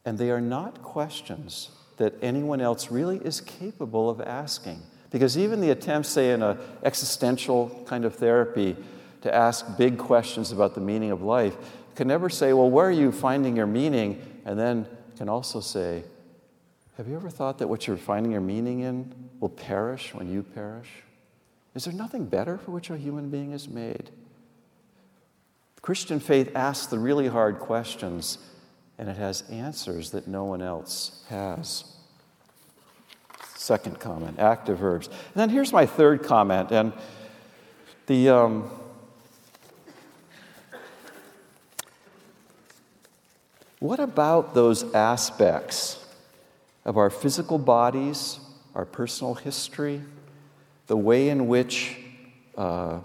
And 0.04 0.18
they 0.18 0.30
are 0.30 0.40
not 0.40 0.82
questions 0.82 1.70
that 1.96 2.14
anyone 2.22 2.60
else 2.60 2.90
really 2.90 3.18
is 3.18 3.40
capable 3.40 4.10
of 4.10 4.20
asking. 4.20 4.82
Because 5.10 5.38
even 5.38 5.60
the 5.60 5.70
attempts, 5.70 6.08
say, 6.08 6.32
in 6.32 6.42
an 6.42 6.58
existential 6.82 7.84
kind 7.86 8.04
of 8.04 8.14
therapy 8.14 8.76
to 9.22 9.34
ask 9.34 9.76
big 9.76 9.98
questions 9.98 10.52
about 10.52 10.74
the 10.74 10.80
meaning 10.80 11.10
of 11.10 11.22
life 11.22 11.56
can 11.96 12.06
never 12.06 12.28
say, 12.28 12.52
Well, 12.52 12.70
where 12.70 12.86
are 12.86 12.92
you 12.92 13.10
finding 13.10 13.56
your 13.56 13.66
meaning? 13.66 14.22
And 14.44 14.58
then 14.58 14.86
can 15.16 15.28
also 15.28 15.60
say, 15.60 16.04
Have 16.96 17.08
you 17.08 17.16
ever 17.16 17.30
thought 17.30 17.58
that 17.58 17.68
what 17.68 17.86
you're 17.86 17.96
finding 17.96 18.32
your 18.32 18.40
meaning 18.40 18.80
in 18.80 19.12
will 19.40 19.48
perish 19.48 20.14
when 20.14 20.30
you 20.30 20.42
perish? 20.42 20.88
Is 21.74 21.84
there 21.84 21.94
nothing 21.94 22.26
better 22.26 22.58
for 22.58 22.70
which 22.70 22.90
a 22.90 22.96
human 22.96 23.30
being 23.30 23.52
is 23.52 23.68
made? 23.68 24.10
Christian 25.82 26.20
faith 26.20 26.50
asks 26.54 26.86
the 26.86 26.98
really 26.98 27.28
hard 27.28 27.58
questions, 27.58 28.38
and 28.98 29.08
it 29.08 29.16
has 29.16 29.42
answers 29.50 30.10
that 30.10 30.26
no 30.26 30.44
one 30.44 30.62
else 30.62 31.22
has. 31.28 31.84
Second 33.54 33.98
comment 33.98 34.38
active 34.38 34.78
verbs. 34.78 35.08
And 35.08 35.34
then 35.34 35.50
here's 35.50 35.72
my 35.72 35.86
third 35.86 36.22
comment, 36.22 36.70
and 36.70 36.92
the. 38.06 38.28
Um, 38.30 38.70
what 43.80 44.00
about 44.00 44.54
those 44.54 44.94
aspects 44.94 46.02
of 46.84 46.96
our 46.96 47.10
physical 47.10 47.58
bodies, 47.58 48.38
our 48.74 48.84
personal 48.84 49.34
history, 49.34 50.00
the 50.86 50.96
way 50.96 51.28
in 51.28 51.48
which 51.48 51.96
uh, 52.56 53.00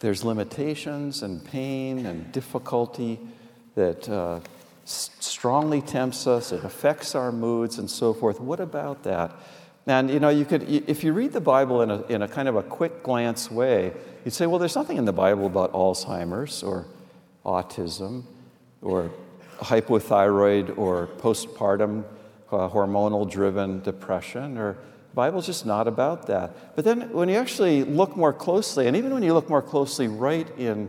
there's 0.00 0.24
limitations 0.24 1.22
and 1.22 1.44
pain 1.44 2.06
and 2.06 2.32
difficulty 2.32 3.20
that 3.78 4.08
uh, 4.08 4.40
strongly 4.84 5.80
tempts 5.80 6.26
us, 6.26 6.50
it 6.50 6.64
affects 6.64 7.14
our 7.14 7.30
moods 7.30 7.78
and 7.78 7.88
so 7.88 8.12
forth. 8.12 8.40
What 8.40 8.58
about 8.58 9.04
that? 9.04 9.30
And 9.86 10.10
you 10.10 10.18
know, 10.18 10.30
you 10.30 10.44
could, 10.44 10.64
if 10.68 11.04
you 11.04 11.12
read 11.12 11.32
the 11.32 11.40
Bible 11.40 11.82
in 11.82 11.90
a, 11.90 12.02
in 12.06 12.22
a 12.22 12.28
kind 12.28 12.48
of 12.48 12.56
a 12.56 12.62
quick 12.62 13.04
glance 13.04 13.50
way, 13.50 13.92
you'd 14.24 14.34
say, 14.34 14.46
well, 14.46 14.58
there's 14.58 14.74
nothing 14.74 14.96
in 14.96 15.04
the 15.04 15.12
Bible 15.12 15.46
about 15.46 15.72
Alzheimer's 15.72 16.64
or 16.64 16.86
autism 17.46 18.24
or 18.82 19.12
hypothyroid 19.60 20.76
or 20.76 21.06
postpartum 21.18 22.04
uh, 22.50 22.68
hormonal 22.68 23.30
driven 23.30 23.80
depression 23.82 24.58
or 24.58 24.72
the 24.72 25.14
Bible's 25.14 25.46
just 25.46 25.64
not 25.66 25.86
about 25.86 26.26
that. 26.26 26.74
But 26.74 26.84
then 26.84 27.12
when 27.12 27.28
you 27.28 27.36
actually 27.36 27.84
look 27.84 28.16
more 28.16 28.32
closely, 28.32 28.88
and 28.88 28.96
even 28.96 29.14
when 29.14 29.22
you 29.22 29.34
look 29.34 29.48
more 29.48 29.62
closely 29.62 30.08
right 30.08 30.48
in 30.58 30.88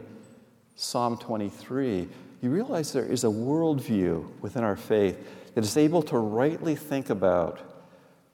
Psalm 0.75 1.17
23, 1.17 2.07
you 2.41 2.49
realize 2.49 2.93
there 2.93 3.05
is 3.05 3.23
a 3.23 3.27
worldview 3.27 4.27
within 4.41 4.63
our 4.63 4.75
faith 4.75 5.17
that 5.55 5.63
is 5.63 5.75
able 5.75 6.01
to 6.03 6.17
rightly 6.17 6.75
think 6.75 7.09
about 7.09 7.59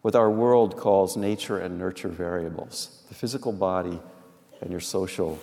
what 0.01 0.15
our 0.15 0.29
world 0.29 0.77
calls 0.77 1.17
nature 1.17 1.57
and 1.57 1.79
nurture 1.79 2.09
variables 2.09 3.03
the 3.09 3.15
physical 3.15 3.51
body 3.51 3.99
and 4.61 4.71
your 4.71 4.79
social, 4.79 5.39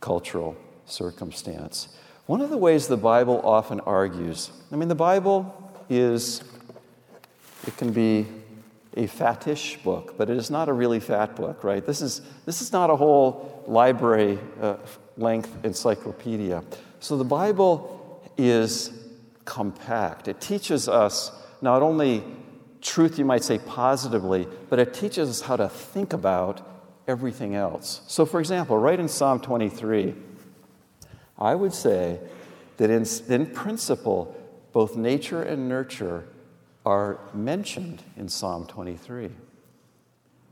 cultural 0.00 0.56
circumstance. 0.86 1.88
One 2.26 2.40
of 2.40 2.50
the 2.50 2.56
ways 2.56 2.88
the 2.88 2.96
Bible 2.96 3.40
often 3.44 3.80
argues, 3.80 4.50
I 4.72 4.76
mean, 4.76 4.88
the 4.88 4.94
Bible 4.94 5.72
is, 5.88 6.42
it 7.66 7.76
can 7.76 7.92
be 7.92 8.26
a 8.96 9.06
fattish 9.06 9.82
book, 9.82 10.14
but 10.16 10.30
it 10.30 10.36
is 10.36 10.50
not 10.50 10.68
a 10.68 10.72
really 10.72 11.00
fat 11.00 11.36
book, 11.36 11.62
right? 11.62 11.84
This 11.84 12.00
is, 12.00 12.22
this 12.46 12.62
is 12.62 12.72
not 12.72 12.90
a 12.90 12.96
whole 12.96 13.62
library 13.66 14.38
uh, 14.60 14.76
length 15.16 15.54
encyclopedia. 15.64 16.64
So 17.06 17.16
the 17.16 17.22
Bible 17.22 18.20
is 18.36 18.90
compact. 19.44 20.26
It 20.26 20.40
teaches 20.40 20.88
us 20.88 21.30
not 21.62 21.80
only 21.80 22.24
truth, 22.82 23.16
you 23.16 23.24
might 23.24 23.44
say 23.44 23.60
positively, 23.60 24.48
but 24.68 24.80
it 24.80 24.92
teaches 24.92 25.30
us 25.30 25.40
how 25.42 25.54
to 25.54 25.68
think 25.68 26.12
about 26.12 26.68
everything 27.06 27.54
else. 27.54 28.00
So, 28.08 28.26
for 28.26 28.40
example, 28.40 28.76
right 28.76 28.98
in 28.98 29.06
Psalm 29.06 29.38
23, 29.38 30.16
I 31.38 31.54
would 31.54 31.72
say 31.72 32.18
that 32.78 32.90
in, 32.90 33.06
in 33.28 33.46
principle, 33.54 34.34
both 34.72 34.96
nature 34.96 35.44
and 35.44 35.68
nurture 35.68 36.26
are 36.84 37.20
mentioned 37.32 38.02
in 38.16 38.28
Psalm 38.28 38.66
23. 38.66 39.30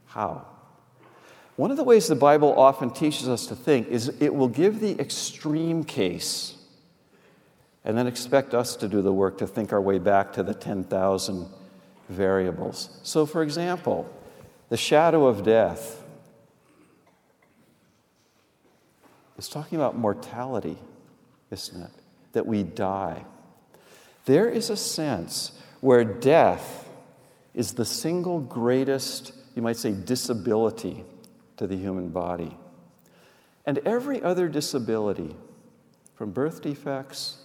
How? 0.07 0.47
One 1.57 1.71
of 1.71 1.77
the 1.77 1.85
ways 1.85 2.09
the 2.09 2.17
Bible 2.17 2.59
often 2.59 2.91
teaches 2.91 3.29
us 3.29 3.47
to 3.47 3.55
think 3.55 3.89
is 3.89 4.13
it 4.21 4.35
will 4.35 4.49
give 4.49 4.81
the 4.81 4.99
extreme 5.01 5.85
case 5.85 6.57
and 7.85 7.97
then 7.97 8.07
expect 8.07 8.55
us 8.55 8.75
to 8.77 8.89
do 8.89 9.03
the 9.03 9.13
work 9.13 9.39
to 9.39 9.47
think 9.47 9.73
our 9.73 9.81
way 9.81 9.99
back 9.99 10.33
to 10.33 10.43
the 10.43 10.55
10,000 10.55 11.47
variables. 12.09 12.99
So, 13.05 13.25
for 13.25 13.43
example, 13.43 14.11
the 14.69 14.77
shadow 14.77 15.27
of 15.27 15.45
death 15.45 16.03
is 19.39 19.49
talking 19.49 19.77
about 19.77 19.97
mortality, 19.97 20.79
isn't 21.53 21.83
it? 21.83 21.91
That 22.33 22.47
we 22.47 22.65
die. 22.65 23.25
There 24.25 24.49
is 24.49 24.71
a 24.71 24.77
sense 24.77 25.53
where 25.81 26.03
death 26.03 26.89
is 27.55 27.75
the 27.75 27.85
single 27.85 28.41
greatest, 28.41 29.33
you 29.55 29.63
might 29.63 29.77
say, 29.77 29.93
disability 29.93 31.05
to 31.57 31.67
the 31.67 31.77
human 31.77 32.09
body. 32.09 32.57
And 33.67 33.79
every 33.79 34.23
other 34.23 34.49
disability, 34.49 35.35
from 36.15 36.31
birth 36.33 36.63
defects 36.63 37.39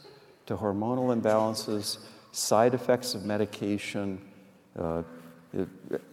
to 0.46 0.58
hormonal 0.58 1.16
imbalances, 1.16 2.00
side 2.32 2.74
effects 2.74 3.16
of 3.16 3.26
medication, 3.26 4.22
uh, 4.78 5.04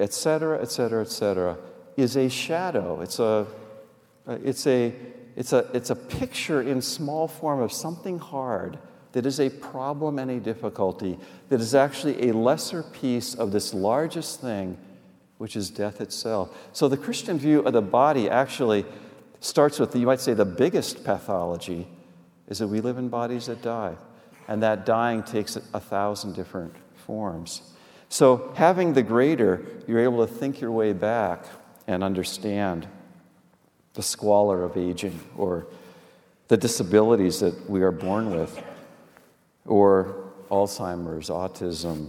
et 0.00 0.12
cetera, 0.12 0.60
et 0.62 0.70
cetera, 0.70 1.02
et 1.02 1.08
cetera, 1.08 1.58
is 1.96 2.16
a 2.16 2.28
shadow. 2.28 3.00
It's 3.00 3.18
a, 3.18 3.46
it's 4.26 4.66
a, 4.66 4.94
it's 5.34 5.52
a, 5.52 5.68
it's 5.74 5.90
a 5.90 5.96
picture 5.96 6.62
in 6.62 6.80
small 6.80 7.28
form 7.28 7.60
of 7.60 7.72
something 7.72 8.18
hard 8.18 8.78
that 9.12 9.26
is 9.26 9.40
a 9.40 9.48
problem 9.50 10.18
and 10.18 10.30
a 10.30 10.40
difficulty 10.40 11.18
that 11.48 11.60
is 11.60 11.74
actually 11.74 12.28
a 12.28 12.32
lesser 12.32 12.82
piece 12.82 13.34
of 13.34 13.50
this 13.52 13.72
largest 13.74 14.40
thing, 14.40 14.78
which 15.38 15.56
is 15.56 15.70
death 15.70 16.00
itself. 16.00 16.56
So 16.72 16.88
the 16.88 16.96
Christian 16.96 17.38
view 17.38 17.60
of 17.60 17.72
the 17.72 17.82
body 17.82 18.28
actually 18.28 18.84
starts 19.40 19.78
with, 19.78 19.94
you 19.94 20.06
might 20.06 20.20
say, 20.20 20.34
the 20.34 20.44
biggest 20.44 21.04
pathology 21.04 21.86
is 22.48 22.58
that 22.58 22.68
we 22.68 22.80
live 22.80 22.98
in 22.98 23.08
bodies 23.08 23.46
that 23.46 23.62
die. 23.62 23.96
And 24.48 24.62
that 24.62 24.86
dying 24.86 25.22
takes 25.22 25.56
a 25.56 25.80
thousand 25.80 26.34
different 26.34 26.74
forms. 26.94 27.62
So, 28.08 28.52
having 28.54 28.92
the 28.92 29.02
greater, 29.02 29.66
you're 29.88 30.00
able 30.00 30.24
to 30.24 30.32
think 30.32 30.60
your 30.60 30.70
way 30.70 30.92
back 30.92 31.44
and 31.88 32.04
understand 32.04 32.86
the 33.94 34.02
squalor 34.02 34.62
of 34.62 34.76
aging 34.76 35.18
or 35.36 35.66
the 36.48 36.56
disabilities 36.56 37.40
that 37.40 37.68
we 37.68 37.82
are 37.82 37.90
born 37.90 38.30
with 38.30 38.62
or 39.64 40.24
Alzheimer's, 40.50 41.28
autism, 41.28 42.08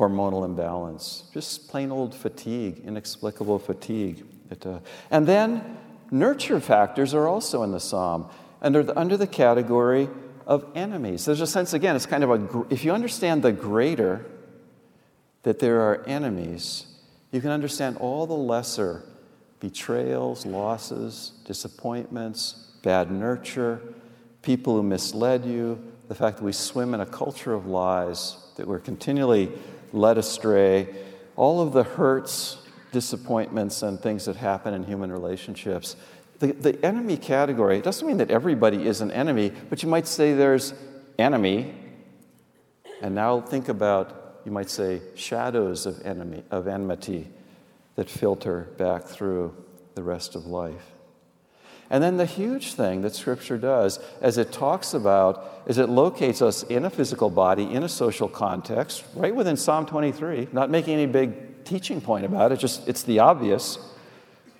hormonal 0.00 0.46
imbalance, 0.46 1.24
just 1.34 1.68
plain 1.68 1.92
old 1.92 2.14
fatigue, 2.14 2.82
inexplicable 2.86 3.58
fatigue. 3.58 4.24
It, 4.50 4.64
uh, 4.66 4.80
and 5.10 5.26
then 5.26 5.76
nurture 6.10 6.58
factors 6.58 7.12
are 7.12 7.28
also 7.28 7.62
in 7.62 7.70
the 7.70 7.80
psalm 7.80 8.28
under 8.62 8.82
the, 8.82 8.98
under 8.98 9.18
the 9.18 9.26
category 9.26 10.08
of 10.46 10.64
enemies. 10.74 11.26
There's 11.26 11.42
a 11.42 11.46
sense, 11.46 11.74
again, 11.74 11.94
it's 11.94 12.06
kind 12.06 12.24
of 12.24 12.30
a, 12.30 12.66
if 12.70 12.82
you 12.84 12.92
understand 12.92 13.42
the 13.42 13.52
greater, 13.52 14.24
that 15.42 15.58
there 15.58 15.80
are 15.82 16.02
enemies, 16.06 16.86
you 17.30 17.40
can 17.40 17.50
understand 17.50 17.98
all 17.98 18.26
the 18.26 18.34
lesser 18.34 19.04
betrayals, 19.60 20.46
losses, 20.46 21.32
disappointments, 21.44 22.72
bad 22.82 23.10
nurture, 23.10 23.80
people 24.42 24.74
who 24.74 24.82
misled 24.82 25.44
you, 25.44 25.78
the 26.08 26.14
fact 26.14 26.38
that 26.38 26.44
we 26.44 26.52
swim 26.52 26.94
in 26.94 27.00
a 27.00 27.06
culture 27.06 27.52
of 27.52 27.66
lies, 27.66 28.36
that 28.56 28.66
we're 28.66 28.80
continually 28.80 29.52
led 29.92 30.18
astray, 30.18 30.94
all 31.36 31.60
of 31.60 31.72
the 31.72 31.82
hurts, 31.82 32.58
disappointments, 32.92 33.82
and 33.82 34.00
things 34.00 34.24
that 34.24 34.36
happen 34.36 34.74
in 34.74 34.84
human 34.84 35.12
relationships. 35.12 35.96
The, 36.38 36.52
the 36.52 36.84
enemy 36.84 37.16
category, 37.16 37.80
doesn't 37.80 38.06
mean 38.06 38.18
that 38.18 38.30
everybody 38.30 38.86
is 38.86 39.00
an 39.00 39.10
enemy, 39.10 39.52
but 39.68 39.82
you 39.82 39.88
might 39.88 40.06
say 40.06 40.32
there's 40.32 40.74
enemy, 41.18 41.74
and 43.02 43.14
now 43.14 43.40
think 43.40 43.68
about, 43.68 44.40
you 44.44 44.52
might 44.52 44.70
say, 44.70 45.00
shadows 45.14 45.86
of 45.86 46.00
enemy, 46.04 46.42
of 46.50 46.66
enmity 46.66 47.28
that 47.96 48.08
filter 48.08 48.68
back 48.78 49.04
through 49.04 49.54
the 49.94 50.02
rest 50.02 50.34
of 50.34 50.46
life. 50.46 50.89
And 51.90 52.02
then 52.02 52.16
the 52.16 52.26
huge 52.26 52.74
thing 52.74 53.02
that 53.02 53.16
Scripture 53.16 53.58
does, 53.58 53.98
as 54.20 54.38
it 54.38 54.52
talks 54.52 54.94
about, 54.94 55.62
is 55.66 55.76
it 55.76 55.88
locates 55.88 56.40
us 56.40 56.62
in 56.62 56.84
a 56.84 56.90
physical 56.90 57.30
body, 57.30 57.64
in 57.64 57.82
a 57.82 57.88
social 57.88 58.28
context, 58.28 59.04
right 59.16 59.34
within 59.34 59.56
Psalm 59.56 59.86
23, 59.86 60.48
not 60.52 60.70
making 60.70 60.94
any 60.94 61.06
big 61.06 61.64
teaching 61.64 62.00
point 62.00 62.24
about 62.24 62.52
it, 62.52 62.60
just 62.60 62.86
it's 62.88 63.02
the 63.02 63.18
obvious. 63.18 63.78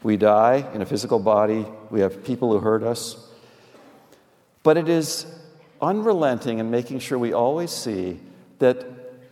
We 0.03 0.17
die 0.17 0.69
in 0.75 0.83
a 0.83 0.87
physical 0.87 1.21
body, 1.21 1.65
we 1.91 2.01
have 2.01 2.25
people 2.25 2.51
who 2.53 2.59
hurt 2.59 2.83
us. 2.83 3.29
But 4.65 4.77
it 4.77 4.89
is 4.89 5.27
unrelenting 5.81 6.59
in 6.59 6.71
making 6.71 6.99
sure 6.99 7.17
we 7.19 7.33
always 7.33 7.71
see 7.71 8.19
that 8.59 8.85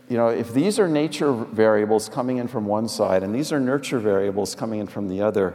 you 0.08 0.16
know, 0.16 0.28
if 0.28 0.54
these 0.54 0.78
are 0.78 0.88
nature 0.88 1.32
variables 1.32 2.08
coming 2.08 2.38
in 2.38 2.48
from 2.48 2.64
one 2.64 2.88
side 2.88 3.22
and 3.22 3.34
these 3.34 3.52
are 3.52 3.60
nurture 3.60 3.98
variables 3.98 4.54
coming 4.54 4.80
in 4.80 4.86
from 4.86 5.08
the 5.08 5.20
other, 5.20 5.54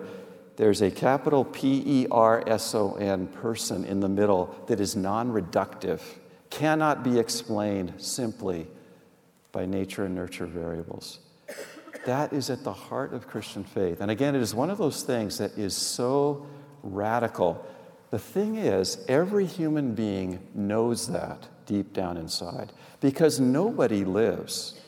there's 0.55 0.81
a 0.81 0.91
capital 0.91 1.45
P 1.45 1.83
E 1.85 2.07
R 2.11 2.43
S 2.47 2.75
O 2.75 2.93
N 2.93 3.27
person 3.27 3.85
in 3.85 3.99
the 3.99 4.09
middle 4.09 4.55
that 4.67 4.79
is 4.79 4.95
non 4.95 5.31
reductive, 5.31 6.01
cannot 6.49 7.03
be 7.03 7.17
explained 7.17 7.93
simply 7.97 8.67
by 9.51 9.65
nature 9.65 10.05
and 10.05 10.15
nurture 10.15 10.45
variables. 10.45 11.19
That 12.05 12.33
is 12.33 12.49
at 12.49 12.63
the 12.63 12.73
heart 12.73 13.13
of 13.13 13.27
Christian 13.27 13.63
faith. 13.63 14.01
And 14.01 14.11
again, 14.11 14.35
it 14.35 14.41
is 14.41 14.53
one 14.53 14.69
of 14.69 14.77
those 14.77 15.03
things 15.03 15.37
that 15.37 15.57
is 15.57 15.75
so 15.75 16.45
radical. 16.83 17.65
The 18.11 18.19
thing 18.19 18.57
is, 18.57 19.03
every 19.07 19.45
human 19.45 19.95
being 19.95 20.39
knows 20.53 21.07
that 21.07 21.47
deep 21.65 21.93
down 21.93 22.17
inside 22.17 22.73
because 22.99 23.39
nobody 23.39 24.03
lives 24.03 24.79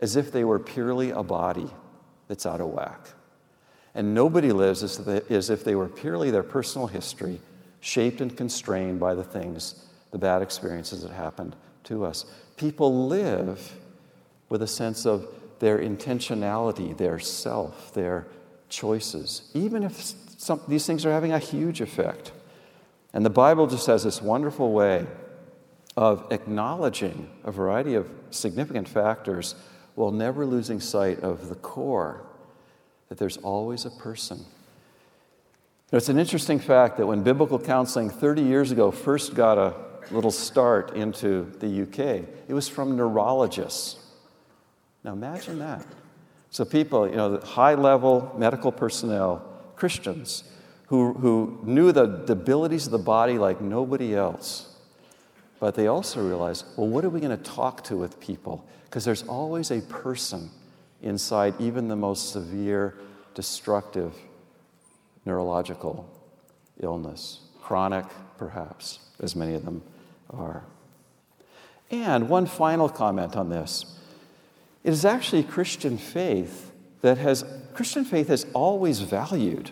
as 0.00 0.16
if 0.16 0.32
they 0.32 0.44
were 0.44 0.58
purely 0.58 1.10
a 1.10 1.22
body 1.22 1.70
that's 2.26 2.46
out 2.46 2.60
of 2.60 2.68
whack. 2.68 3.08
And 3.94 4.14
nobody 4.14 4.52
lives 4.52 4.82
as, 4.82 5.50
if 5.50 5.64
they 5.64 5.74
were 5.74 5.88
purely 5.88 6.30
their 6.30 6.42
personal 6.42 6.86
history, 6.86 7.40
shaped 7.80 8.20
and 8.20 8.34
constrained 8.34 8.98
by 8.98 9.14
the 9.14 9.24
things, 9.24 9.86
the 10.12 10.18
bad 10.18 10.40
experiences 10.40 11.02
that 11.02 11.12
happened 11.12 11.56
to 11.84 12.04
us. 12.04 12.24
People 12.56 13.08
live 13.08 13.76
with 14.48 14.62
a 14.62 14.66
sense 14.66 15.04
of 15.04 15.26
their 15.58 15.78
intentionality, 15.78 16.96
their 16.96 17.18
self, 17.18 17.92
their 17.92 18.26
choices, 18.68 19.50
even 19.54 19.82
if 19.82 20.14
some, 20.38 20.60
these 20.66 20.86
things 20.86 21.04
are 21.04 21.12
having 21.12 21.32
a 21.32 21.38
huge 21.38 21.80
effect. 21.80 22.32
And 23.12 23.24
the 23.24 23.30
Bible 23.30 23.66
just 23.66 23.86
has 23.86 24.04
this 24.04 24.22
wonderful 24.22 24.72
way 24.72 25.06
of 25.96 26.26
acknowledging 26.30 27.28
a 27.44 27.52
variety 27.52 27.94
of 27.94 28.08
significant 28.30 28.88
factors 28.88 29.54
while 29.94 30.10
never 30.10 30.46
losing 30.46 30.80
sight 30.80 31.20
of 31.20 31.50
the 31.50 31.54
core 31.56 32.24
that 33.12 33.18
there's 33.18 33.36
always 33.36 33.84
a 33.84 33.90
person. 33.90 34.42
It's 35.92 36.08
an 36.08 36.18
interesting 36.18 36.58
fact 36.58 36.96
that 36.96 37.06
when 37.06 37.22
biblical 37.22 37.58
counseling 37.58 38.08
30 38.08 38.40
years 38.40 38.70
ago 38.70 38.90
first 38.90 39.34
got 39.34 39.58
a 39.58 39.74
little 40.10 40.30
start 40.30 40.96
into 40.96 41.52
the 41.58 41.82
UK, 41.82 42.26
it 42.48 42.54
was 42.54 42.70
from 42.70 42.96
neurologists. 42.96 43.98
Now 45.04 45.12
imagine 45.12 45.58
that. 45.58 45.84
So, 46.48 46.64
people, 46.64 47.06
you 47.06 47.16
know, 47.16 47.36
high 47.36 47.74
level 47.74 48.34
medical 48.38 48.72
personnel, 48.72 49.46
Christians, 49.76 50.44
who, 50.86 51.12
who 51.12 51.60
knew 51.64 51.92
the, 51.92 52.04
abilities 52.32 52.86
of 52.86 52.92
the 52.92 52.98
body 52.98 53.36
like 53.36 53.60
nobody 53.60 54.14
else. 54.14 54.74
But 55.60 55.74
they 55.74 55.86
also 55.86 56.26
realized, 56.26 56.64
well, 56.78 56.88
what 56.88 57.04
are 57.04 57.10
we 57.10 57.20
going 57.20 57.36
to 57.36 57.44
talk 57.44 57.84
to 57.84 57.96
with 57.98 58.18
people? 58.20 58.66
Because 58.84 59.04
there's 59.04 59.24
always 59.24 59.70
a 59.70 59.82
person 59.82 60.48
inside 61.02 61.54
even 61.58 61.88
the 61.88 61.96
most 61.96 62.30
severe, 62.30 62.94
destructive 63.34 64.14
neurological 65.24 66.08
illness, 66.80 67.40
chronic 67.60 68.06
perhaps, 68.38 68.98
as 69.20 69.36
many 69.36 69.54
of 69.54 69.64
them 69.64 69.82
are. 70.30 70.64
And 71.90 72.28
one 72.28 72.46
final 72.46 72.88
comment 72.88 73.36
on 73.36 73.50
this. 73.50 73.84
It 74.82 74.90
is 74.90 75.04
actually 75.04 75.42
Christian 75.44 75.98
faith 75.98 76.72
that 77.02 77.18
has, 77.18 77.44
Christian 77.74 78.04
faith 78.04 78.28
has 78.28 78.46
always 78.54 79.00
valued 79.00 79.70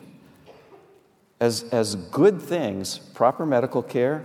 as, 1.40 1.62
as 1.72 1.94
good 1.94 2.40
things 2.40 2.98
proper 2.98 3.46
medical 3.46 3.82
care, 3.82 4.24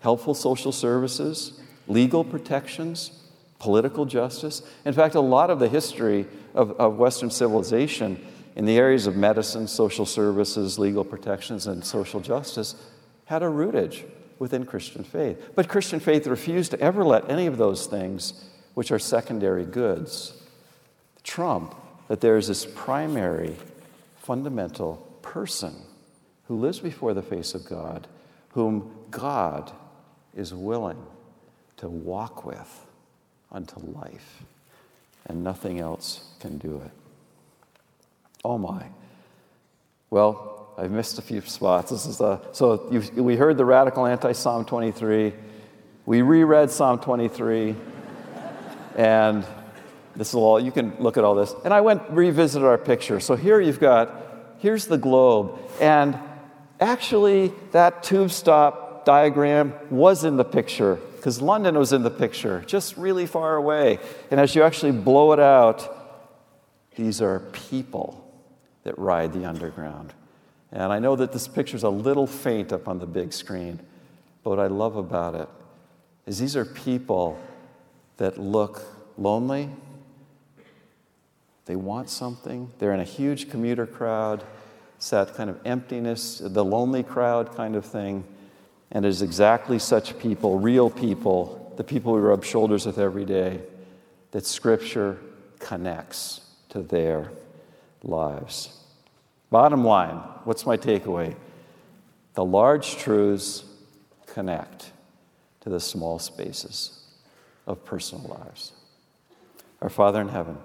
helpful 0.00 0.34
social 0.34 0.72
services, 0.72 1.60
legal 1.88 2.24
protections, 2.24 3.21
political 3.62 4.04
justice. 4.04 4.60
In 4.84 4.92
fact, 4.92 5.14
a 5.14 5.20
lot 5.20 5.48
of 5.48 5.60
the 5.60 5.68
history 5.68 6.26
of, 6.52 6.72
of 6.80 6.96
Western 6.96 7.30
civilization 7.30 8.20
in 8.56 8.64
the 8.64 8.76
areas 8.76 9.06
of 9.06 9.14
medicine, 9.16 9.68
social 9.68 10.04
services, 10.04 10.80
legal 10.80 11.04
protections, 11.04 11.68
and 11.68 11.84
social 11.84 12.18
justice 12.18 12.74
had 13.26 13.40
a 13.40 13.48
rootage 13.48 14.04
within 14.40 14.66
Christian 14.66 15.04
faith. 15.04 15.52
But 15.54 15.68
Christian 15.68 16.00
faith 16.00 16.26
refused 16.26 16.72
to 16.72 16.80
ever 16.80 17.04
let 17.04 17.30
any 17.30 17.46
of 17.46 17.56
those 17.56 17.86
things, 17.86 18.44
which 18.74 18.90
are 18.90 18.98
secondary 18.98 19.64
goods, 19.64 20.42
trump 21.22 21.76
that 22.08 22.20
there 22.20 22.36
is 22.36 22.48
this 22.48 22.66
primary, 22.66 23.54
fundamental 24.16 24.96
person 25.22 25.72
who 26.48 26.56
lives 26.56 26.80
before 26.80 27.14
the 27.14 27.22
face 27.22 27.54
of 27.54 27.64
God, 27.64 28.08
whom 28.50 28.90
God 29.12 29.70
is 30.34 30.52
willing 30.52 31.00
to 31.76 31.88
walk 31.88 32.44
with 32.44 32.86
unto 33.52 33.78
life, 33.80 34.42
and 35.26 35.44
nothing 35.44 35.78
else 35.78 36.24
can 36.40 36.58
do 36.58 36.82
it. 36.84 36.90
Oh 38.44 38.58
my. 38.58 38.86
Well, 40.10 40.74
I've 40.76 40.90
missed 40.90 41.18
a 41.18 41.22
few 41.22 41.40
spots. 41.42 41.90
This 41.90 42.06
is 42.06 42.20
a, 42.20 42.40
so 42.52 42.88
we 43.14 43.36
heard 43.36 43.56
the 43.56 43.64
radical 43.64 44.06
anti 44.06 44.32
Psalm 44.32 44.64
23. 44.64 45.32
We 46.06 46.22
reread 46.22 46.70
Psalm 46.70 46.98
23. 46.98 47.76
and 48.96 49.46
this 50.16 50.28
is 50.28 50.34
all, 50.34 50.58
you 50.58 50.72
can 50.72 50.94
look 50.98 51.16
at 51.16 51.24
all 51.24 51.34
this. 51.34 51.54
And 51.64 51.72
I 51.72 51.80
went 51.80 52.02
revisited 52.10 52.66
our 52.66 52.78
picture. 52.78 53.20
So 53.20 53.36
here 53.36 53.60
you've 53.60 53.80
got, 53.80 54.12
here's 54.58 54.86
the 54.86 54.98
globe. 54.98 55.58
And 55.80 56.18
actually, 56.80 57.52
that 57.70 58.02
tube 58.02 58.30
stop 58.30 59.04
diagram 59.04 59.74
was 59.90 60.24
in 60.24 60.36
the 60.36 60.44
picture 60.44 60.98
because 61.22 61.40
London 61.40 61.78
was 61.78 61.92
in 61.92 62.02
the 62.02 62.10
picture, 62.10 62.64
just 62.66 62.96
really 62.96 63.26
far 63.26 63.54
away. 63.54 64.00
And 64.32 64.40
as 64.40 64.56
you 64.56 64.64
actually 64.64 64.90
blow 64.90 65.32
it 65.32 65.38
out, 65.38 65.88
these 66.96 67.22
are 67.22 67.38
people 67.38 68.28
that 68.82 68.98
ride 68.98 69.32
the 69.32 69.44
underground. 69.44 70.12
And 70.72 70.92
I 70.92 70.98
know 70.98 71.14
that 71.14 71.30
this 71.30 71.46
picture's 71.46 71.84
a 71.84 71.88
little 71.88 72.26
faint 72.26 72.72
up 72.72 72.88
on 72.88 72.98
the 72.98 73.06
big 73.06 73.32
screen, 73.32 73.78
but 74.42 74.50
what 74.50 74.58
I 74.58 74.66
love 74.66 74.96
about 74.96 75.36
it 75.36 75.48
is 76.26 76.40
these 76.40 76.56
are 76.56 76.64
people 76.64 77.40
that 78.16 78.36
look 78.36 78.82
lonely. 79.16 79.70
They 81.66 81.76
want 81.76 82.10
something. 82.10 82.68
They're 82.80 82.94
in 82.94 82.98
a 82.98 83.04
huge 83.04 83.48
commuter 83.48 83.86
crowd. 83.86 84.42
It's 84.96 85.10
that 85.10 85.34
kind 85.34 85.50
of 85.50 85.60
emptiness, 85.64 86.38
the 86.44 86.64
lonely 86.64 87.04
crowd 87.04 87.54
kind 87.54 87.76
of 87.76 87.86
thing. 87.86 88.24
And 88.92 89.04
it 89.04 89.08
is 89.08 89.22
exactly 89.22 89.78
such 89.78 90.18
people, 90.18 90.58
real 90.58 90.90
people, 90.90 91.72
the 91.76 91.84
people 91.84 92.12
we 92.12 92.20
rub 92.20 92.44
shoulders 92.44 92.86
with 92.86 92.98
every 92.98 93.24
day, 93.24 93.60
that 94.30 94.46
Scripture 94.46 95.18
connects 95.58 96.42
to 96.68 96.82
their 96.82 97.32
lives. 98.02 98.78
Bottom 99.50 99.84
line, 99.84 100.16
what's 100.44 100.66
my 100.66 100.76
takeaway? 100.76 101.34
The 102.34 102.44
large 102.44 102.96
truths 102.96 103.64
connect 104.26 104.92
to 105.60 105.70
the 105.70 105.80
small 105.80 106.18
spaces 106.18 107.06
of 107.66 107.84
personal 107.84 108.38
lives. 108.40 108.72
Our 109.80 109.90
Father 109.90 110.20
in 110.20 110.28
heaven, 110.28 110.58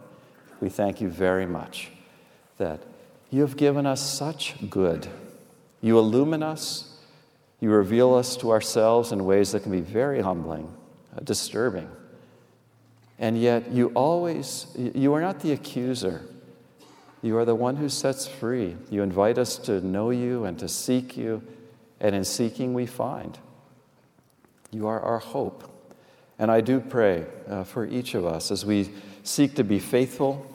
we 0.59 0.69
thank 0.69 1.01
you 1.01 1.09
very 1.09 1.45
much 1.45 1.91
that 2.57 2.81
you 3.29 3.41
have 3.41 3.57
given 3.57 3.85
us 3.85 4.01
such 4.01 4.55
good. 4.69 5.07
You 5.81 5.99
illumine 5.99 6.43
us, 6.43 6.96
you 7.59 7.69
reveal 7.69 8.13
us 8.13 8.37
to 8.37 8.51
ourselves 8.51 9.11
in 9.11 9.25
ways 9.25 9.51
that 9.51 9.63
can 9.63 9.71
be 9.71 9.81
very 9.81 10.21
humbling, 10.21 10.73
uh, 11.15 11.21
disturbing. 11.21 11.89
And 13.19 13.39
yet, 13.39 13.71
you 13.71 13.87
always, 13.95 14.67
you 14.75 15.13
are 15.13 15.21
not 15.21 15.39
the 15.39 15.51
accuser. 15.51 16.21
You 17.23 17.37
are 17.37 17.45
the 17.45 17.55
one 17.55 17.77
who 17.77 17.89
sets 17.89 18.27
free. 18.27 18.75
You 18.91 19.01
invite 19.01 19.39
us 19.39 19.57
to 19.59 19.81
know 19.81 20.11
you 20.11 20.45
and 20.45 20.59
to 20.59 20.67
seek 20.67 21.17
you, 21.17 21.41
and 21.99 22.13
in 22.13 22.23
seeking, 22.23 22.75
we 22.75 22.85
find. 22.85 23.39
You 24.71 24.87
are 24.87 24.99
our 24.99 25.19
hope. 25.19 25.71
And 26.37 26.51
I 26.51 26.61
do 26.61 26.79
pray 26.79 27.25
uh, 27.49 27.63
for 27.63 27.85
each 27.85 28.13
of 28.13 28.25
us 28.25 28.51
as 28.51 28.65
we 28.65 28.91
seek 29.23 29.55
to 29.55 29.63
be 29.63 29.79
faithful 29.79 30.45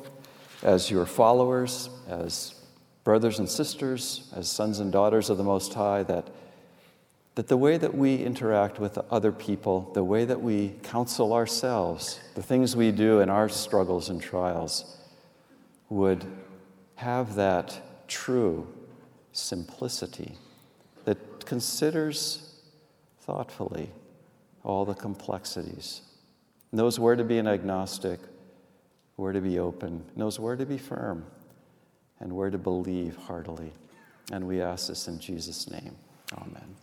as 0.63 0.91
your 0.91 1.07
followers, 1.07 1.91
as 2.09 2.55
brothers 3.03 3.41
and 3.41 3.49
sisters, 3.49 4.33
as 4.37 4.49
sons 4.49 4.79
and 4.79 4.93
daughters 4.93 5.29
of 5.29 5.39
the 5.39 5.45
Most 5.45 5.75
High, 5.75 6.05
that, 6.05 6.29
that 7.35 7.49
the 7.49 7.57
way 7.57 7.79
that 7.79 7.95
we 7.95 8.17
interact 8.17 8.79
with 8.79 8.99
other 9.11 9.33
people, 9.33 9.91
the 9.95 10.05
way 10.05 10.25
that 10.25 10.43
we 10.43 10.75
counsel 10.83 11.33
ourselves, 11.33 12.21
the 12.35 12.43
things 12.43 12.77
we 12.77 12.93
do 12.93 13.21
in 13.21 13.31
our 13.31 13.49
struggles 13.49 14.11
and 14.11 14.21
trials, 14.21 14.99
would 15.89 16.27
have 16.97 17.35
that 17.35 17.81
true 18.07 18.67
simplicity 19.33 20.37
that 21.05 21.47
considers 21.47 22.55
thoughtfully 23.21 23.91
all 24.63 24.85
the 24.85 24.95
complexities, 24.95 26.03
knows 26.71 26.99
where 26.99 27.17
to 27.17 27.25
be 27.25 27.39
an 27.39 27.49
agnostic, 27.49 28.21
where 29.17 29.33
to 29.33 29.41
be 29.41 29.59
open, 29.59 30.05
knows 30.17 30.39
where 30.39 30.57
to 30.57 30.67
be 30.67 30.79
firm, 30.79 31.25
and 32.21 32.33
where 32.33 32.51
to 32.51 32.59
believe 32.59 33.17
heartily. 33.17 33.73
And 34.31 34.47
we 34.47 34.63
ask 34.63 34.89
this 34.89 35.09
in 35.09 35.19
Jesus' 35.19 35.69
name. 35.71 35.97
Amen. 36.39 36.77